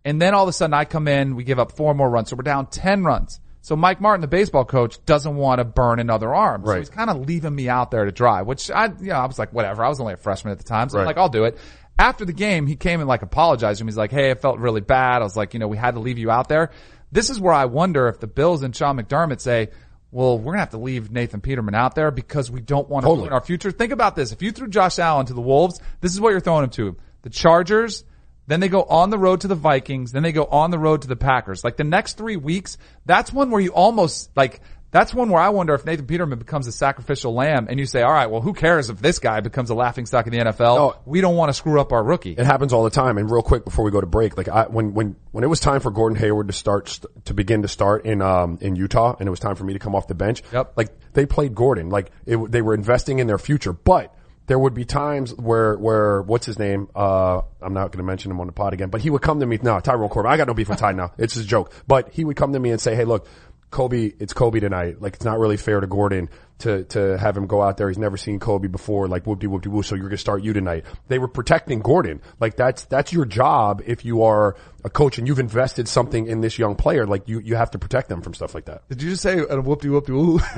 And 0.05 0.23
then 0.23 0.33
all 0.35 0.45
of 0.45 0.49
a 0.49 0.53
sudden 0.53 0.73
I 0.73 0.87
come 0.87 1.09
in, 1.09 1.35
we 1.37 1.45
give 1.45 1.59
up 1.59 1.73
four 1.73 1.93
more 1.95 2.09
runs. 2.09 2.31
So 2.31 2.37
we're 2.37 2.43
down 2.45 2.67
10 2.67 3.03
runs. 3.05 3.41
So 3.63 3.77
Mike 3.77 4.01
Martin, 4.01 4.21
the 4.23 4.27
baseball 4.27 4.65
coach, 4.65 5.05
doesn't 5.05 5.37
want 5.37 5.59
to 5.59 5.65
burn 5.65 6.01
another 6.01 6.35
arm. 6.35 6.65
So 6.65 6.77
he's 6.79 6.89
kind 6.91 7.11
of 7.11 7.27
leaving 7.27 7.55
me 7.55 7.69
out 7.69 7.91
there 7.91 8.05
to 8.07 8.13
dry, 8.13 8.43
which 8.43 8.71
I, 8.71 8.87
you 8.87 9.09
know, 9.09 9.17
I 9.17 9.27
was 9.27 9.39
like, 9.39 9.53
whatever. 9.53 9.85
I 9.85 9.89
was 9.89 10.01
only 10.01 10.15
a 10.15 10.17
freshman 10.17 10.53
at 10.53 10.59
the 10.59 10.65
time. 10.65 10.89
So 10.89 10.99
I'm 10.99 11.05
like, 11.05 11.19
I'll 11.19 11.29
do 11.29 11.45
it. 11.45 11.59
After 11.99 12.25
the 12.25 12.33
game, 12.33 12.67
he 12.67 12.77
came 12.77 13.01
and 13.01 13.09
like 13.09 13.21
apologized 13.23 13.79
to 13.79 13.85
me. 13.85 13.89
He's 13.91 13.99
like, 13.99 14.11
Hey, 14.11 14.31
I 14.31 14.35
felt 14.35 14.59
really 14.59 14.81
bad. 14.81 15.21
I 15.21 15.25
was 15.25 15.37
like, 15.37 15.53
you 15.53 15.61
know, 15.61 15.69
we 15.69 15.77
had 15.77 15.95
to 15.95 16.01
leave 16.01 16.17
you 16.19 16.31
out 16.31 16.49
there. 16.49 16.71
This 17.13 17.29
is 17.29 17.39
where 17.39 17.53
I 17.53 17.67
wonder 17.67 18.09
if 18.09 18.21
the 18.21 18.27
Bills 18.27 18.63
and 18.63 18.75
Sean 18.75 18.97
McDermott 18.99 19.41
say, 19.41 19.69
well, 20.13 20.39
we're 20.39 20.53
gonna 20.53 20.61
have 20.61 20.71
to 20.71 20.79
leave 20.79 21.11
Nathan 21.11 21.41
Peterman 21.41 21.75
out 21.75 21.95
there 21.95 22.11
because 22.11 22.51
we 22.51 22.61
don't 22.61 22.89
want 22.89 23.05
to 23.05 23.09
Totally. 23.09 23.29
ruin 23.29 23.33
our 23.35 23.41
future. 23.43 23.71
Think 23.71 23.93
about 23.93 24.17
this. 24.17 24.33
If 24.33 24.43
you 24.43 24.51
threw 24.53 24.69
Josh 24.69 24.99
Allen 24.99 25.27
to 25.27 25.35
the 25.35 25.41
Wolves, 25.41 25.81
this 26.01 26.13
is 26.13 26.21
what 26.21 26.31
you're 26.31 26.41
throwing 26.41 26.65
him 26.65 26.71
to. 26.71 26.97
The 27.23 27.31
Chargers, 27.31 28.05
then 28.51 28.61
they 28.61 28.69
go 28.69 28.83
on 28.83 29.11
the 29.11 29.19
road 29.19 29.43
to 29.43 29.49
the 29.49 29.55
Vikings, 29.55 30.13
then 30.13 30.23
they 30.23 30.33
go 30.33 30.45
on 30.45 30.71
the 30.71 30.79
road 30.79 31.03
to 31.03 31.09
the 31.09 31.17
Packers. 31.17 31.63
Like 31.63 31.77
the 31.77 31.85
next 31.85 32.17
three 32.17 32.37
weeks, 32.37 32.79
that's 33.07 33.33
one 33.33 33.51
where 33.51 33.61
you 33.61 33.71
almost 33.71 34.31
like 34.37 34.61
that's 34.91 35.15
one 35.15 35.31
where 35.31 35.41
I 35.41 35.51
wonder 35.51 35.73
if 35.75 35.85
Nathan 35.85 36.07
Peterman 36.07 36.39
becomes 36.39 36.67
a 36.67 36.73
sacrificial 36.73 37.33
lamb 37.33 37.69
and 37.71 37.79
you 37.79 37.87
say, 37.87 38.03
all 38.03 38.13
right, 38.13 38.29
well, 38.29 38.41
who 38.41 38.53
cares 38.53 38.91
if 38.91 38.99
this 38.99 39.21
guy 39.21 39.41
becomes 39.41 39.71
a 39.71 39.75
laughing 39.75 40.05
stock 40.05 40.27
in 40.27 40.33
the 40.33 40.39
NFL? 40.39 40.77
No. 40.77 40.97
we 41.05 41.21
don't 41.21 41.37
want 41.37 41.51
to 41.51 41.53
screw 41.53 41.81
up 41.81 41.93
our 41.93 42.03
rookie. 42.03 42.33
It 42.33 42.45
happens 42.45 42.73
all 42.73 42.83
the 42.83 42.91
time. 42.91 43.17
And 43.17 43.31
real 43.31 43.43
quick 43.43 43.65
before 43.65 43.85
we 43.85 43.93
go 43.93 44.01
to 44.01 44.07
break, 44.07 44.37
like 44.37 44.49
I, 44.49 44.65
when 44.65 44.95
when 44.95 45.17
when 45.31 45.45
it 45.45 45.47
was 45.47 45.61
time 45.61 45.81
for 45.81 45.93
Gordon 45.93 46.19
Hayward 46.19 46.49
to 46.49 46.53
start 46.53 46.99
to 47.27 47.35
begin 47.35 47.63
to 47.63 47.69
start 47.69 48.05
in 48.05 48.21
um 48.21 48.59
in 48.61 48.75
Utah, 48.75 49.15
and 49.19 49.29
it 49.29 49.31
was 49.31 49.41
time 49.41 49.55
for 49.55 49.65
me 49.65 49.75
to 49.75 49.79
come 49.79 49.95
off 49.95 50.09
the 50.09 50.15
bench. 50.15 50.43
Yep. 50.53 50.73
Like 50.77 50.89
they 51.13 51.25
played 51.25 51.55
Gordon, 51.55 51.89
like 51.89 52.11
it, 52.27 52.51
they 52.51 52.63
were 52.63 52.75
investing 52.75 53.21
in 53.21 53.27
their 53.27 53.39
future, 53.39 53.73
but. 53.73 54.15
There 54.51 54.59
would 54.59 54.75
be 54.75 54.85
times 54.85 55.33
where, 55.37 55.77
where, 55.77 56.23
what's 56.23 56.45
his 56.45 56.59
name? 56.59 56.89
Uh, 56.93 57.43
I'm 57.63 57.73
not 57.73 57.93
going 57.93 57.99
to 57.99 58.03
mention 58.03 58.33
him 58.33 58.41
on 58.41 58.49
the 58.49 58.53
pod 58.53 58.73
again, 58.73 58.89
but 58.89 59.01
he 59.01 59.09
would 59.09 59.23
come 59.23 59.39
to 59.39 59.47
me. 59.47 59.61
No, 59.63 59.79
Tyrone 59.79 60.09
Corbin. 60.09 60.33
I 60.33 60.37
got 60.37 60.49
no 60.49 60.55
beef 60.55 60.69
with 60.69 60.81
Ty 60.81 60.91
now. 60.91 61.13
It's 61.19 61.35
just 61.35 61.47
a 61.47 61.49
joke. 61.49 61.73
But 61.87 62.09
he 62.11 62.25
would 62.25 62.35
come 62.35 62.53
to 62.55 62.59
me 62.59 62.73
and 62.73 62.81
say, 62.81 62.97
Hey, 62.97 63.05
look, 63.05 63.29
Kobe, 63.71 64.13
it's 64.19 64.33
Kobe 64.33 64.61
tonight. 64.61 65.01
Like 65.01 65.15
it's 65.15 65.25
not 65.25 65.39
really 65.39 65.57
fair 65.57 65.81
to 65.81 65.87
Gordon 65.87 66.29
to, 66.61 66.85
to 66.85 67.17
have 67.19 67.37
him 67.37 67.47
go 67.47 67.63
out 67.63 67.77
there. 67.77 67.89
He's 67.89 67.99
never 67.99 68.17
seen 68.17 68.39
Kobe 68.39 68.69
before. 68.69 69.09
Like 69.09 69.27
whoop 69.27 69.41
de 69.41 69.49
whoop 69.49 69.63
de 69.63 69.71
woo. 69.71 69.83
So 69.83 69.95
you're 69.95 70.05
going 70.05 70.11
to 70.11 70.19
start 70.19 70.43
you 70.43 70.53
tonight. 70.53 70.85
They 71.09 71.19
were 71.19 71.29
protecting 71.29 71.81
Gordon. 71.81 72.21
Like 72.39 72.57
that's, 72.57 72.85
that's 72.85 73.13
your 73.13 73.25
job 73.25 73.83
if 73.87 74.05
you 74.05 74.25
are 74.25 74.57
a 74.85 74.91
coach 74.91 75.19
and 75.19 75.27
you've 75.29 75.39
invested 75.39 75.89
something 75.89 76.27
in 76.27 76.41
this 76.41 76.59
young 76.59 76.75
player. 76.75 77.07
Like 77.07 77.29
you, 77.29 77.41
you 77.41 77.57
have 77.57 77.71
to 77.73 77.79
protect 77.79 78.09
them 78.09 78.23
from 78.23 78.35
stuff 78.35 78.55
like 78.55 78.67
that. 78.67 78.89
Did 78.89 79.03
you 79.03 79.11
just 79.11 79.23
say 79.23 79.39
a 79.39 79.61
whoop 79.61 79.83
de 79.83 79.91
whoop 79.91 80.07
de 80.07 80.13
woo? 80.13 80.41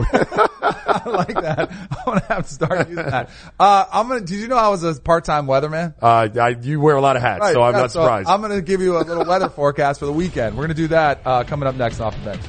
I 0.62 1.08
like 1.08 1.34
that. 1.34 1.70
I'm 1.90 2.04
gonna 2.04 2.24
have 2.28 2.46
to 2.46 2.52
start 2.54 2.88
using 2.88 3.04
that. 3.04 3.30
Uh, 3.58 3.86
I'm 3.92 4.08
gonna. 4.08 4.20
Did 4.20 4.38
you 4.38 4.48
know 4.48 4.56
I 4.56 4.68
was 4.68 4.84
a 4.84 4.94
part-time 4.94 5.46
weatherman? 5.46 5.94
Uh, 6.00 6.28
I, 6.40 6.48
you 6.60 6.80
wear 6.80 6.96
a 6.96 7.00
lot 7.00 7.16
of 7.16 7.22
hats, 7.22 7.40
Right, 7.40 7.54
so 7.54 7.62
I'm 7.62 7.74
yeah, 7.74 7.80
not 7.80 7.90
surprised. 7.92 8.28
I'm 8.28 8.40
gonna 8.40 8.62
give 8.62 8.80
you 8.80 8.98
a 8.98 9.00
little 9.00 9.24
weather 9.24 9.48
forecast 9.50 10.00
for 10.00 10.06
the 10.06 10.12
weekend. 10.12 10.56
We're 10.56 10.64
gonna 10.64 10.74
do 10.74 10.88
that 10.88 11.20
uh, 11.24 11.44
coming 11.44 11.66
up 11.66 11.74
next 11.74 12.00
off 12.00 12.16
the 12.16 12.24
bench. 12.24 12.42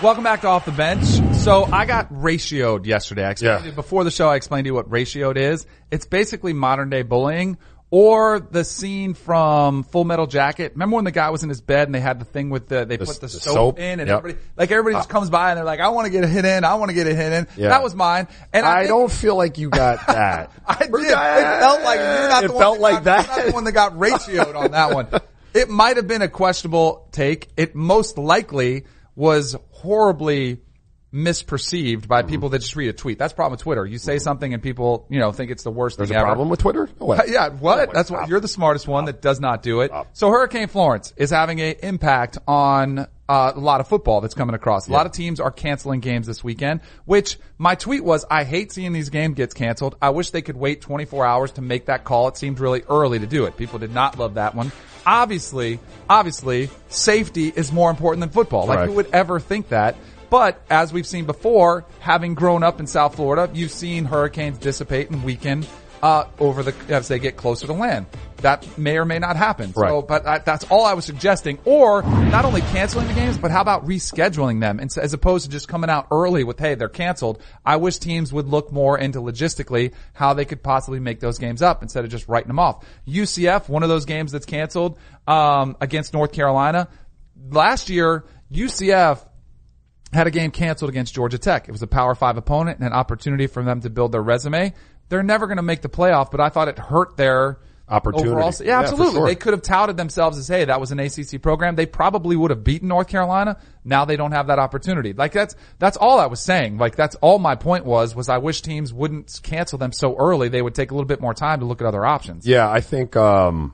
Welcome 0.00 0.22
back 0.22 0.42
to 0.42 0.46
Off 0.46 0.64
the 0.64 0.70
Bench. 0.70 1.02
So 1.38 1.64
I 1.64 1.84
got 1.84 2.12
ratioed 2.12 2.86
yesterday. 2.86 3.24
I 3.24 3.30
explained 3.32 3.64
Yeah. 3.64 3.70
before 3.72 4.04
the 4.04 4.12
show. 4.12 4.28
I 4.28 4.36
explained 4.36 4.64
to 4.66 4.68
you 4.68 4.74
what 4.74 4.88
ratioed 4.88 5.36
is. 5.36 5.66
It's 5.90 6.06
basically 6.06 6.52
modern 6.52 6.88
day 6.88 7.02
bullying 7.02 7.58
or 7.90 8.38
the 8.38 8.62
scene 8.62 9.14
from 9.14 9.82
Full 9.82 10.04
Metal 10.04 10.28
Jacket. 10.28 10.72
Remember 10.74 10.94
when 10.96 11.04
the 11.04 11.10
guy 11.10 11.30
was 11.30 11.42
in 11.42 11.48
his 11.48 11.60
bed 11.60 11.88
and 11.88 11.94
they 11.96 12.00
had 12.00 12.20
the 12.20 12.24
thing 12.24 12.48
with 12.48 12.68
the, 12.68 12.84
they 12.84 12.96
put 12.96 13.08
the, 13.08 13.22
the 13.22 13.28
soap, 13.28 13.54
soap? 13.54 13.78
in 13.80 13.98
and 13.98 14.08
Yep. 14.08 14.18
everybody, 14.18 14.44
like 14.56 14.70
everybody 14.70 14.94
just 15.00 15.08
ah. 15.08 15.12
comes 15.12 15.30
by 15.30 15.50
and 15.50 15.58
they're 15.58 15.64
like, 15.64 15.80
I 15.80 15.88
want 15.88 16.06
to 16.06 16.12
get 16.12 16.22
a 16.22 16.28
hit 16.28 16.44
in. 16.44 16.64
I 16.64 16.74
want 16.76 16.90
to 16.90 16.94
get 16.94 17.08
a 17.08 17.14
hit 17.14 17.32
in. 17.32 17.46
Yeah. 17.56 17.70
That 17.70 17.82
was 17.82 17.96
mine. 17.96 18.28
And 18.52 18.64
I, 18.64 18.72
I 18.72 18.78
think- 18.82 18.90
don't 18.90 19.10
feel 19.10 19.34
like 19.36 19.58
you 19.58 19.68
got 19.68 20.06
that. 20.06 20.52
I 20.66 20.78
did. 20.78 20.90
It 20.94 21.60
felt 21.60 21.82
like 21.82 21.98
you're 21.98 22.28
not 22.28 22.44
It 22.44 22.48
the 22.48 22.52
one 22.52 22.62
felt 22.62 22.76
that 22.76 22.82
like 22.82 22.94
got, 22.94 23.04
that. 23.04 23.26
You're 23.26 23.36
not 23.36 23.46
the 23.46 23.52
one 23.52 23.64
that 23.64 23.72
got 23.72 23.92
ratioed 23.94 24.54
on 24.54 24.70
that 24.70 24.94
one. 24.94 25.08
It 25.54 25.70
might 25.70 25.96
have 25.96 26.06
been 26.06 26.20
a 26.22 26.28
questionable 26.28 27.08
take. 27.10 27.48
It 27.56 27.74
most 27.74 28.16
likely 28.18 28.84
was 29.16 29.56
horribly 29.78 30.58
misperceived 31.12 32.06
by 32.08 32.22
Mm-hmm. 32.22 32.30
people 32.30 32.48
that 32.50 32.58
just 32.60 32.74
read 32.76 32.88
a 32.88 32.92
tweet. 32.92 33.18
That's 33.18 33.32
the 33.32 33.36
problem 33.36 33.52
with 33.52 33.60
Twitter. 33.60 33.86
You 33.86 33.98
say 33.98 34.18
something 34.18 34.52
and 34.52 34.62
people, 34.62 35.06
you 35.08 35.18
know, 35.20 35.32
think 35.32 35.50
it's 35.50 35.62
the 35.62 35.70
worst 35.70 35.96
There's 35.96 36.08
thing 36.10 36.16
a 36.16 36.20
ever. 36.20 36.26
problem 36.26 36.48
with 36.48 36.60
Twitter? 36.60 36.88
No. 37.00 37.14
Yeah, 37.28 37.48
what? 37.50 37.92
That's 37.92 38.10
what 38.10 38.28
you're 38.28 38.40
the 38.40 38.48
smartest 38.48 38.86
one 38.88 39.04
that 39.06 39.22
does 39.22 39.40
not 39.40 39.62
do 39.62 39.80
it. 39.82 39.90
So 40.12 40.30
Hurricane 40.30 40.68
Florence 40.68 41.12
is 41.16 41.30
having 41.30 41.60
an 41.60 41.76
impact 41.82 42.38
on 42.46 43.06
uh, 43.28 43.52
a 43.54 43.60
lot 43.60 43.80
of 43.80 43.88
football 43.88 44.20
that's 44.20 44.34
coming 44.34 44.54
across. 44.54 44.88
A 44.88 44.92
lot 44.92 45.06
of 45.06 45.12
teams 45.12 45.38
are 45.40 45.50
canceling 45.50 46.00
games 46.00 46.26
this 46.26 46.42
weekend, 46.42 46.80
which 47.04 47.38
my 47.58 47.74
tweet 47.74 48.02
was, 48.02 48.24
I 48.30 48.44
hate 48.44 48.72
seeing 48.72 48.92
these 48.92 49.10
games 49.10 49.34
gets 49.36 49.54
canceled. 49.54 49.96
I 50.00 50.10
wish 50.10 50.30
they 50.30 50.42
could 50.42 50.56
wait 50.56 50.80
24 50.80 51.24
hours 51.26 51.52
to 51.52 51.60
make 51.62 51.86
that 51.86 52.04
call. 52.04 52.28
It 52.28 52.36
seemed 52.36 52.58
really 52.60 52.82
early 52.88 53.18
to 53.18 53.26
do 53.26 53.44
it. 53.46 53.56
People 53.56 53.78
did 53.78 53.92
not 53.92 54.18
love 54.18 54.34
that 54.34 54.54
one. 54.54 54.72
Obviously, 55.06 55.78
obviously, 56.08 56.70
safety 56.88 57.52
is 57.54 57.72
more 57.72 57.90
important 57.90 58.20
than 58.20 58.30
football. 58.30 58.66
Like 58.66 58.78
Correct. 58.78 58.90
who 58.90 58.96
would 58.96 59.10
ever 59.14 59.40
think 59.40 59.68
that? 59.70 59.96
But 60.30 60.62
as 60.68 60.92
we've 60.92 61.06
seen 61.06 61.24
before, 61.24 61.84
having 62.00 62.34
grown 62.34 62.62
up 62.62 62.80
in 62.80 62.86
South 62.86 63.16
Florida, 63.16 63.50
you've 63.54 63.70
seen 63.70 64.04
hurricanes 64.04 64.58
dissipate 64.58 65.10
and 65.10 65.24
weaken 65.24 65.64
uh, 66.02 66.24
over 66.38 66.62
the 66.62 66.74
as 66.94 67.08
they 67.08 67.18
get 67.18 67.36
closer 67.36 67.66
to 67.66 67.72
land. 67.72 68.06
That 68.38 68.78
may 68.78 68.98
or 68.98 69.04
may 69.04 69.18
not 69.18 69.34
happen. 69.34 69.74
So, 69.74 70.02
but 70.02 70.26
I, 70.26 70.38
that's 70.38 70.64
all 70.66 70.84
I 70.84 70.94
was 70.94 71.04
suggesting. 71.04 71.58
Or 71.64 72.02
not 72.02 72.44
only 72.44 72.60
canceling 72.60 73.08
the 73.08 73.14
games, 73.14 73.36
but 73.36 73.50
how 73.50 73.60
about 73.60 73.84
rescheduling 73.84 74.60
them 74.60 74.78
and, 74.78 74.96
as 74.96 75.12
opposed 75.12 75.46
to 75.46 75.50
just 75.50 75.66
coming 75.66 75.90
out 75.90 76.06
early 76.12 76.44
with, 76.44 76.58
hey, 76.58 76.76
they're 76.76 76.88
canceled. 76.88 77.42
I 77.66 77.76
wish 77.76 77.98
teams 77.98 78.32
would 78.32 78.46
look 78.46 78.70
more 78.70 78.96
into 78.96 79.20
logistically 79.20 79.92
how 80.12 80.34
they 80.34 80.44
could 80.44 80.62
possibly 80.62 81.00
make 81.00 81.18
those 81.18 81.38
games 81.38 81.62
up 81.62 81.82
instead 81.82 82.04
of 82.04 82.10
just 82.10 82.28
writing 82.28 82.48
them 82.48 82.60
off. 82.60 82.86
UCF, 83.08 83.68
one 83.68 83.82
of 83.82 83.88
those 83.88 84.04
games 84.04 84.30
that's 84.30 84.46
canceled 84.46 84.98
um, 85.26 85.76
against 85.80 86.12
North 86.12 86.30
Carolina. 86.30 86.88
Last 87.50 87.90
year, 87.90 88.24
UCF 88.52 89.27
had 90.12 90.26
a 90.26 90.30
game 90.30 90.50
canceled 90.50 90.88
against 90.90 91.14
Georgia 91.14 91.38
Tech. 91.38 91.68
It 91.68 91.72
was 91.72 91.82
a 91.82 91.86
Power 91.86 92.14
Five 92.14 92.36
opponent 92.36 92.78
and 92.78 92.86
an 92.86 92.92
opportunity 92.92 93.46
for 93.46 93.62
them 93.62 93.80
to 93.82 93.90
build 93.90 94.12
their 94.12 94.22
resume. 94.22 94.72
They're 95.08 95.22
never 95.22 95.46
going 95.46 95.56
to 95.56 95.62
make 95.62 95.82
the 95.82 95.88
playoff, 95.88 96.30
but 96.30 96.40
I 96.40 96.48
thought 96.48 96.68
it 96.68 96.78
hurt 96.78 97.16
their 97.16 97.58
Opportunity. 97.90 98.28
Overall, 98.30 98.52
Yeah, 98.60 98.66
yeah, 98.66 98.80
absolutely. 98.80 99.14
sure. 99.14 99.26
They 99.26 99.34
could 99.34 99.54
have 99.54 99.62
touted 99.62 99.96
themselves 99.96 100.36
as, 100.36 100.46
hey, 100.46 100.66
that 100.66 100.78
was 100.78 100.92
an 100.92 101.00
ACC 101.00 101.40
program. 101.40 101.74
They 101.74 101.86
probably 101.86 102.36
would 102.36 102.50
have 102.50 102.62
beaten 102.62 102.88
North 102.88 103.08
Carolina. 103.08 103.56
Now 103.82 104.04
they 104.04 104.16
don't 104.16 104.32
have 104.32 104.48
that 104.48 104.58
opportunity. 104.58 105.14
Like 105.14 105.32
that's, 105.32 105.56
that's 105.78 105.96
all 105.96 106.18
I 106.18 106.26
was 106.26 106.40
saying. 106.40 106.76
Like 106.76 106.96
that's 106.96 107.14
all 107.16 107.38
my 107.38 107.54
point 107.54 107.86
was, 107.86 108.14
was 108.14 108.28
I 108.28 108.38
wish 108.38 108.60
teams 108.60 108.92
wouldn't 108.92 109.40
cancel 109.42 109.78
them 109.78 109.92
so 109.92 110.16
early. 110.18 110.50
They 110.50 110.60
would 110.60 110.74
take 110.74 110.90
a 110.90 110.94
little 110.94 111.06
bit 111.08 111.22
more 111.22 111.32
time 111.32 111.60
to 111.60 111.66
look 111.66 111.80
at 111.80 111.86
other 111.86 112.04
options. 112.04 112.46
Yeah, 112.46 112.70
I 112.70 112.82
think 112.82 113.16
um 113.16 113.72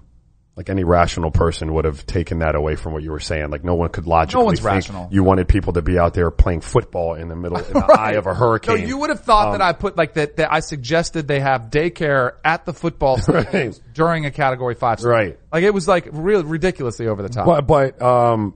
like 0.56 0.70
any 0.70 0.84
rational 0.84 1.32
person 1.32 1.74
would 1.74 1.84
have 1.84 2.06
taken 2.06 2.38
that 2.38 2.54
away 2.54 2.76
from 2.76 2.92
what 2.92 3.02
you 3.02 3.10
were 3.10 3.18
saying. 3.18 3.50
Like 3.50 3.64
no 3.64 3.74
one 3.74 3.88
could 3.88 4.06
logically 4.06 4.40
no 4.40 4.44
one's 4.46 4.60
think 4.60 4.72
rational. 4.72 5.08
you 5.10 5.24
wanted 5.24 5.48
people 5.48 5.72
to 5.72 5.82
be 5.82 5.98
out 5.98 6.14
there 6.14 6.30
playing 6.30 6.60
football 6.60 7.14
in 7.14 7.26
the 7.28 7.34
middle 7.34 7.58
in 7.58 7.72
the 7.72 7.84
eye 7.98 8.12
of 8.12 8.26
a 8.26 8.30
No, 8.30 8.34
hurricane. 8.36 8.86
you 8.86 8.98
would 8.98 9.10
have 9.10 9.20
thought 9.20 9.50
that 9.52 9.60
I 9.60 9.72
put 9.72 9.96
like 9.96 10.14
that, 10.14 10.36
that 10.36 10.52
I 10.52 10.60
suggested 10.60 11.26
they 11.26 11.40
have 11.40 11.70
daycare 11.70 12.34
at 12.44 12.64
the 12.66 12.72
football 12.72 13.16
stadiums 13.18 13.80
during 13.94 14.26
a 14.26 14.30
category 14.30 14.76
five. 14.76 15.00
season. 15.00 15.10
Right. 15.10 15.38
Like 15.52 15.64
it 15.64 15.74
was 15.74 15.88
like 15.88 16.08
really 16.12 16.44
ridiculously 16.44 17.08
over 17.08 17.20
the 17.22 17.28
top. 17.30 17.46
But 17.46 17.66
but 17.66 18.00
um, 18.00 18.54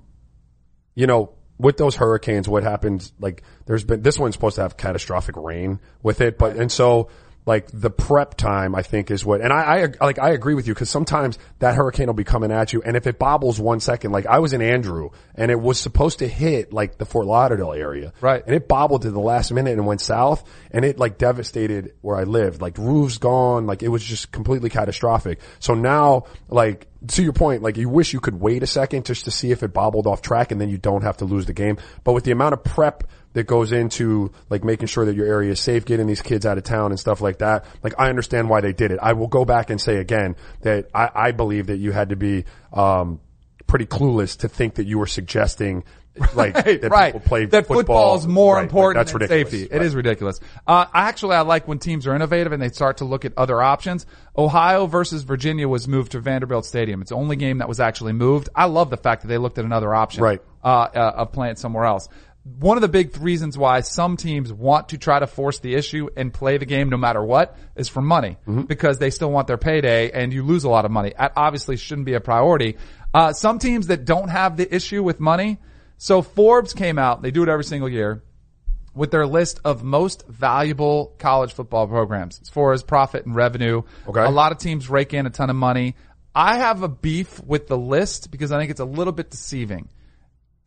you 0.95 1.09
know, 1.09 1.33
with 1.59 1.79
those 1.79 1.97
hurricanes, 1.97 2.49
what 2.49 2.63
happens? 2.63 3.13
Like, 3.19 3.43
there's 3.67 3.83
been 3.83 4.03
this 4.03 4.17
one's 4.21 4.37
supposed 4.37 4.55
to 4.57 4.63
have 4.63 4.77
catastrophic 4.77 5.37
rain 5.37 5.81
with 6.03 6.21
it, 6.21 6.39
but 6.39 6.57
and 6.57 6.71
so 6.71 7.09
like 7.49 7.69
the 7.73 7.89
prep 7.89 8.35
time, 8.35 8.75
I 8.75 8.83
think 8.83 9.11
is 9.11 9.25
what. 9.25 9.41
And 9.41 9.55
I, 9.55 9.85
I 9.85 10.05
like 10.05 10.19
I 10.19 10.31
agree 10.33 10.53
with 10.53 10.69
you 10.69 10.75
because 10.75 10.91
sometimes 10.91 11.39
that 11.61 11.75
hurricane 11.75 12.07
will 12.07 12.13
be 12.13 12.23
coming 12.23 12.53
at 12.53 12.75
you, 12.75 12.83
and 12.83 12.95
if 12.95 13.07
it 13.07 13.19
bobbles 13.19 13.59
one 13.59 13.81
second, 13.81 14.13
like 14.13 14.27
I 14.27 14.41
was 14.41 14.53
in 14.53 14.61
Andrew, 14.61 15.09
and 15.35 15.51
it 15.51 15.59
was 15.59 15.81
supposed 15.81 16.19
to 16.19 16.29
hit 16.29 16.75
like 16.75 16.99
the 16.99 17.07
Fort 17.07 17.27
Lauderdale 17.27 17.73
area, 17.73 18.13
Right. 18.21 18.45
And 18.45 18.55
it 18.55 18.69
bobbled 18.69 19.03
to 19.03 19.11
the 19.11 19.19
last 19.19 19.51
minute 19.51 19.73
and 19.79 19.87
went 19.87 20.03
south, 20.03 20.45
and 20.71 20.85
it 20.85 20.99
like 20.99 21.17
devastated 21.17 21.95
where 22.03 22.19
I 22.19 22.25
lived. 22.25 22.61
Like 22.61 22.77
roofs 22.77 23.17
gone, 23.17 23.67
like 23.67 23.83
it 23.83 23.89
was 23.89 24.05
just 24.05 24.31
completely 24.31 24.69
catastrophic. 24.69 25.41
So 25.59 25.73
now, 25.73 26.25
like 26.49 26.87
to 27.09 27.23
your 27.23 27.33
point, 27.33 27.63
like 27.63 27.79
you 27.79 27.89
wish 27.89 28.13
you 28.13 28.21
could 28.21 28.39
wait 28.39 28.63
a 28.63 28.67
second 28.67 29.07
just 29.07 29.25
to 29.25 29.31
see 29.31 29.53
if 29.53 29.63
it 29.63 29.73
bobbled 29.73 30.07
off 30.07 30.21
track, 30.21 30.53
and 30.53 30.61
then 30.61 30.69
you 30.69 30.77
don't 30.77 31.03
have 31.03 31.17
to 31.19 31.25
lose 31.25 31.47
the 31.47 31.55
game. 31.55 31.79
But 32.05 32.13
with 32.13 32.25
the 32.25 32.33
amount 32.33 32.53
of 32.53 32.63
prep 32.63 33.05
that 33.35 33.47
goes 33.47 33.73
into 33.73 34.33
like 34.51 34.65
making 34.65 34.87
sure 34.89 35.05
that 35.05 35.15
your 35.15 35.27
area 35.27 35.51
is 35.53 35.61
safe, 35.61 35.85
getting 35.85 36.07
these 36.07 36.23
kids 36.23 36.47
out 36.47 36.59
of 36.59 36.65
town 36.65 36.91
and 36.91 36.99
stuff 36.99 37.21
like 37.21 37.39
that, 37.39 37.65
like 37.83 37.95
I 37.99 38.09
understand 38.09 38.49
why 38.49 38.61
they 38.61 38.73
did 38.73 38.91
it. 38.91 38.99
I 39.03 39.13
will 39.13 39.29
go 39.29 39.45
back 39.45 39.71
and 39.71 39.81
say 39.81 39.97
again 39.97 40.35
that 40.63 40.89
I, 40.95 41.11
I 41.15 41.31
believe 41.33 41.67
that 41.69 41.77
you 41.77 41.93
had 41.93 42.09
to 42.11 42.17
be 42.17 42.45
um, 42.73 43.21
pretty 43.67 43.87
clueless 43.87 44.39
to 44.39 44.49
think 44.49 44.75
that 44.77 44.87
you 44.87 44.99
were 44.99 45.07
suggesting 45.07 45.85
like 46.35 46.55
Right, 46.57 46.81
that 46.83 46.91
right. 46.91 47.13
people 47.13 47.29
play 47.29 47.45
that 47.47 47.67
football, 47.69 48.17
is 48.17 48.27
more 48.27 48.55
Right, 48.55 48.61
like, 48.63 48.71
important 48.71 48.99
that's 49.01 49.13
than 49.13 49.21
ridiculous. 49.21 49.53
safety. 49.53 49.77
Right. 49.77 49.87
is 49.87 49.95
ridiculous. 49.95 50.41
Uh, 50.67 50.87
actually, 50.93 51.37
I 51.37 51.43
like 51.43 51.69
when 51.69 51.79
teams 51.79 52.07
are 52.09 52.15
innovative 52.17 52.53
and 52.53 52.61
they 52.61 52.71
start 52.71 52.97
to 52.97 53.05
look 53.05 53.25
at 53.25 53.35
other 53.37 53.63
options. 53.63 54.05
Ohio 54.37 54.87
versus 54.87 55.23
Virginia 55.23 55.69
was 55.69 55.87
moved 55.87 56.13
to 56.13 56.21
Vanderbilt 56.21 56.65
Stadium. 56.67 57.03
It's 57.03 57.11
the 57.11 57.17
only 57.17 57.37
game 57.37 57.59
that 57.59 57.69
was 57.69 57.79
actually 57.79 58.15
moved. 58.15 58.49
I 58.55 58.65
love 58.65 58.91
the 58.91 58.97
fact 58.97 59.23
that 59.23 59.29
they 59.29 59.39
looked 59.39 59.59
at 59.59 59.65
another 59.65 59.95
option. 59.95 60.23
Right. 60.25 60.43
Uh, 60.65 60.89
uh, 60.93 61.13
of 61.19 61.31
playing 61.33 61.55
somewhere 61.55 61.85
else. 61.85 62.09
One 62.59 62.77
of 62.77 62.81
the 62.81 62.89
big 62.89 63.17
reasons 63.21 63.59
why 63.59 63.81
some 63.81 64.17
teams 64.17 64.53
want 64.53 64.91
to 64.91 64.99
try 64.99 65.19
to 65.19 65.27
force 65.27 65.59
the 65.59 65.75
issue 65.75 66.09
and 66.17 66.33
play 66.33 66.57
the 66.59 66.67
game 66.67 66.89
no 66.89 66.97
matter 66.97 67.23
what 67.23 67.57
is 67.77 67.89
for 67.89 68.01
money 68.01 68.37
Mm-hmm. 68.47 68.63
because 68.63 68.99
they 68.99 69.11
still 69.11 69.31
want 69.31 69.47
their 69.49 69.59
payday 69.59 70.11
and 70.11 70.33
you 70.33 70.43
lose 70.45 70.65
a 70.65 70.69
lot 70.71 70.85
of 70.85 70.91
money. 70.91 71.13
That 71.19 71.33
obviously 71.37 71.77
shouldn't 71.77 72.07
be 72.07 72.15
a 72.15 72.21
priority. 72.21 72.77
Uh, 73.13 73.33
some 73.33 73.59
teams 73.59 73.89
that 73.89 74.05
don't 74.05 74.29
have 74.29 74.57
the 74.57 74.73
issue 74.75 75.03
with 75.03 75.21
money. 75.21 75.59
So 75.99 76.23
Forbes 76.23 76.73
came 76.75 76.99
out, 76.99 77.23
they 77.23 77.31
do 77.31 77.43
it 77.43 77.49
every 77.49 77.65
single 77.65 77.89
year 77.89 78.23
with 78.95 79.11
their 79.11 79.27
list 79.27 79.61
of 79.65 79.83
most 79.85 80.27
valuable 80.29 81.15
college 81.19 81.53
football 81.53 81.87
programs 81.87 82.41
as 82.41 82.49
far 82.49 82.73
as 82.73 82.83
profit 82.83 83.27
and 83.27 83.35
revenue. 83.35 83.83
Okay. 84.09 84.25
A 84.25 84.31
lot 84.31 84.53
of 84.53 84.59
teams 84.59 84.89
rake 84.89 85.13
in 85.15 85.27
a 85.27 85.31
ton 85.31 85.51
of 85.51 85.57
money. 85.57 85.95
I 86.35 86.57
have 86.59 86.83
a 86.83 86.89
beef 86.89 87.41
with 87.45 87.67
the 87.69 87.77
list 87.79 88.31
because 88.31 88.53
I 88.53 88.59
think 88.59 88.71
it's 88.71 88.81
a 88.81 88.85
little 88.85 89.13
bit 89.13 89.31
deceiving. 89.31 89.89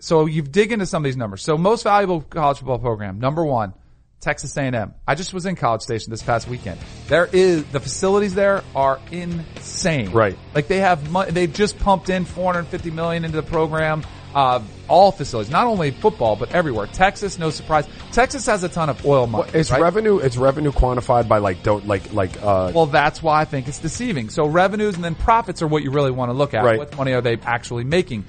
So 0.02 0.26
you've 0.26 0.52
dig 0.52 0.72
into 0.72 0.88
some 0.88 1.04
of 1.04 1.06
these 1.06 1.16
numbers. 1.16 1.43
So 1.43 1.58
most 1.58 1.84
valuable 1.84 2.22
college 2.22 2.58
football 2.58 2.80
program, 2.80 3.20
number 3.20 3.45
one, 3.45 3.74
Texas 4.20 4.56
A&M. 4.58 4.93
I 5.08 5.16
just 5.16 5.34
was 5.34 5.45
in 5.45 5.56
College 5.56 5.82
Station 5.82 6.10
this 6.10 6.24
past 6.24 6.47
weekend. 6.47 6.80
There 7.08 7.28
is 7.32 7.64
the 7.66 7.80
facilities 7.80 8.34
there 8.34 8.64
are 8.76 8.99
insane. 9.12 10.12
Right. 10.12 10.38
Like 10.54 10.68
they 10.68 10.80
have 10.80 11.10
money. 11.12 11.32
They've 11.32 11.52
just 11.52 11.78
pumped 11.80 12.10
in 12.10 12.26
450 12.26 12.91
million 12.91 13.26
into 13.26 13.38
the 13.38 13.47
program. 13.47 14.04
Uh, 14.34 14.62
all 14.88 15.12
facilities, 15.12 15.52
not 15.52 15.68
only 15.68 15.91
football 15.91 16.36
but 16.36 16.52
everywhere. 16.54 16.88
Texas, 16.88 17.38
no 17.38 17.49
surprise. 17.49 17.86
Texas 18.12 18.45
has 18.45 18.64
a 18.64 18.70
ton 18.70 18.89
of 18.89 19.06
oil 19.06 19.28
money. 19.28 19.52
It's 19.54 19.72
right? 19.72 19.82
revenue. 19.82 20.20
It's 20.20 20.38
revenue 20.38 20.72
quantified 20.72 21.28
by 21.28 21.39
like 21.39 21.64
don't 21.64 21.86
like 21.86 22.14
like 22.14 22.41
uh 22.41 22.72
Well, 22.74 22.86
that's 22.86 23.22
why 23.22 23.41
I 23.41 23.45
think 23.45 23.68
it's 23.68 23.80
deceiving. 23.80 24.30
So 24.30 24.45
revenues 24.45 24.95
and 24.95 25.04
then 25.04 25.16
profits 25.16 25.62
are 25.62 25.68
what 25.68 25.84
you 25.84 25.91
really 25.91 26.12
want 26.12 26.30
to 26.30 26.34
look 26.34 26.54
at. 26.54 26.64
Right. 26.64 26.78
What 26.78 26.95
money 26.95 27.12
are 27.12 27.22
they 27.22 27.38
actually 27.38 27.84
making? 27.84 28.24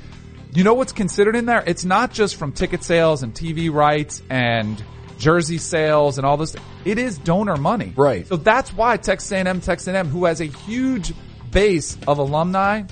You 0.55 0.65
know 0.65 0.75
what's 0.75 0.93
considered 0.93 1.35
in 1.35 1.47
there? 1.47 1.65
It's 1.67 1.85
not 1.85 2.13
just 2.13 2.37
from 2.37 2.53
ticket 2.53 2.85
sales 2.85 3.23
and 3.23 3.33
TV 3.33 3.73
rights 3.73 4.23
and 4.29 4.83
jersey 5.17 5.57
sales 5.57 6.19
and 6.19 6.27
all 6.27 6.37
this. 6.37 6.55
It 6.85 6.99
is 6.99 7.17
donor 7.17 7.57
money. 7.57 7.95
Right. 7.97 8.27
So 8.27 8.37
that's 8.37 8.71
why 8.75 8.99
Texas 8.99 9.33
A&M, 9.33 9.63
Texas 9.63 9.89
A&M, 9.89 10.09
who 10.09 10.27
has 10.27 10.43
a 10.43 10.45
huge 10.45 11.15
base 11.51 11.97
of 12.07 12.19
alumni 12.19 12.83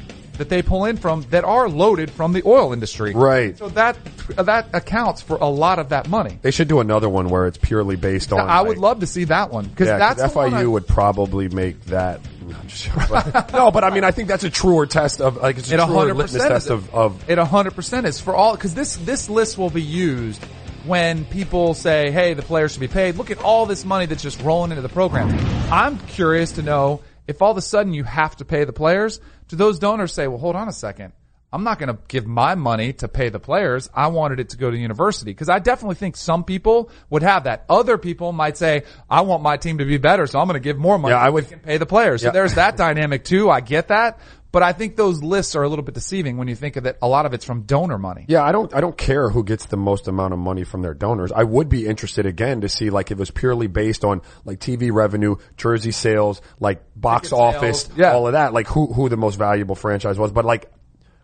that 0.41 0.49
they 0.49 0.61
pull 0.63 0.85
in 0.85 0.97
from 0.97 1.23
that 1.31 1.45
are 1.45 1.69
loaded 1.69 2.11
from 2.11 2.33
the 2.33 2.43
oil 2.45 2.73
industry. 2.73 3.13
Right. 3.15 3.57
So 3.57 3.69
that 3.71 3.97
that 4.37 4.67
accounts 4.75 5.23
for 5.23 5.37
a 5.37 5.47
lot 5.49 5.79
of 5.79 5.91
that 5.91 6.09
money. 6.09 6.39
they 6.43 6.51
should 6.51 6.69
do 6.69 6.81
another 6.81 7.09
one 7.09 7.29
where 7.29 7.47
it's 7.47 7.59
purely 7.59 7.97
based 7.97 8.33
on. 8.33 8.41
I 8.41 8.61
would 8.61 8.77
like- 8.77 8.79
love 8.79 9.01
to 9.01 9.07
see 9.07 9.25
that 9.25 9.53
one 9.53 9.67
because 9.67 9.87
Yeah, 9.89 9.99
'cause 9.99 10.17
that's 10.17 10.35
one 10.35 10.53
I- 10.55 10.67
would 10.67 10.87
probably 10.87 11.49
make 11.49 11.85
that. 11.87 12.21
No, 12.47 12.57
I'm 12.61 12.67
just 12.67 12.85
joking. 12.85 13.45
no, 13.53 13.71
but 13.71 13.85
I 13.85 13.91
mean, 13.91 14.03
I 14.03 14.11
think 14.11 14.29
that's 14.29 14.43
a 14.45 14.51
truer 14.51 14.87
test 14.87 15.21
of 15.21 15.37
like 15.37 15.59
it's 15.59 15.71
a 15.71 15.75
It 15.75 15.77
truer 15.85 16.07
100% 16.13 16.17
litmus 16.17 16.33
test 16.33 16.67
it. 16.67 16.73
of, 16.73 16.95
of 16.95 17.31
It 17.31 17.39
100% 17.39 18.05
is 18.07 18.19
for 18.21 18.35
all, 18.35 18.57
cause 18.57 18.75
this, 18.75 18.97
this 18.97 19.29
list 19.31 19.57
will 19.57 19.71
be 19.71 19.83
used 19.83 20.43
when 20.87 21.25
people 21.27 21.75
say, 21.75 22.11
hey, 22.11 22.33
the 22.35 22.43
players 22.43 22.73
should 22.73 22.81
be 22.81 22.89
paid. 22.89 23.17
Look 23.17 23.31
at 23.31 23.39
all 23.43 23.67
this 23.67 23.85
money 23.85 24.07
that's 24.07 24.23
just 24.23 24.41
rolling 24.43 24.71
into 24.71 24.83
the 24.83 24.89
program. 24.89 25.29
I'm 25.71 25.99
curious 25.99 26.53
to 26.53 26.63
know 26.63 27.03
if 27.31 27.41
all 27.41 27.53
of 27.53 27.57
a 27.57 27.63
sudden 27.63 27.95
you 27.95 28.05
have 28.05 28.37
to 28.37 28.45
pay 28.45 28.65
the 28.65 28.73
players, 28.73 29.21
do 29.49 29.57
those 29.57 29.79
donors 29.79 30.13
say, 30.13 30.27
well, 30.27 30.39
hold 30.39 30.57
on 30.57 30.69
a 30.69 30.73
second. 30.73 31.13
I'm 31.53 31.65
not 31.65 31.81
going 31.81 31.89
to 31.89 31.99
give 32.07 32.27
my 32.29 32.55
money 32.55 32.93
to 32.95 33.09
pay 33.09 33.29
the 33.29 33.41
players. 33.41 33.91
I 33.93 34.07
wanted 34.07 34.39
it 34.39 34.51
to 34.51 34.57
go 34.57 34.71
to 34.71 34.77
the 34.77 34.81
university 34.81 35.33
because 35.33 35.49
I 35.49 35.59
definitely 35.59 35.97
think 35.97 36.17
some 36.17 36.45
people 36.45 36.91
would 37.09 37.25
have 37.25 37.45
that. 37.45 37.65
Other 37.69 37.99
people 37.99 38.31
might 38.33 38.57
say, 38.57 38.85
I 39.09 39.23
want 39.23 39.43
my 39.43 39.57
team 39.57 39.79
to 39.79 39.85
be 39.85 39.99
better, 39.99 40.29
so 40.29 40.39
I'm 40.39 40.47
going 40.47 40.55
to 40.55 40.69
give 40.69 40.79
more 40.79 40.97
money. 40.97 41.13
Yeah, 41.15 41.21
I 41.21 41.29
would- 41.29 41.49
can 41.49 41.59
pay 41.59 41.77
the 41.79 41.87
players. 41.87 42.23
Yeah. 42.23 42.29
So 42.29 42.33
there's 42.35 42.55
that 42.55 42.77
dynamic 42.77 43.25
too. 43.25 43.51
I 43.51 43.61
get 43.63 43.89
that. 43.89 44.21
But 44.53 44.63
I 44.63 44.73
think 44.73 44.97
those 44.97 45.23
lists 45.23 45.55
are 45.55 45.63
a 45.63 45.69
little 45.69 45.85
bit 45.85 45.95
deceiving 45.95 46.37
when 46.37 46.49
you 46.49 46.57
think 46.57 46.77
of 46.77 46.87
it. 46.87 46.99
A 47.01 47.09
lot 47.09 47.25
of 47.25 47.35
it's 47.35 47.45
from 47.45 47.63
donor 47.63 47.99
money. 47.99 48.25
Yeah, 48.29 48.43
I 48.43 48.51
don't, 48.51 48.75
I 48.75 48.81
don't 48.81 48.97
care 48.97 49.31
who 49.31 49.45
gets 49.45 49.67
the 49.67 49.77
most 49.77 50.09
amount 50.09 50.33
of 50.33 50.41
money 50.41 50.65
from 50.65 50.83
their 50.83 50.95
donors. 50.95 51.31
I 51.31 51.45
would 51.45 51.69
be 51.69 51.87
interested 51.87 52.27
again 52.27 52.63
to 52.63 52.69
see 52.69 52.91
like 52.91 53.11
if 53.11 53.13
it 53.13 53.19
was 53.19 53.31
purely 53.31 53.69
based 53.69 54.05
on 54.05 54.23
like 54.45 54.59
TV 54.59 54.93
revenue, 54.93 55.37
jersey 55.57 55.93
sales, 55.93 56.43
like 56.59 56.83
box 56.97 57.31
Ticket 57.31 57.39
office, 57.39 57.83
sales, 57.83 57.99
yeah. 57.99 58.13
all 58.13 58.27
of 58.27 58.33
that, 58.33 58.53
like 58.53 58.67
who, 58.67 58.93
who 58.93 59.09
the 59.09 59.17
most 59.17 59.37
valuable 59.37 59.77
franchise 59.77 60.19
was. 60.19 60.33
But 60.33 60.45
like, 60.45 60.71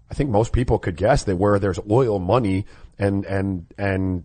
I 0.09 0.15
think 0.15 0.31
most 0.31 0.53
people 0.53 0.79
could 0.79 0.97
guess 0.97 1.25
that 1.25 1.37
where 1.37 1.59
there's 1.59 1.81
oil 1.91 2.21
money 2.21 2.67
and, 2.97 3.25
and, 3.25 3.67
and 3.77 4.25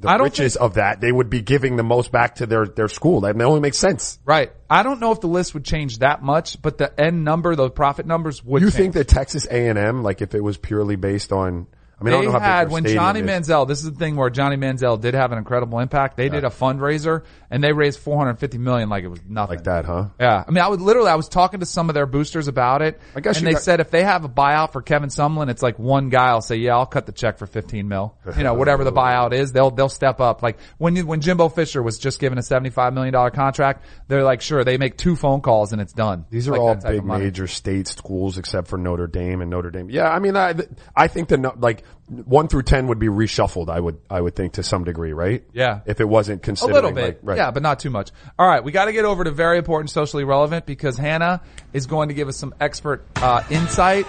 the 0.00 0.16
riches 0.22 0.54
think- 0.54 0.62
of 0.64 0.74
that, 0.74 1.00
they 1.00 1.10
would 1.10 1.28
be 1.30 1.40
giving 1.42 1.76
the 1.76 1.82
most 1.82 2.12
back 2.12 2.36
to 2.36 2.46
their, 2.46 2.66
their 2.66 2.88
school. 2.88 3.22
That 3.22 3.40
only 3.40 3.60
makes 3.60 3.78
sense. 3.78 4.18
Right. 4.24 4.52
I 4.70 4.82
don't 4.82 5.00
know 5.00 5.12
if 5.12 5.20
the 5.20 5.26
list 5.28 5.54
would 5.54 5.64
change 5.64 5.98
that 5.98 6.22
much, 6.22 6.60
but 6.62 6.78
the 6.78 6.98
end 7.00 7.24
number, 7.24 7.56
the 7.56 7.70
profit 7.70 8.06
numbers 8.06 8.44
would 8.44 8.62
You 8.62 8.68
change. 8.68 8.74
think 8.76 8.94
that 8.94 9.08
Texas 9.08 9.46
A&M, 9.50 10.02
like 10.02 10.22
if 10.22 10.34
it 10.34 10.42
was 10.42 10.56
purely 10.56 10.96
based 10.96 11.32
on, 11.32 11.66
I 12.00 12.04
mean, 12.04 12.14
I 12.14 12.18
they 12.18 12.24
don't 12.24 12.32
know 12.32 12.38
how 12.38 12.46
had 12.46 12.70
when 12.70 12.84
Johnny 12.84 13.20
is. 13.20 13.26
Manziel. 13.26 13.66
This 13.66 13.78
is 13.82 13.90
the 13.90 13.98
thing 13.98 14.14
where 14.16 14.30
Johnny 14.30 14.56
Manziel 14.56 15.00
did 15.00 15.14
have 15.14 15.32
an 15.32 15.38
incredible 15.38 15.80
impact. 15.80 16.16
They 16.16 16.28
did 16.28 16.44
a 16.44 16.48
fundraiser 16.48 17.24
and 17.50 17.62
they 17.64 17.72
raised 17.72 17.98
450 18.00 18.58
million 18.58 18.88
like 18.88 19.02
it 19.04 19.08
was 19.08 19.20
nothing. 19.28 19.56
like 19.56 19.64
that, 19.64 19.84
huh? 19.84 20.06
Yeah, 20.20 20.44
I 20.46 20.50
mean, 20.50 20.62
I 20.62 20.68
would 20.68 20.80
literally, 20.80 21.10
I 21.10 21.16
was 21.16 21.28
talking 21.28 21.60
to 21.60 21.66
some 21.66 21.88
of 21.90 21.94
their 21.94 22.06
boosters 22.06 22.46
about 22.46 22.82
it, 22.82 23.00
I 23.16 23.20
guess 23.20 23.38
and 23.38 23.46
they 23.46 23.52
got- 23.54 23.62
said 23.62 23.80
if 23.80 23.90
they 23.90 24.04
have 24.04 24.24
a 24.24 24.28
buyout 24.28 24.72
for 24.72 24.80
Kevin 24.82 25.08
Sumlin, 25.08 25.48
it's 25.50 25.62
like 25.62 25.78
one 25.78 26.08
guy 26.08 26.32
will 26.34 26.40
say, 26.40 26.56
"Yeah, 26.56 26.76
I'll 26.76 26.86
cut 26.86 27.06
the 27.06 27.12
check 27.12 27.38
for 27.38 27.46
15 27.46 27.88
mil." 27.88 28.14
You 28.36 28.44
know, 28.44 28.54
whatever 28.54 28.84
the 28.84 28.92
buyout 29.02 29.32
is, 29.32 29.52
they'll 29.52 29.70
they'll 29.70 29.88
step 29.88 30.20
up. 30.20 30.42
Like 30.42 30.58
when 30.78 30.94
you, 30.94 31.04
when 31.06 31.20
Jimbo 31.20 31.48
Fisher 31.48 31.82
was 31.82 31.98
just 31.98 32.20
given 32.20 32.38
a 32.38 32.42
75 32.42 32.92
million 32.94 33.12
dollar 33.12 33.30
contract, 33.30 33.84
they're 34.06 34.22
like, 34.24 34.40
"Sure." 34.40 34.62
They 34.62 34.76
make 34.76 34.96
two 34.98 35.16
phone 35.16 35.40
calls 35.40 35.72
and 35.72 35.80
it's 35.80 35.92
done. 35.92 36.26
These 36.30 36.46
are 36.48 36.52
Like 36.52 36.60
all 36.60 36.74
big 36.76 37.04
major 37.04 37.46
state 37.46 37.88
schools 37.88 38.38
except 38.38 38.68
for 38.68 38.76
Notre 38.76 39.06
Dame 39.06 39.40
and 39.40 39.50
Notre 39.50 39.70
Dame. 39.70 39.88
Yeah, 39.90 40.08
I 40.10 40.18
mean, 40.18 40.36
I, 40.36 40.54
I 40.94 41.08
think 41.08 41.28
the, 41.28 41.52
like, 41.58 41.82
one 42.08 42.48
through 42.48 42.62
ten 42.62 42.86
would 42.88 42.98
be 42.98 43.08
reshuffled, 43.08 43.68
I 43.68 43.78
would, 43.80 43.98
I 44.08 44.20
would 44.20 44.34
think 44.34 44.54
to 44.54 44.62
some 44.62 44.84
degree, 44.84 45.12
right? 45.12 45.44
Yeah. 45.52 45.80
If 45.86 46.00
it 46.00 46.08
wasn't 46.08 46.38
A 46.40 46.44
considered. 46.44 46.72
little 46.74 46.92
bit, 46.92 47.04
Like, 47.04 47.18
right. 47.22 47.36
yeah, 47.36 47.50
but 47.50 47.62
not 47.62 47.80
too 47.80 47.90
much. 47.90 48.10
All 48.38 48.48
right, 48.48 48.64
we 48.64 48.72
got 48.72 48.86
to 48.86 48.92
get 48.92 49.04
over 49.04 49.24
to 49.24 49.30
very 49.30 49.58
important, 49.58 49.90
socially 49.90 50.24
relevant 50.24 50.64
because 50.66 50.96
Hannah 50.96 51.42
is 51.72 51.86
going 51.86 52.08
to 52.08 52.14
give 52.14 52.28
us 52.28 52.36
some 52.36 52.54
expert 52.60 53.04
uh, 53.16 53.42
insight 53.50 54.06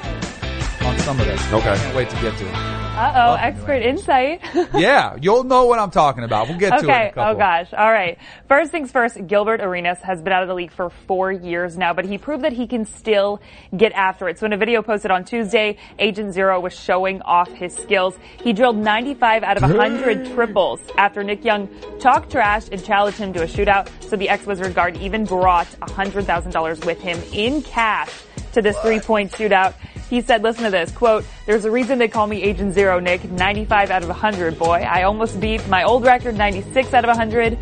on 0.83 0.97
some 0.99 1.19
of 1.19 1.25
this. 1.25 1.41
Okay. 1.53 1.69
I 1.71 1.77
can't 1.77 1.95
wait 1.95 2.09
to 2.09 2.15
get 2.21 2.37
to 2.37 2.45
it. 2.47 2.78
Uh 2.99 3.13
oh, 3.15 3.33
expert 3.35 3.81
insight. 3.81 4.41
Yeah, 4.73 5.15
you'll 5.21 5.45
know 5.45 5.65
what 5.65 5.79
I'm 5.79 5.89
talking 5.89 6.23
about. 6.25 6.49
We'll 6.49 6.57
get 6.57 6.69
to 6.69 6.75
it. 6.75 6.83
Okay. 6.83 7.13
Oh 7.15 7.33
gosh. 7.33 7.73
All 7.73 7.91
right. 7.91 8.17
First 8.47 8.71
things 8.71 8.91
first. 8.91 9.25
Gilbert 9.25 9.61
Arenas 9.61 9.99
has 9.99 10.21
been 10.21 10.33
out 10.33 10.41
of 10.43 10.49
the 10.49 10.53
league 10.53 10.71
for 10.71 10.89
four 10.89 11.31
years 11.31 11.77
now, 11.77 11.93
but 11.93 12.03
he 12.05 12.17
proved 12.17 12.43
that 12.43 12.51
he 12.51 12.67
can 12.67 12.83
still 12.85 13.41
get 13.75 13.93
after 13.93 14.27
it. 14.27 14.37
So 14.37 14.45
in 14.45 14.53
a 14.53 14.57
video 14.57 14.81
posted 14.81 15.11
on 15.11 15.23
Tuesday, 15.23 15.77
Agent 15.97 16.33
Zero 16.33 16.59
was 16.59 16.77
showing 16.77 17.21
off 17.21 17.49
his 17.51 17.73
skills. 17.73 18.17
He 18.43 18.51
drilled 18.51 18.77
95 18.77 19.43
out 19.43 19.55
of 19.57 19.63
100 19.63 20.33
triples 20.33 20.81
after 20.97 21.23
Nick 21.23 21.45
Young 21.45 21.69
talked 21.99 22.31
trash 22.31 22.67
and 22.69 22.83
challenged 22.83 23.17
him 23.17 23.31
to 23.33 23.43
a 23.43 23.47
shootout. 23.47 23.87
So 24.03 24.17
the 24.17 24.27
ex-Wizard 24.27 24.75
guard 24.75 24.97
even 24.97 25.23
brought 25.23 25.67
$100,000 25.81 26.85
with 26.85 26.99
him 27.01 27.21
in 27.31 27.61
cash 27.61 28.11
to 28.53 28.61
this 28.61 28.77
three-point 28.79 29.31
shootout. 29.31 29.73
He 30.09 30.21
said, 30.21 30.41
listen 30.41 30.63
to 30.63 30.71
this, 30.71 30.91
quote, 30.91 31.23
there's 31.45 31.65
a 31.65 31.71
reason 31.71 31.99
they 31.99 32.07
call 32.07 32.25
me 32.25 32.41
Agent 32.41 32.73
Zero, 32.73 32.99
Nick. 32.99 33.23
95 33.29 33.91
out 33.91 34.01
of 34.01 34.09
100, 34.09 34.57
boy. 34.57 34.79
I 34.81 35.03
almost 35.03 35.39
beat 35.39 35.67
my 35.67 35.83
old 35.83 36.03
record, 36.03 36.35
96 36.35 36.93
out 36.93 37.03
of 37.03 37.09
100. 37.09 37.57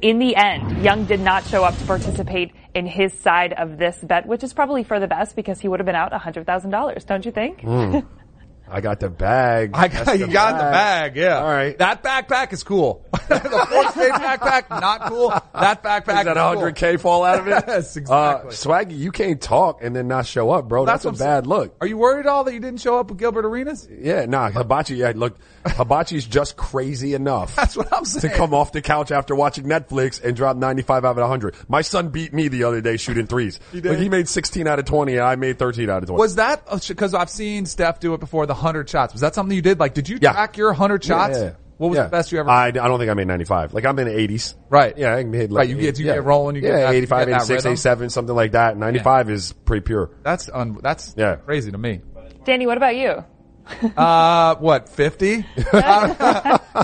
In 0.00 0.18
the 0.18 0.36
end, 0.36 0.84
Young 0.84 1.04
did 1.04 1.20
not 1.20 1.44
show 1.44 1.64
up 1.64 1.76
to 1.78 1.84
participate 1.84 2.52
in 2.74 2.86
his 2.86 3.12
side 3.12 3.52
of 3.52 3.78
this 3.78 3.98
bet, 3.98 4.26
which 4.26 4.44
is 4.44 4.52
probably 4.52 4.84
for 4.84 5.00
the 5.00 5.08
best 5.08 5.34
because 5.34 5.60
he 5.60 5.68
would 5.68 5.80
have 5.80 5.86
been 5.86 5.96
out 5.96 6.12
$100,000, 6.12 7.06
don't 7.06 7.24
you 7.24 7.32
think? 7.32 7.60
Hmm. 7.60 7.98
I 8.72 8.80
got 8.80 9.00
the 9.00 9.10
bag. 9.10 9.72
I 9.74 9.88
That's 9.88 10.04
got, 10.06 10.18
you 10.18 10.26
got 10.28 10.52
the 10.52 10.64
bag, 10.64 11.14
yeah. 11.14 11.40
All 11.40 11.46
right. 11.46 11.76
That 11.76 12.02
backpack 12.02 12.54
is 12.54 12.62
cool. 12.62 13.06
the 13.28 13.38
Florida 13.38 13.92
State 13.92 14.12
backpack, 14.12 14.70
not 14.70 15.02
cool. 15.10 15.28
That 15.28 15.82
backpack 15.82 16.06
Does 16.06 16.24
that 16.24 16.36
is 16.38 16.42
cool. 16.42 16.72
100K 16.72 16.98
fall 16.98 17.22
out 17.22 17.40
of 17.40 17.48
it? 17.48 17.52
Yes, 17.72 17.96
exactly. 17.96 18.48
Uh, 18.48 18.52
Swaggy, 18.52 18.98
you 18.98 19.12
can't 19.12 19.40
talk 19.40 19.82
and 19.82 19.94
then 19.94 20.08
not 20.08 20.26
show 20.26 20.50
up, 20.50 20.68
bro. 20.68 20.86
That's, 20.86 21.04
what 21.04 21.10
I'm 21.10 21.14
a 21.16 21.18
bad 21.18 21.46
look. 21.46 21.76
Are 21.82 21.86
you 21.86 21.98
worried 21.98 22.20
at 22.20 22.26
all 22.26 22.44
that 22.44 22.54
you 22.54 22.60
didn't 22.60 22.80
show 22.80 22.98
up 22.98 23.10
with 23.10 23.18
Gilbert 23.18 23.44
Arenas? 23.44 23.86
Yeah, 23.90 24.24
nah, 24.24 24.50
Hibachi, 24.50 24.96
yeah, 24.96 25.12
look, 25.14 25.36
Hibachi's 25.66 26.26
just 26.26 26.56
crazy 26.56 27.12
enough. 27.12 27.54
That's 27.56 27.76
what 27.76 27.92
I'm 27.92 28.06
saying. 28.06 28.32
to 28.32 28.36
come 28.36 28.54
off 28.54 28.72
the 28.72 28.80
couch 28.80 29.10
after 29.10 29.34
watching 29.34 29.64
Netflix 29.64 30.22
and 30.22 30.34
drop 30.34 30.56
95 30.56 31.04
out 31.04 31.10
of 31.10 31.16
100. 31.18 31.56
My 31.68 31.82
son 31.82 32.08
beat 32.08 32.32
me 32.32 32.48
the 32.48 32.64
other 32.64 32.80
day 32.80 32.96
shooting 32.96 33.26
threes. 33.26 33.60
he, 33.70 33.82
did? 33.82 33.90
Like 33.90 33.98
he 33.98 34.08
made 34.08 34.28
16 34.28 34.66
out 34.66 34.78
of 34.78 34.86
20 34.86 35.12
and 35.12 35.22
I 35.22 35.36
made 35.36 35.58
13 35.58 35.90
out 35.90 36.02
of 36.02 36.08
20. 36.08 36.18
Was 36.18 36.36
that 36.36 36.64
because 36.88 37.12
I've 37.12 37.30
seen 37.30 37.66
Steph 37.66 38.00
do 38.00 38.14
it 38.14 38.20
before? 38.20 38.46
The 38.46 38.61
hundred 38.62 38.88
shots 38.88 39.12
was 39.12 39.20
that 39.20 39.34
something 39.34 39.54
you 39.54 39.60
did? 39.62 39.78
Like, 39.78 39.92
did 39.94 40.08
you 40.08 40.18
Yeah. 40.22 40.32
track 40.32 40.56
your 40.56 40.72
hundred 40.72 41.04
shots? 41.04 41.36
Yeah, 41.38 41.44
yeah. 41.44 41.50
What 41.78 41.88
was 41.90 41.96
Yeah. 41.96 42.04
the 42.04 42.10
best 42.10 42.30
you 42.32 42.38
ever? 42.38 42.48
I, 42.48 42.66
I 42.68 42.70
don't 42.70 42.98
think 42.98 43.10
I 43.10 43.14
made 43.14 43.26
95. 43.26 43.74
Like 43.74 43.84
I'm 43.84 43.98
in 43.98 44.06
the 44.06 44.14
80s. 44.14 44.54
Right. 44.70 44.96
Yeah, 44.96 45.14
I 45.14 45.24
made 45.24 45.50
like, 45.50 45.62
Right, 45.62 45.68
you 45.68 45.76
get- 45.76 45.98
you 45.98 46.04
get 46.04 46.22
rolling, 46.24 46.54
you 46.54 46.62
get 46.62 46.68
yeah, 46.68 46.80
that- 46.86 46.90
you 46.92 46.98
85, 46.98 47.18
get 47.26 47.30
that 47.32 47.36
86, 47.42 47.50
rhythm. 47.50 47.72
87, 47.72 48.10
something 48.10 48.36
like 48.36 48.52
that. 48.52 48.76
95 48.76 49.30
is 49.30 49.52
pretty 49.52 49.80
pure. 49.84 50.10
that's 50.22 50.48
un, 50.52 50.78
that's 50.80 51.14
Yeah. 51.16 51.36
crazy 51.36 51.72
to 51.72 51.78
me. 51.78 52.00
Danny, 52.44 52.66
what 52.66 52.76
about 52.76 52.94
you? 52.96 53.24
Uh, 53.96 54.56
what 54.56 54.88
fifty? 54.88 55.42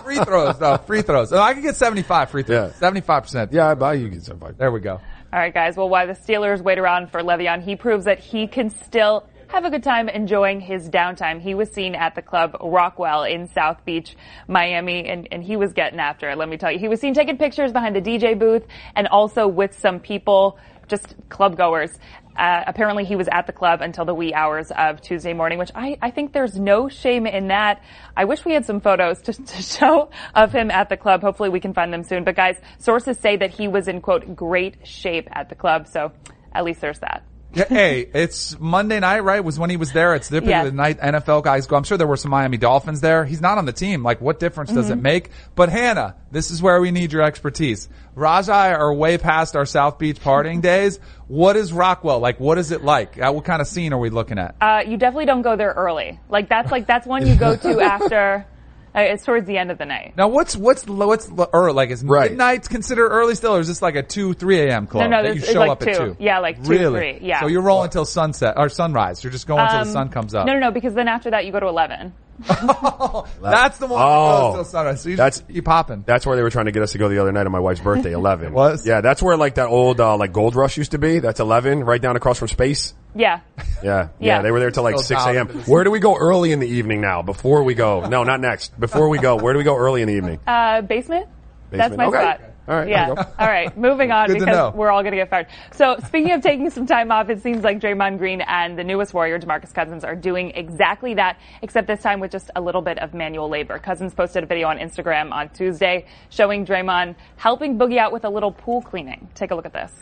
free 0.04 0.16
throws, 0.24 0.58
though. 0.58 0.78
Free 0.86 1.02
throws. 1.02 1.32
Oh, 1.32 1.40
I 1.40 1.52
can 1.54 1.62
get 1.62 1.76
seventy-five 1.76 2.30
free 2.30 2.42
throws. 2.44 2.70
Yeah. 2.72 2.78
Seventy-five 2.78 3.22
percent. 3.24 3.52
Yeah, 3.52 3.68
I 3.68 3.74
buy 3.74 3.94
you 3.94 4.08
get 4.08 4.22
75. 4.22 4.58
There 4.58 4.70
we 4.70 4.80
go. 4.80 4.92
All 5.32 5.38
right, 5.38 5.52
guys. 5.52 5.76
Well, 5.76 5.88
while 5.88 6.06
the 6.06 6.12
Steelers 6.14 6.60
wait 6.62 6.78
around 6.78 7.10
for 7.10 7.20
Le'Veon, 7.20 7.62
he 7.62 7.76
proves 7.76 8.04
that 8.06 8.18
he 8.20 8.46
can 8.46 8.70
still 8.70 9.28
have 9.50 9.64
a 9.64 9.70
good 9.70 9.82
time 9.82 10.08
enjoying 10.08 10.60
his 10.60 10.88
downtime. 10.88 11.40
He 11.40 11.54
was 11.54 11.70
seen 11.70 11.94
at 11.94 12.14
the 12.14 12.22
club 12.22 12.56
Rockwell 12.60 13.24
in 13.24 13.48
South 13.48 13.84
Beach, 13.84 14.16
Miami, 14.46 15.06
and, 15.08 15.26
and 15.32 15.42
he 15.42 15.56
was 15.56 15.72
getting 15.72 15.98
after 15.98 16.28
it. 16.28 16.38
Let 16.38 16.48
me 16.48 16.56
tell 16.56 16.70
you, 16.70 16.78
he 16.78 16.88
was 16.88 17.00
seen 17.00 17.14
taking 17.14 17.38
pictures 17.38 17.72
behind 17.72 17.96
the 17.96 18.02
DJ 18.02 18.38
booth 18.38 18.64
and 18.94 19.08
also 19.08 19.48
with 19.48 19.78
some 19.78 20.00
people, 20.00 20.58
just 20.86 21.14
club 21.28 21.56
goers. 21.56 21.98
Uh, 22.36 22.62
apparently 22.66 23.04
he 23.04 23.16
was 23.16 23.26
at 23.32 23.46
the 23.46 23.52
club 23.52 23.80
until 23.80 24.04
the 24.04 24.14
wee 24.14 24.32
hours 24.32 24.70
of 24.70 25.00
Tuesday 25.00 25.32
morning, 25.32 25.58
which 25.58 25.72
I, 25.74 25.98
I 26.00 26.10
think 26.12 26.32
there's 26.32 26.58
no 26.58 26.88
shame 26.88 27.26
in 27.26 27.48
that. 27.48 27.82
I 28.16 28.26
wish 28.26 28.44
we 28.44 28.52
had 28.52 28.64
some 28.64 28.80
photos 28.80 29.22
to, 29.22 29.32
to 29.32 29.62
show 29.62 30.10
of 30.34 30.52
him 30.52 30.70
at 30.70 30.88
the 30.88 30.96
club. 30.96 31.22
Hopefully 31.22 31.48
we 31.48 31.58
can 31.58 31.74
find 31.74 31.92
them 31.92 32.04
soon. 32.04 32.22
But 32.22 32.36
guys, 32.36 32.56
sources 32.78 33.18
say 33.18 33.36
that 33.36 33.50
he 33.50 33.66
was 33.66 33.88
in 33.88 34.00
quote 34.00 34.36
great 34.36 34.86
shape 34.86 35.28
at 35.32 35.48
the 35.48 35.56
club. 35.56 35.88
So 35.88 36.12
at 36.52 36.64
least 36.64 36.80
there's 36.80 37.00
that. 37.00 37.24
Hey, 37.54 38.06
it's 38.12 38.60
Monday 38.60 39.00
night, 39.00 39.20
right? 39.20 39.42
Was 39.42 39.58
when 39.58 39.70
he 39.70 39.78
was 39.78 39.92
there. 39.92 40.14
It's 40.14 40.28
typically 40.28 40.50
Yeah. 40.50 40.64
the 40.64 40.72
night 40.72 40.98
NFL 41.00 41.42
guys 41.42 41.66
go. 41.66 41.76
I'm 41.76 41.82
sure 41.82 41.96
there 41.96 42.06
were 42.06 42.18
some 42.18 42.30
Miami 42.30 42.58
Dolphins 42.58 43.00
there. 43.00 43.24
He's 43.24 43.40
not 43.40 43.56
on 43.56 43.64
the 43.64 43.72
team. 43.72 44.02
Like, 44.02 44.20
what 44.20 44.38
difference 44.38 44.70
does 44.70 44.86
Mm-hmm. 44.90 44.98
it 44.98 45.02
make? 45.02 45.30
But 45.54 45.70
Hannah, 45.70 46.14
this 46.30 46.50
is 46.50 46.62
where 46.62 46.78
we 46.80 46.90
need 46.90 47.10
your 47.12 47.22
expertise. 47.22 47.88
Raj 48.14 48.50
I 48.50 48.74
are 48.74 48.92
way 48.92 49.16
past 49.16 49.56
our 49.56 49.64
South 49.64 49.98
Beach 49.98 50.20
partying 50.20 50.60
days. 50.62 51.00
What 51.26 51.56
is 51.56 51.72
Rockwell 51.72 52.20
like? 52.20 52.38
What 52.38 52.58
is 52.58 52.70
it 52.70 52.84
like? 52.84 53.18
Uh, 53.20 53.32
what 53.32 53.44
kind 53.46 53.62
of 53.62 53.66
scene 53.66 53.94
are 53.94 53.98
we 53.98 54.10
looking 54.10 54.38
at? 54.38 54.54
Uh, 54.60 54.82
you 54.86 54.98
definitely 54.98 55.26
don't 55.26 55.42
go 55.42 55.56
there 55.56 55.72
early. 55.72 56.20
Like 56.28 56.50
that's 56.50 56.70
like 56.70 56.86
that's 56.86 57.06
one 57.06 57.26
you 57.26 57.34
go 57.34 57.56
to 57.56 57.80
after. 57.80 58.46
Uh, 58.94 59.00
it's 59.00 59.24
towards 59.24 59.46
the 59.46 59.58
end 59.58 59.70
of 59.70 59.78
the 59.78 59.84
night. 59.84 60.14
Now, 60.16 60.28
what's 60.28 60.56
what's 60.56 60.86
what's 60.86 61.30
early? 61.52 61.72
Like, 61.74 61.90
is 61.90 62.02
Right. 62.02 62.30
midnight 62.30 62.68
considered 62.68 63.08
early 63.10 63.34
still, 63.34 63.54
or 63.56 63.60
is 63.60 63.68
this 63.68 63.82
like 63.82 63.94
a 63.96 64.02
two, 64.02 64.32
three 64.34 64.60
a.m. 64.62 64.86
club? 64.86 65.10
No, 65.10 65.16
no, 65.18 65.22
that 65.22 65.34
this 65.34 65.42
you 65.42 65.48
is 65.48 65.52
show 65.52 65.60
like 65.60 65.70
up 65.70 65.82
at 65.82 65.94
two. 65.94 66.04
two. 66.14 66.16
Yeah, 66.18 66.38
like 66.38 66.62
two, 66.64 66.70
really? 66.70 66.98
three, 67.18 67.28
yeah. 67.28 67.40
So 67.40 67.46
you're 67.48 67.62
rolling 67.62 67.84
until 67.86 68.04
sunset 68.04 68.54
or 68.56 68.68
sunrise. 68.68 69.22
You're 69.22 69.30
just 69.32 69.46
going 69.46 69.60
until 69.60 69.80
the 69.80 69.86
Um, 69.86 69.92
sun 69.92 70.08
comes 70.08 70.34
up. 70.34 70.46
No, 70.46 70.54
no, 70.54 70.58
no, 70.60 70.70
because 70.70 70.94
then 70.94 71.06
after 71.08 71.30
that 71.30 71.44
you 71.46 71.52
go 71.52 71.60
to 71.60 71.66
eleven. 71.68 72.12
That's 72.48 73.78
the 73.78 73.86
one 73.86 73.98
that 73.98 74.06
Oh. 74.06 74.48
goes 74.48 74.54
till 74.54 74.64
sunrise. 74.64 75.00
So 75.02 75.08
you 75.08 75.16
That's- 75.16 75.38
just 75.40 75.48
keep 75.48 75.64
popping. 75.64 76.04
That's 76.06 76.24
where 76.26 76.36
they 76.36 76.42
were 76.42 76.50
trying 76.50 76.66
to 76.66 76.72
get 76.72 76.82
us 76.82 76.92
to 76.92 76.98
go 76.98 77.08
the 77.08 77.18
other 77.18 77.32
night 77.32 77.46
on 77.46 77.52
my 77.52 77.58
wife's 77.60 77.80
birthday, 77.80 78.12
11. 78.12 78.52
Was? 78.54 78.86
Yeah, 78.86 79.00
that's 79.00 79.22
where 79.22 79.36
like 79.36 79.56
that 79.56 79.66
old, 79.68 80.00
uh, 80.00 80.16
like 80.16 80.32
Gold 80.32 80.54
Rush 80.56 80.76
used 80.76 80.92
to 80.92 80.98
be. 80.98 81.18
That's 81.18 81.40
11, 81.40 81.84
right 81.84 82.00
down 82.00 82.16
across 82.16 82.38
from 82.38 82.48
Space. 82.48 82.94
Yeah. 83.18 83.40
Yeah, 83.58 83.62
yeah, 83.82 84.08
Yeah. 84.20 84.42
they 84.42 84.50
were 84.50 84.60
there 84.60 84.70
till 84.70 84.82
like 84.84 84.96
So 84.96 85.02
6 85.02 85.20
a.m. 85.26 85.34
talented. 85.48 85.66
Where 85.68 85.84
do 85.84 85.90
we 85.90 85.98
go 85.98 86.16
early 86.16 86.52
in 86.52 86.60
the 86.60 86.68
evening 86.68 87.00
now? 87.00 87.22
Before 87.22 87.62
we 87.64 87.74
go? 87.74 88.06
No, 88.08 88.22
not 88.24 88.40
next. 88.40 88.78
Before 88.78 89.08
we 89.08 89.18
go, 89.18 89.36
where 89.36 89.52
do 89.52 89.58
we 89.58 89.64
go 89.64 89.76
early 89.76 90.02
in 90.02 90.08
the 90.08 90.14
evening? 90.14 90.40
Uh, 90.46 90.80
basement? 90.82 91.26
That's 91.70 91.96
my 91.96 92.06
Okay. 92.06 92.20
spot. 92.20 92.40
All 92.68 92.76
right, 92.76 92.88
Yeah. 92.88 93.08
you 93.08 93.14
go. 93.14 93.22
All 93.38 93.46
right. 93.46 93.76
Moving 93.78 94.12
on 94.12 94.26
Good 94.28 94.40
to 94.40 94.44
know. 94.46 94.52
because 94.66 94.74
we're 94.74 94.90
all 94.90 95.00
going 95.02 95.12
to 95.12 95.16
get 95.16 95.30
fired. 95.30 95.46
So 95.72 95.96
speaking 96.06 96.32
of 96.32 96.42
taking 96.42 96.68
some 96.70 96.86
time 96.86 97.10
off, 97.10 97.30
it 97.30 97.42
seems 97.42 97.64
like 97.64 97.80
Draymond 97.80 98.18
Green 98.18 98.42
and 98.42 98.78
the 98.78 98.84
newest 98.84 99.14
Warrior, 99.14 99.38
DeMarcus 99.38 99.72
Cousins, 99.74 100.04
are 100.04 100.14
doing 100.14 100.50
exactly 100.54 101.14
that, 101.14 101.38
except 101.62 101.86
this 101.86 102.02
time 102.02 102.20
with 102.20 102.30
just 102.30 102.50
a 102.56 102.60
little 102.60 102.82
bit 102.82 102.98
of 102.98 103.14
manual 103.14 103.48
labor. 103.48 103.78
Cousins 103.78 104.12
posted 104.14 104.42
a 104.42 104.46
video 104.46 104.68
on 104.68 104.76
Instagram 104.78 105.32
on 105.32 105.48
Tuesday 105.48 106.04
showing 106.28 106.66
Draymond 106.66 107.14
helping 107.36 107.78
Boogie 107.78 107.96
out 107.98 108.12
with 108.12 108.24
a 108.26 108.30
little 108.30 108.52
pool 108.52 108.82
cleaning. 108.82 109.28
Take 109.34 109.50
a 109.50 109.54
look 109.54 109.66
at 109.66 109.72
this. 109.72 109.92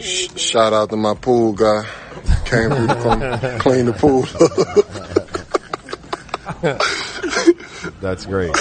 Sh- 0.00 0.28
Shout 0.36 0.72
out 0.72 0.90
to 0.90 0.96
my 0.96 1.14
pool 1.14 1.52
guy. 1.52 1.82
Came 2.46 2.70
through 2.70 2.86
to 2.88 2.94
come 2.94 3.20
clean 3.60 3.86
the 3.86 3.92
pool. 3.92 4.22
That's 8.00 8.26
great. 8.26 8.52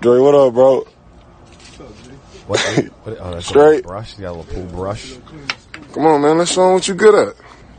Dre, 0.00 0.18
what 0.20 0.34
up, 0.34 0.54
bro? 0.54 0.84
What, 2.46 2.58
what, 3.04 3.18
oh, 3.20 3.30
that's 3.34 3.46
Straight. 3.46 3.80
A 3.80 3.88
brush. 3.88 4.16
You 4.18 4.22
got 4.22 4.30
a 4.30 4.36
little 4.38 4.54
pool 4.54 4.64
brush. 4.66 5.14
Come 5.92 6.06
on, 6.06 6.22
man. 6.22 6.38
Let's 6.38 6.52
show 6.52 6.66
'em 6.68 6.72
what 6.74 6.88
you 6.88 6.94
good 6.94 7.28
at. 7.28 7.34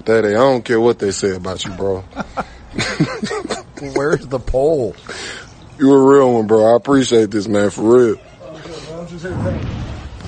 Daddy, 0.05 0.29
I 0.29 0.33
don't 0.33 0.63
care 0.63 0.79
what 0.79 0.99
they 0.99 1.11
say 1.11 1.35
about 1.35 1.63
you, 1.65 1.71
bro. 1.73 2.01
Where's 3.95 4.27
the 4.27 4.39
pole? 4.39 4.95
You 5.79 5.93
a 5.93 6.01
real 6.01 6.33
one, 6.33 6.47
bro. 6.47 6.73
I 6.73 6.75
appreciate 6.75 7.31
this, 7.31 7.47
man, 7.47 7.69
for 7.69 7.81
real. 7.81 8.17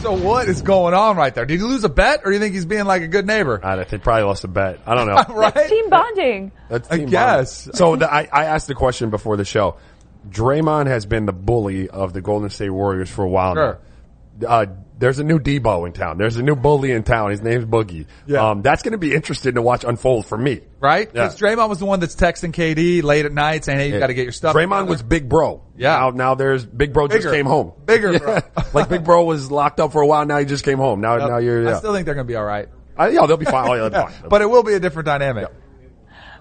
So 0.03 0.11
what 0.11 0.49
is 0.49 0.61
going 0.61 0.93
on 0.93 1.15
right 1.15 1.33
there? 1.33 1.45
Did 1.45 1.59
he 1.61 1.63
lose 1.65 1.85
a 1.85 1.89
bet, 1.89 2.21
or 2.25 2.31
do 2.31 2.33
you 2.33 2.39
think 2.39 2.53
he's 2.53 2.65
being 2.65 2.83
like 2.83 3.03
a 3.03 3.07
good 3.07 3.25
neighbor? 3.25 3.61
I 3.63 3.77
don't- 3.77 3.87
they 3.87 3.97
probably 3.97 4.23
lost 4.23 4.43
a 4.43 4.49
bet. 4.49 4.79
I 4.85 4.95
don't 4.95 5.07
know. 5.29 5.33
right? 5.33 5.69
Team 5.69 5.89
bonding. 5.89 6.51
That's 6.69 6.91
I 6.91 6.97
guess. 7.05 7.63
bonding. 7.65 7.77
So 7.77 7.95
the, 7.95 8.13
I, 8.13 8.27
I 8.31 8.45
asked 8.45 8.67
the 8.67 8.75
question 8.75 9.09
before 9.11 9.37
the 9.37 9.45
show. 9.45 9.77
Draymond 10.29 10.87
has 10.87 11.05
been 11.05 11.25
the 11.25 11.31
bully 11.33 11.89
of 11.89 12.11
the 12.11 12.19
Golden 12.21 12.49
State 12.49 12.69
Warriors 12.69 13.09
for 13.09 13.23
a 13.23 13.29
while 13.29 13.55
Sure. 13.55 13.79
now. 14.39 14.47
Uh, 14.47 14.65
there's 15.03 15.19
a 15.19 15.23
new 15.25 15.37
Debo 15.37 15.85
in 15.85 15.91
town. 15.91 16.17
There's 16.17 16.37
a 16.37 16.41
new 16.41 16.55
bully 16.55 16.91
in 16.91 17.03
town. 17.03 17.31
His 17.31 17.41
name's 17.41 17.65
Boogie. 17.65 18.05
Yeah. 18.25 18.51
Um, 18.51 18.61
that's 18.61 18.83
going 18.83 18.93
to 18.93 18.97
be 18.97 19.13
interesting 19.13 19.55
to 19.55 19.61
watch 19.61 19.83
unfold 19.83 20.25
for 20.27 20.37
me. 20.37 20.61
Right? 20.79 21.09
Yeah. 21.13 21.23
Because 21.25 21.37
Draymond 21.37 21.67
was 21.67 21.79
the 21.79 21.85
one 21.85 21.99
that's 21.99 22.15
texting 22.15 22.53
KD 22.53 23.03
late 23.03 23.25
at 23.25 23.33
night 23.33 23.65
saying, 23.65 23.79
"Hey, 23.79 23.91
you 23.91 23.99
got 23.99 24.07
to 24.07 24.13
get 24.13 24.23
your 24.23 24.31
stuff." 24.31 24.55
Draymond 24.55 24.69
together. 24.69 24.85
was 24.85 25.03
Big 25.03 25.27
Bro. 25.27 25.61
Yeah. 25.75 25.97
Now, 25.97 26.09
now 26.11 26.35
there's 26.35 26.65
Big 26.65 26.93
Bro 26.93 27.09
just 27.09 27.27
came 27.27 27.45
home. 27.45 27.73
Bigger, 27.85 28.17
bro. 28.17 28.39
like 28.73 28.87
Big 28.87 29.03
Bro 29.03 29.25
was 29.25 29.51
locked 29.51 29.81
up 29.81 29.91
for 29.91 30.01
a 30.01 30.07
while. 30.07 30.25
Now 30.25 30.37
he 30.37 30.45
just 30.45 30.63
came 30.63 30.77
home. 30.77 31.01
Now, 31.01 31.17
now 31.17 31.37
you're, 31.37 31.67
I 31.67 31.77
still 31.79 31.93
think 31.93 32.05
they're 32.05 32.15
going 32.15 32.27
to 32.27 32.31
be 32.31 32.37
all 32.37 32.45
right. 32.45 32.69
Uh, 32.97 33.07
yeah, 33.07 33.25
they'll 33.25 33.37
be 33.37 33.45
fine. 33.45 33.69
Oh, 33.69 33.73
yeah, 33.73 33.89
they'll 33.89 34.07
be 34.07 34.13
fine. 34.13 34.29
But 34.29 34.41
it 34.41 34.49
will 34.49 34.63
be 34.63 34.73
a 34.73 34.79
different 34.79 35.07
dynamic. 35.07 35.49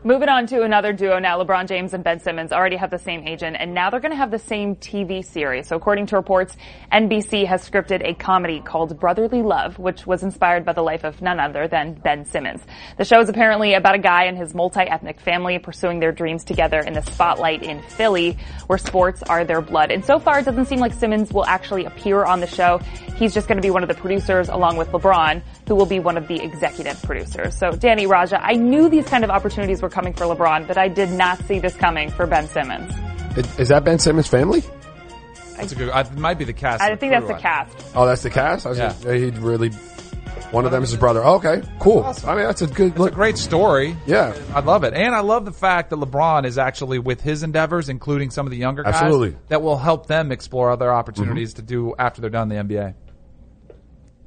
Moving 0.05 0.29
on 0.29 0.49
to 0.49 0.63
another 0.63 0.93
duo 0.93 1.21
now, 1.21 1.41
LeBron 1.41 1.69
James 1.69 1.95
and 1.95 2.03
Ben 2.03 2.19
Simmons 2.19 2.51
already 2.51 2.75
have 2.75 2.91
the 2.91 2.99
same 2.99 3.29
agent, 3.29 3.57
and 3.61 3.73
now 3.73 3.89
they're 3.89 4.01
going 4.01 4.11
to 4.11 4.17
have 4.17 4.33
the 4.33 4.39
same 4.41 4.75
TV 4.75 5.25
series. 5.25 5.69
So 5.69 5.77
according 5.77 6.07
to 6.07 6.17
reports, 6.17 6.57
NBC 6.93 7.47
has 7.47 7.71
scripted 7.71 8.05
a 8.05 8.13
comedy 8.15 8.59
called 8.59 8.99
Brotherly 8.99 9.43
Love, 9.43 9.79
which 9.79 10.05
was 10.05 10.25
inspired 10.25 10.65
by 10.65 10.73
the 10.73 10.83
life 10.83 11.05
of 11.05 11.23
none 11.23 11.39
other 11.39 11.69
than 11.69 11.95
Ben 11.95 12.25
Simmons. 12.25 12.61
The 12.99 13.05
show 13.05 13.21
is 13.21 13.29
apparently 13.29 13.75
about 13.75 13.95
a 13.95 14.01
guy 14.01 14.25
and 14.25 14.37
his 14.37 14.57
multi-ethnic 14.57 15.21
family 15.21 15.61
pursuing 15.61 16.01
their 16.01 16.11
dreams 16.11 16.43
together 16.43 16.81
in 16.81 16.95
the 16.95 17.03
spotlight 17.03 17.63
in 17.63 17.81
Philly, 17.83 18.37
where 18.67 18.79
sports 18.79 19.23
are 19.23 19.45
their 19.45 19.61
blood. 19.61 19.93
And 19.93 20.05
so 20.05 20.19
far, 20.19 20.41
it 20.41 20.47
doesn't 20.47 20.67
seem 20.67 20.81
like 20.81 20.95
Simmons 20.95 21.33
will 21.33 21.47
actually 21.47 21.85
appear 21.85 22.25
on 22.25 22.41
the 22.41 22.49
show. 22.49 22.79
He's 23.15 23.33
just 23.33 23.47
going 23.47 23.59
to 23.59 23.63
be 23.63 23.71
one 23.71 23.85
of 23.85 23.89
the 23.89 23.95
producers 23.95 24.49
along 24.49 24.79
with 24.79 24.89
LeBron, 24.89 25.43
who 25.73 25.77
will 25.77 25.87
be 25.87 25.99
one 25.99 26.19
of 26.19 26.29
the 26.29 26.39
executive 26.39 27.01
producers. 27.03 27.57
So 27.57 27.71
Danny 27.71 28.07
Raja, 28.07 28.39
I 28.45 28.57
knew 28.57 28.91
these 28.91 29.07
kind 29.07 29.25
of 29.25 29.31
opportunities 29.31 29.81
were 29.81 29.89
coming 29.89 30.13
for 30.13 30.27
LeBron, 30.27 30.69
but 30.69 30.77
I 30.77 30.89
did 30.89 31.09
not 31.09 31.43
see 31.47 31.61
this 31.61 31.75
coming 31.75 32.11
for 32.11 32.27
Ben 32.27 32.47
Simmons. 32.47 32.93
Is- 33.39 33.59
Is 33.59 33.69
that 33.69 33.83
Ben 33.83 33.99
Simmons' 33.99 34.29
family? 34.29 34.63
That's 35.57 35.73
a 35.73 35.75
good. 35.75 35.89
I, 35.89 36.03
it 36.03 36.15
might 36.19 36.37
be 36.37 36.45
the 36.45 36.53
cast. 36.53 36.83
I 36.83 36.91
of 36.91 37.01
think 37.01 37.13
that's 37.15 37.27
the 37.27 37.39
cast. 37.39 37.75
Oh, 37.95 38.05
that's 38.05 38.23
the 38.23 38.29
cast? 38.29 38.67
I 38.67 38.69
was 38.69 38.79
Yeah. 38.79 38.95
yeah. 39.03 39.15
He'd 39.15 39.39
really, 39.39 39.71
one 40.51 40.67
of 40.67 40.73
them 40.73 40.83
is 40.83 40.91
his 40.91 41.01
brother. 41.01 41.25
Oh, 41.25 41.37
okay, 41.37 41.63
cool. 41.79 42.05
I 42.27 42.35
mean, 42.35 42.45
that's 42.45 42.61
a 42.61 42.67
good 42.67 42.95
It's 42.95 43.07
a 43.07 43.11
great 43.11 43.39
story. 43.39 43.97
Yeah. 44.05 44.37
I 44.55 44.61
love 44.61 44.85
it. 44.85 44.93
And 44.93 45.15
I 45.15 45.21
love 45.21 45.47
the 45.47 45.53
fact 45.53 45.89
that 45.89 45.97
LeBron 45.97 46.45
is 46.45 46.59
actually 46.59 46.99
with 46.99 47.23
his 47.23 47.43
endeavors, 47.43 47.89
including 47.89 48.29
some 48.29 48.47
of 48.47 48.51
the 48.51 48.59
younger 48.59 48.83
guys, 48.83 48.97
Absolutely. 48.97 49.39
that 49.49 49.63
will 49.63 49.79
help 49.79 50.07
them 50.07 50.33
explore 50.33 50.71
other 50.71 50.93
opportunities 50.93 51.55
mm-hmm. 51.55 51.67
to 51.67 51.67
do 51.67 51.95
after 51.99 52.21
they're 52.21 52.29
done 52.29 52.53
in 52.53 52.69
the 52.69 52.75
NBA. 52.75 52.95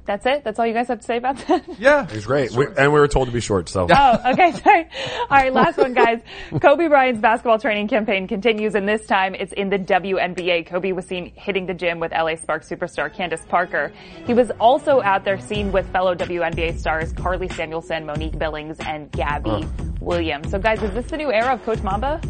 That's 0.06 0.24
it? 0.24 0.44
That's 0.44 0.58
all 0.60 0.66
you 0.66 0.72
guys 0.72 0.86
have 0.86 1.00
to 1.00 1.04
say 1.04 1.16
about 1.16 1.36
that? 1.48 1.64
Yeah. 1.78 2.06
He's 2.06 2.24
great. 2.24 2.52
We, 2.52 2.66
and 2.66 2.92
we 2.92 2.98
were 3.00 3.08
told 3.08 3.26
to 3.26 3.32
be 3.32 3.40
short, 3.40 3.68
so. 3.68 3.86
Oh, 3.90 4.32
okay, 4.32 4.52
sorry. 4.62 4.88
All 5.22 5.26
right, 5.30 5.52
last 5.52 5.76
one, 5.76 5.94
guys. 5.94 6.20
Kobe 6.62 6.88
Bryant's 6.88 7.20
basketball 7.20 7.58
training 7.58 7.88
campaign 7.88 8.26
continues, 8.28 8.74
and 8.74 8.88
this 8.88 9.04
time 9.06 9.34
it's 9.34 9.52
in 9.52 9.68
the 9.68 9.78
WNBA. 9.78 10.66
Kobe 10.66 10.92
was 10.92 11.06
seen 11.06 11.32
hitting 11.34 11.66
the 11.66 11.74
gym 11.74 11.98
with 11.98 12.12
LA 12.12 12.36
Sparks 12.36 12.68
superstar 12.68 13.12
Candace 13.12 13.44
Parker. 13.48 13.92
He 14.26 14.32
was 14.32 14.50
also 14.60 15.02
out 15.02 15.24
there 15.24 15.40
seen 15.40 15.72
with 15.72 15.90
fellow 15.90 16.14
WNBA 16.14 16.78
stars 16.78 17.12
Karlie 17.12 17.52
Samuelson, 17.52 18.06
Monique 18.06 18.38
Billings, 18.38 18.78
and 18.80 19.10
Gabby 19.10 19.66
Williams. 20.00 20.50
So, 20.50 20.58
guys, 20.58 20.82
is 20.82 20.94
this 20.94 21.06
the 21.06 21.16
new 21.16 21.32
era 21.32 21.54
of 21.54 21.64
Coach 21.64 21.82
Mamba? 21.82 22.20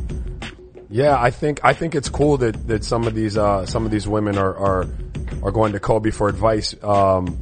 Yeah, 0.89 1.21
I 1.21 1.31
think 1.31 1.61
I 1.63 1.73
think 1.73 1.95
it's 1.95 2.09
cool 2.09 2.39
that, 2.39 2.67
that 2.69 2.85
some 2.85 3.07
of 3.07 3.15
these 3.15 3.37
uh, 3.37 3.67
some 3.67 3.85
of 3.85 3.91
these 3.91 4.09
women 4.09 4.39
are 4.39 4.57
are, 4.57 4.87
are 5.43 5.51
going 5.51 5.73
to 5.73 5.81
Kobe 5.81 6.11
for 6.11 6.29
advice 6.29 6.75
um, 6.83 7.39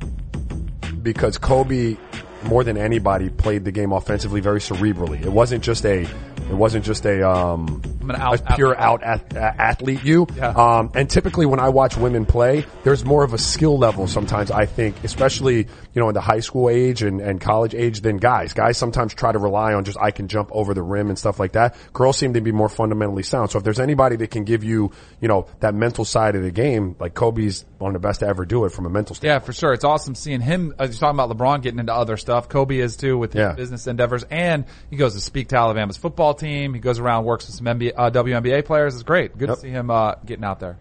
because 1.04 1.38
Kobe 1.38 1.96
more 2.42 2.64
than 2.64 2.76
anybody 2.76 3.30
played 3.30 3.64
the 3.64 3.72
game 3.72 3.92
offensively 3.92 4.40
very 4.40 4.60
cerebrally. 4.60 5.22
It 5.24 5.30
wasn't 5.32 5.62
just 5.62 5.84
a 5.86 6.02
it 6.02 6.54
wasn't 6.54 6.84
just 6.84 7.06
a 7.06 7.28
um 7.28 7.80
I'm 8.04 8.10
an 8.10 8.20
out- 8.20 8.40
a 8.50 8.54
pure 8.56 8.76
out- 8.78 9.02
uh, 9.02 9.18
athlete 9.38 10.04
you. 10.04 10.26
Yeah. 10.36 10.48
Um, 10.48 10.90
and 10.94 11.08
typically 11.08 11.46
when 11.46 11.60
I 11.60 11.70
watch 11.70 11.96
women 11.96 12.26
play, 12.26 12.66
there's 12.82 13.04
more 13.04 13.24
of 13.24 13.32
a 13.32 13.38
skill 13.38 13.78
level 13.78 14.06
sometimes 14.06 14.50
I 14.50 14.66
think, 14.66 14.96
especially, 15.04 15.56
you 15.58 16.00
know, 16.00 16.08
in 16.08 16.14
the 16.14 16.20
high 16.20 16.40
school 16.40 16.68
age 16.68 17.02
and, 17.02 17.20
and 17.20 17.40
college 17.40 17.74
age 17.74 18.00
than 18.00 18.18
guys. 18.18 18.52
Guys 18.52 18.76
sometimes 18.76 19.14
try 19.14 19.32
to 19.32 19.38
rely 19.38 19.72
on 19.74 19.84
just 19.84 19.98
I 20.00 20.10
can 20.10 20.28
jump 20.28 20.50
over 20.52 20.74
the 20.74 20.82
rim 20.82 21.08
and 21.08 21.18
stuff 21.18 21.40
like 21.40 21.52
that. 21.52 21.76
Girls 21.92 22.18
seem 22.18 22.34
to 22.34 22.40
be 22.40 22.52
more 22.52 22.68
fundamentally 22.68 23.22
sound. 23.22 23.50
So 23.50 23.58
if 23.58 23.64
there's 23.64 23.80
anybody 23.80 24.16
that 24.16 24.30
can 24.30 24.44
give 24.44 24.64
you, 24.64 24.90
you 25.20 25.28
know, 25.28 25.46
that 25.60 25.74
mental 25.74 26.04
side 26.04 26.36
of 26.36 26.42
the 26.42 26.50
game, 26.50 26.96
like 26.98 27.14
Kobe's 27.14 27.64
one 27.78 27.94
of 27.94 28.00
the 28.02 28.06
best 28.06 28.20
to 28.20 28.26
ever 28.26 28.44
do 28.44 28.64
it 28.66 28.70
from 28.70 28.86
a 28.86 28.90
mental 28.90 29.14
standpoint. 29.14 29.42
Yeah, 29.42 29.44
for 29.46 29.52
sure. 29.52 29.72
It's 29.72 29.84
awesome 29.84 30.14
seeing 30.14 30.40
him. 30.40 30.74
Uh, 30.78 30.84
you're 30.84 30.92
talking 30.92 31.18
about 31.18 31.30
LeBron 31.36 31.62
getting 31.62 31.78
into 31.80 31.94
other 31.94 32.16
stuff. 32.16 32.48
Kobe 32.48 32.78
is 32.78 32.96
too 32.96 33.16
with 33.18 33.32
his 33.32 33.40
Yeah. 33.40 33.52
business 33.52 33.86
endeavors, 33.86 34.24
and 34.30 34.64
he 34.90 34.96
goes 34.96 35.14
to 35.14 35.20
speak 35.20 35.48
to 35.48 35.56
Alabama's 35.56 35.96
football 35.96 36.34
team. 36.34 36.74
He 36.74 36.80
goes 36.80 36.98
around, 36.98 37.24
works 37.24 37.46
with 37.46 37.54
some 37.56 37.66
NBA, 37.66 37.92
uh, 37.96 38.10
WNBA 38.10 38.64
players. 38.64 38.94
It's 38.94 39.02
great. 39.02 39.36
Good 39.36 39.48
Yep. 39.48 39.56
to 39.56 39.60
see 39.62 39.70
him 39.70 39.90
uh, 39.90 40.14
getting 40.24 40.44
out 40.44 40.60
there. 40.60 40.78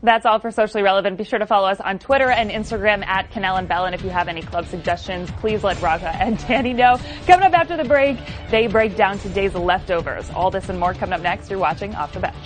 That's 0.00 0.24
all 0.26 0.38
for 0.38 0.52
Socially 0.52 0.84
Relevant. 0.84 1.18
Be 1.18 1.24
sure 1.24 1.40
to 1.40 1.46
follow 1.46 1.66
us 1.68 1.80
on 1.80 1.98
Twitter 1.98 2.30
and 2.30 2.50
Instagram 2.50 3.04
at 3.04 3.32
Kanell 3.32 3.58
and 3.58 3.66
Bell. 3.66 3.84
And 3.84 3.96
if 3.96 4.04
you 4.04 4.10
have 4.10 4.28
any 4.28 4.42
club 4.42 4.66
suggestions, 4.66 5.28
please 5.32 5.64
let 5.64 5.82
Raja 5.82 6.08
and 6.10 6.38
Danny 6.46 6.72
know. 6.72 6.98
Coming 7.26 7.46
up 7.46 7.52
after 7.52 7.76
the 7.76 7.82
break, 7.84 8.16
they 8.50 8.68
break 8.68 8.94
down 8.96 9.18
today's 9.18 9.54
leftovers. 9.54 10.30
All 10.30 10.52
this 10.52 10.68
and 10.68 10.78
more 10.78 10.94
coming 10.94 11.14
up 11.14 11.20
next. 11.22 11.50
You're 11.50 11.58
watching 11.58 11.96
Off 11.96 12.12
the 12.12 12.20
Bench. 12.20 12.36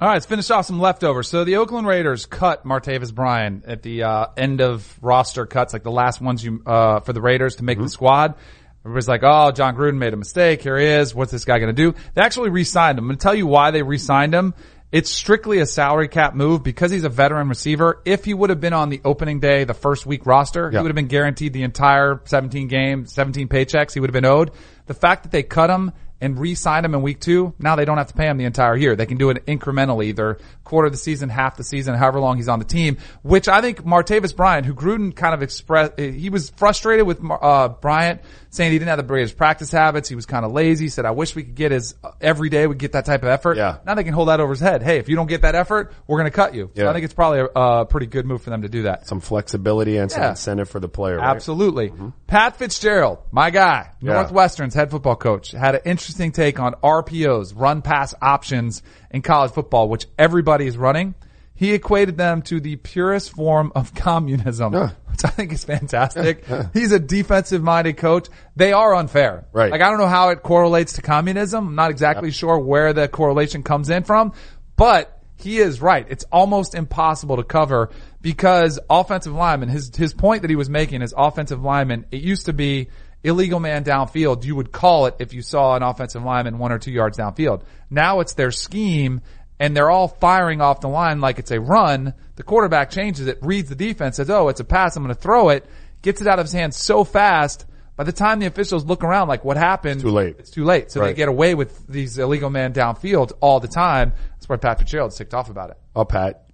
All 0.00 0.06
right, 0.06 0.14
let's 0.14 0.26
finish 0.26 0.48
off 0.50 0.64
some 0.66 0.78
leftovers. 0.78 1.28
So 1.28 1.42
the 1.42 1.56
Oakland 1.56 1.84
Raiders 1.84 2.24
cut 2.24 2.64
Martavis 2.64 3.12
Bryant 3.12 3.64
at 3.64 3.82
the 3.82 4.04
uh, 4.04 4.26
end 4.36 4.60
of 4.60 4.96
roster 5.02 5.44
cuts, 5.44 5.72
like 5.72 5.82
the 5.82 5.90
last 5.90 6.20
ones 6.20 6.44
you 6.44 6.62
uh, 6.64 7.00
for 7.00 7.12
the 7.12 7.20
Raiders 7.20 7.56
to 7.56 7.64
make 7.64 7.78
the 7.78 7.88
squad. 7.88 8.36
Everybody's 8.84 9.08
like, 9.08 9.22
"Oh, 9.24 9.50
Jon 9.50 9.74
Gruden 9.74 9.96
made 9.96 10.14
a 10.14 10.16
mistake. 10.16 10.62
Here 10.62 10.78
he 10.78 10.86
is. 10.86 11.16
What's 11.16 11.32
this 11.32 11.44
guy 11.44 11.58
going 11.58 11.74
to 11.74 11.82
do?" 11.92 11.98
They 12.14 12.22
actually 12.22 12.50
re-signed 12.50 12.96
him. 12.96 13.04
I'm 13.06 13.08
going 13.08 13.18
to 13.18 13.22
tell 13.22 13.34
you 13.34 13.48
why 13.48 13.72
they 13.72 13.82
re-signed 13.82 14.34
him. 14.34 14.54
It's 14.92 15.10
strictly 15.10 15.58
a 15.58 15.66
salary 15.66 16.06
cap 16.06 16.32
move 16.34 16.62
because 16.62 16.92
he's 16.92 17.02
a 17.04 17.08
veteran 17.10 17.48
receiver. 17.48 18.00
If 18.04 18.24
he 18.24 18.32
would 18.34 18.50
have 18.50 18.60
been 18.60 18.72
on 18.72 18.90
the 18.90 19.00
opening 19.04 19.40
day, 19.40 19.64
the 19.64 19.74
first 19.74 20.06
week 20.06 20.26
roster, 20.26 20.70
Yeah. 20.72 20.78
he 20.78 20.82
would 20.84 20.90
have 20.90 20.96
been 20.96 21.08
guaranteed 21.08 21.52
the 21.52 21.64
entire 21.64 22.22
17 22.24 22.68
games, 22.68 23.12
17 23.12 23.48
paychecks 23.48 23.92
he 23.94 24.00
would 24.00 24.08
have 24.10 24.14
been 24.14 24.24
owed. 24.24 24.52
The 24.86 24.94
fact 24.94 25.24
that 25.24 25.32
they 25.32 25.42
cut 25.42 25.68
him 25.70 25.92
and 26.20 26.38
re-sign 26.38 26.84
him 26.84 26.94
in 26.94 27.02
week 27.02 27.20
two, 27.20 27.54
now 27.58 27.76
they 27.76 27.84
don't 27.84 27.98
have 27.98 28.08
to 28.08 28.14
pay 28.14 28.26
him 28.26 28.36
the 28.38 28.44
entire 28.44 28.76
year. 28.76 28.96
They 28.96 29.06
can 29.06 29.18
do 29.18 29.30
it 29.30 29.46
incrementally, 29.46 30.06
either 30.06 30.38
quarter 30.64 30.86
of 30.86 30.92
the 30.92 30.98
season, 30.98 31.28
half 31.28 31.56
the 31.56 31.64
season, 31.64 31.94
however 31.94 32.20
long 32.20 32.36
he's 32.36 32.48
on 32.48 32.58
the 32.58 32.64
team, 32.64 32.98
which 33.22 33.48
I 33.48 33.60
think 33.60 33.82
Martavis 33.84 34.34
Bryant, 34.36 34.66
who 34.66 34.74
Gruden 34.74 35.14
kind 35.14 35.32
of 35.34 35.42
expressed, 35.42 35.98
he 35.98 36.28
was 36.30 36.50
frustrated 36.50 37.06
with, 37.06 37.20
uh, 37.30 37.68
Bryant 37.68 38.20
saying 38.50 38.72
he 38.72 38.78
didn't 38.78 38.88
have 38.88 38.96
the 38.98 39.02
greatest 39.02 39.36
practice 39.36 39.70
habits. 39.70 40.08
He 40.08 40.14
was 40.14 40.26
kind 40.26 40.44
of 40.44 40.52
lazy. 40.52 40.86
He 40.86 40.88
said, 40.88 41.04
I 41.04 41.10
wish 41.12 41.34
we 41.36 41.42
could 41.44 41.54
get 41.54 41.70
his, 41.72 41.94
uh, 42.02 42.10
every 42.20 42.48
day 42.48 42.66
we 42.66 42.74
get 42.74 42.92
that 42.92 43.04
type 43.04 43.22
of 43.22 43.28
effort. 43.28 43.56
Yeah. 43.56 43.78
Now 43.86 43.94
they 43.94 44.04
can 44.04 44.14
hold 44.14 44.28
that 44.28 44.40
over 44.40 44.52
his 44.52 44.60
head. 44.60 44.82
Hey, 44.82 44.98
if 44.98 45.08
you 45.08 45.16
don't 45.16 45.26
get 45.26 45.42
that 45.42 45.54
effort, 45.54 45.92
we're 46.06 46.18
going 46.18 46.30
to 46.30 46.34
cut 46.36 46.54
you. 46.54 46.70
So 46.74 46.82
Yeah. 46.82 46.90
I 46.90 46.92
think 46.94 47.04
it's 47.04 47.14
probably 47.14 47.40
a, 47.40 47.44
a 47.46 47.86
pretty 47.86 48.06
good 48.06 48.26
move 48.26 48.42
for 48.42 48.50
them 48.50 48.62
to 48.62 48.68
do 48.68 48.82
that. 48.82 49.06
Some 49.06 49.20
flexibility 49.20 49.96
and 49.98 50.10
some 50.10 50.22
Yeah. 50.22 50.30
incentive 50.30 50.68
for 50.68 50.80
the 50.80 50.88
player. 50.88 51.18
Right? 51.18 51.28
Absolutely. 51.28 51.92
Pat 52.26 52.56
Fitzgerald, 52.56 53.18
my 53.30 53.50
guy, 53.50 53.90
Yeah. 54.00 54.14
Northwestern's 54.14 54.74
head 54.74 54.90
football 54.90 55.16
coach, 55.16 55.50
had 55.52 55.74
an 55.74 55.82
interesting 55.84 56.07
take 56.16 56.58
on 56.60 56.74
RPOs, 56.74 57.52
run 57.56 57.82
pass 57.82 58.14
options 58.20 58.82
in 59.10 59.22
college 59.22 59.52
football, 59.52 59.88
which 59.88 60.06
everybody 60.18 60.66
is 60.66 60.76
running. 60.76 61.14
He 61.54 61.72
equated 61.74 62.16
them 62.16 62.42
to 62.42 62.60
the 62.60 62.76
purest 62.76 63.32
form 63.32 63.72
of 63.74 63.92
communism, 63.94 64.72
Yeah. 64.74 64.90
which 65.10 65.24
I 65.24 65.28
think 65.28 65.52
is 65.52 65.64
fantastic. 65.64 66.44
He's 66.72 66.92
a 66.92 67.00
defensive 67.00 67.62
minded 67.62 67.96
coach. 67.96 68.28
They 68.54 68.72
are 68.72 68.94
unfair. 68.94 69.46
Right. 69.52 69.70
Like 69.70 69.80
I 69.80 69.90
don't 69.90 69.98
know 69.98 70.06
how 70.06 70.28
it 70.28 70.42
correlates 70.44 70.92
to 70.94 71.02
communism. 71.02 71.66
I'm 71.68 71.74
not 71.74 71.90
exactly 71.90 72.30
sure 72.30 72.58
where 72.58 72.92
the 72.92 73.08
correlation 73.08 73.62
comes 73.64 73.90
in 73.90 74.04
from, 74.04 74.32
but 74.76 75.14
he 75.34 75.58
is 75.58 75.80
right. 75.80 76.06
It's 76.08 76.24
almost 76.32 76.74
impossible 76.76 77.36
to 77.36 77.44
cover 77.44 77.90
because 78.20 78.78
offensive 78.90 79.32
linemen, 79.32 79.68
his, 79.68 79.94
his 79.96 80.12
point 80.14 80.42
that 80.42 80.50
he 80.50 80.56
was 80.56 80.68
making 80.70 81.02
is 81.02 81.12
offensive 81.16 81.62
linemen, 81.62 82.06
it 82.10 82.20
used 82.20 82.46
to 82.46 82.52
be 82.52 82.88
illegal 83.22 83.60
man 83.60 83.84
downfield. 83.84 84.44
You 84.44 84.56
would 84.56 84.72
call 84.72 85.06
it 85.06 85.16
if 85.18 85.34
you 85.34 85.42
saw 85.42 85.76
an 85.76 85.82
offensive 85.82 86.22
lineman 86.22 86.58
one 86.58 86.72
or 86.72 86.78
two 86.78 86.92
yards 86.92 87.18
downfield. 87.18 87.62
Now 87.90 88.20
it's 88.20 88.34
their 88.34 88.50
scheme 88.50 89.20
and 89.60 89.76
they're 89.76 89.90
all 89.90 90.08
firing 90.08 90.60
off 90.60 90.80
the 90.80 90.88
line 90.88 91.20
like 91.20 91.38
it's 91.38 91.50
a 91.50 91.60
run. 91.60 92.14
The 92.36 92.42
quarterback 92.42 92.90
changes 92.90 93.26
it, 93.26 93.38
reads 93.42 93.68
the 93.68 93.74
defense, 93.74 94.16
says, 94.16 94.30
oh, 94.30 94.48
it's 94.48 94.60
a 94.60 94.64
pass. 94.64 94.96
I'm 94.96 95.02
going 95.02 95.14
to 95.14 95.20
throw 95.20 95.48
it, 95.48 95.66
gets 96.02 96.20
it 96.20 96.28
out 96.28 96.38
of 96.38 96.44
his 96.44 96.52
hands 96.52 96.76
so 96.76 97.04
fast. 97.04 97.66
By 97.96 98.04
the 98.04 98.12
time 98.12 98.38
the 98.38 98.46
officials 98.46 98.84
look 98.84 99.02
around, 99.02 99.26
like 99.26 99.44
what 99.44 99.56
happened? 99.56 100.00
too 100.00 100.10
late. 100.10 100.36
It's 100.38 100.50
too 100.50 100.64
late. 100.64 100.92
So 100.92 101.00
they 101.00 101.14
get 101.14 101.28
away 101.28 101.56
with 101.56 101.84
these 101.88 102.16
illegal 102.16 102.48
man 102.48 102.72
downfield 102.72 103.32
all 103.40 103.58
the 103.58 103.66
time. 103.66 104.12
That's 104.34 104.48
why 104.48 104.56
Pat 104.56 104.78
Fitzgerald's 104.78 105.16
ticked 105.16 105.34
off 105.34 105.50
about 105.50 105.70
it. 105.70 105.78
Oh, 105.96 106.04
Pat. 106.04 106.47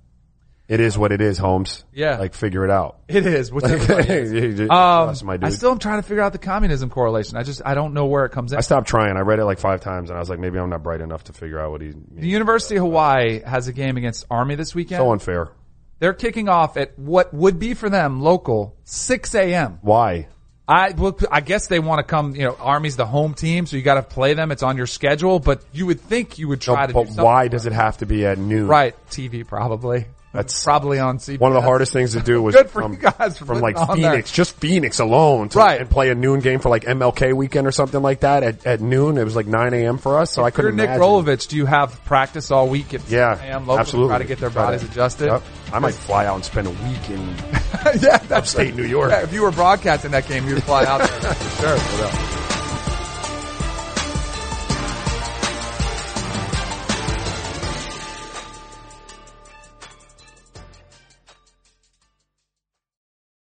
It 0.67 0.81
is 0.81 0.97
what 0.97 1.13
it 1.13 1.21
is, 1.21 1.37
Holmes. 1.37 1.85
Yeah. 1.93 2.17
Like, 2.17 2.33
figure 2.33 2.65
it 2.65 2.71
out. 2.71 3.01
It 3.07 3.27
is. 3.27 3.51
Is. 3.55 4.61
Um, 4.61 4.67
trust 4.69 5.23
my 5.25 5.37
dude. 5.37 5.45
I 5.45 5.51
still 5.51 5.73
am 5.73 5.79
trying 5.79 5.99
to 6.01 6.03
figure 6.09 6.23
out 6.23 6.33
the 6.33 6.39
communism 6.39 6.89
correlation. 6.89 7.37
I 7.37 7.43
just 7.43 7.61
I 7.65 7.75
don't 7.75 7.93
know 7.93 8.07
where 8.07 8.25
it 8.25 8.31
comes 8.31 8.53
in. 8.53 8.59
I 8.59 8.63
stopped 8.63 8.89
trying. 8.89 9.17
I 9.17 9.21
read 9.21 9.39
it 9.41 9.45
like 9.45 9.59
five 9.59 9.81
times 9.83 10.09
and 10.09 10.17
I 10.17 10.21
was 10.21 10.31
like, 10.31 10.39
maybe 10.39 10.59
I'm 10.59 10.71
not 10.71 10.83
bright 10.83 11.03
enough 11.03 11.25
to 11.25 11.33
figure 11.35 11.61
out 11.61 11.71
what 11.71 11.83
he 11.83 11.93
the. 12.13 12.27
University 12.27 12.77
of 12.77 12.83
Hawaii 12.83 13.43
has 13.43 13.69
a 13.69 13.73
game 13.75 13.99
against 13.99 14.25
Army 14.31 14.55
this 14.55 14.75
weekend. 14.75 15.01
So 15.01 15.13
unfair. 15.13 15.51
They're 15.99 16.15
kicking 16.15 16.49
off 16.49 16.77
at 16.79 16.99
what 16.99 17.33
would 17.35 17.59
be 17.59 17.75
for 17.75 17.91
them 17.91 18.21
local 18.23 18.75
6 18.85 19.35
a.m. 19.35 19.79
Why? 19.83 20.29
I 20.67 20.93
well, 20.93 21.15
I 21.31 21.43
guess 21.43 21.67
they 21.67 21.79
want 21.79 21.99
to 21.99 22.05
come. 22.05 22.35
You 22.35 22.45
know, 22.45 22.57
Army's 22.59 22.97
the 22.97 23.05
home 23.05 23.35
team, 23.35 23.67
so 23.67 23.77
you 23.77 23.83
got 23.83 23.95
to 23.97 24.03
play 24.03 24.33
them. 24.33 24.51
It's 24.51 24.63
on 24.63 24.79
your 24.79 24.87
schedule, 24.87 25.39
but 25.39 25.63
you 25.75 25.85
would 25.85 26.01
think 26.01 26.39
you 26.39 26.49
would 26.49 26.67
No, 26.67 26.75
try 26.75 26.87
to. 26.87 26.95
but 26.95 27.09
why 27.11 27.49
does 27.49 27.67
it. 27.67 27.73
it 27.73 27.77
have 27.77 27.99
to 27.99 28.07
be 28.07 28.25
at 28.25 28.39
noon? 28.39 28.67
Right, 28.67 28.95
TV 29.11 29.47
probably. 29.47 30.07
That's 30.35 30.65
probably 30.65 30.99
on 30.99 31.19
CBS. 31.19 31.39
One 31.39 31.53
of 31.53 31.55
the 31.55 31.63
hardest 31.63 31.93
things 31.93 32.13
to 32.15 32.21
do 32.21 32.43
was 32.43 32.57
Good 32.57 32.69
for 32.69 32.83
from, 32.83 32.93
you 32.95 32.99
guys 32.99 33.39
for 33.39 33.45
from 33.47 33.61
like 33.61 33.77
on 33.79 34.01
there. 34.01 34.11
Phoenix, 34.11 34.33
just 34.33 34.57
Phoenix 34.57 34.99
alone, 34.99 35.49
to, 35.51 35.59
Right. 35.59 35.81
and 35.81 35.89
play 35.89 36.11
a 36.11 36.15
noon 36.17 36.41
game 36.41 36.59
for 36.59 36.69
like 36.71 36.83
MLK 36.85 37.33
weekend 37.35 37.67
or 37.69 37.71
something 37.73 38.03
like 38.03 38.21
that 38.21 38.43
at, 38.43 38.67
at 38.67 38.81
noon. 38.81 39.17
It 39.17 39.23
was 39.25 39.37
like 39.37 39.47
9 39.47 39.73
a.m. 39.73 39.97
for 39.97 40.19
us, 40.19 40.33
so 40.33 40.43
I 40.43 40.49
If 40.49 40.57
you're 40.59 40.65
couldn't 40.65 40.77
Nick 40.79 40.87
imagine. 40.87 41.03
Rolovich, 41.03 41.47
do 41.49 41.57
you 41.57 41.67
have 41.67 42.05
practice 42.05 42.51
all 42.51 42.69
week 42.69 42.93
at 42.95 43.09
Yeah, 43.09 43.35
6 43.37 43.47
a.m. 43.47 43.61
local 43.61 43.75
to 43.77 43.81
absolutely. 43.81 44.09
try 44.11 44.19
to 44.19 44.25
get 44.25 44.39
their 44.41 44.51
Try 44.51 44.65
bodies 44.65 44.81
to- 44.83 44.87
adjusted? 44.89 45.27
Yep. 45.27 45.43
I 45.73 45.79
might 45.79 45.95
fly 45.95 46.27
out 46.27 46.35
and 46.35 46.45
spend 46.45 46.67
a 46.67 46.71
week 46.71 47.11
in 47.11 47.21
yeah, 48.03 48.19
that's 48.19 48.33
upstate 48.33 48.75
New 48.75 48.85
York. 48.85 49.11
Yeah, 49.13 49.23
if 49.23 49.33
you 49.33 49.43
were 49.43 49.53
broadcasting 49.53 50.11
that 50.11 50.27
game, 50.27 50.47
you'd 50.49 50.63
fly 50.65 50.85
out 50.85 50.99
there 50.99 51.09
for 51.35 51.63
sure. 51.79 52.41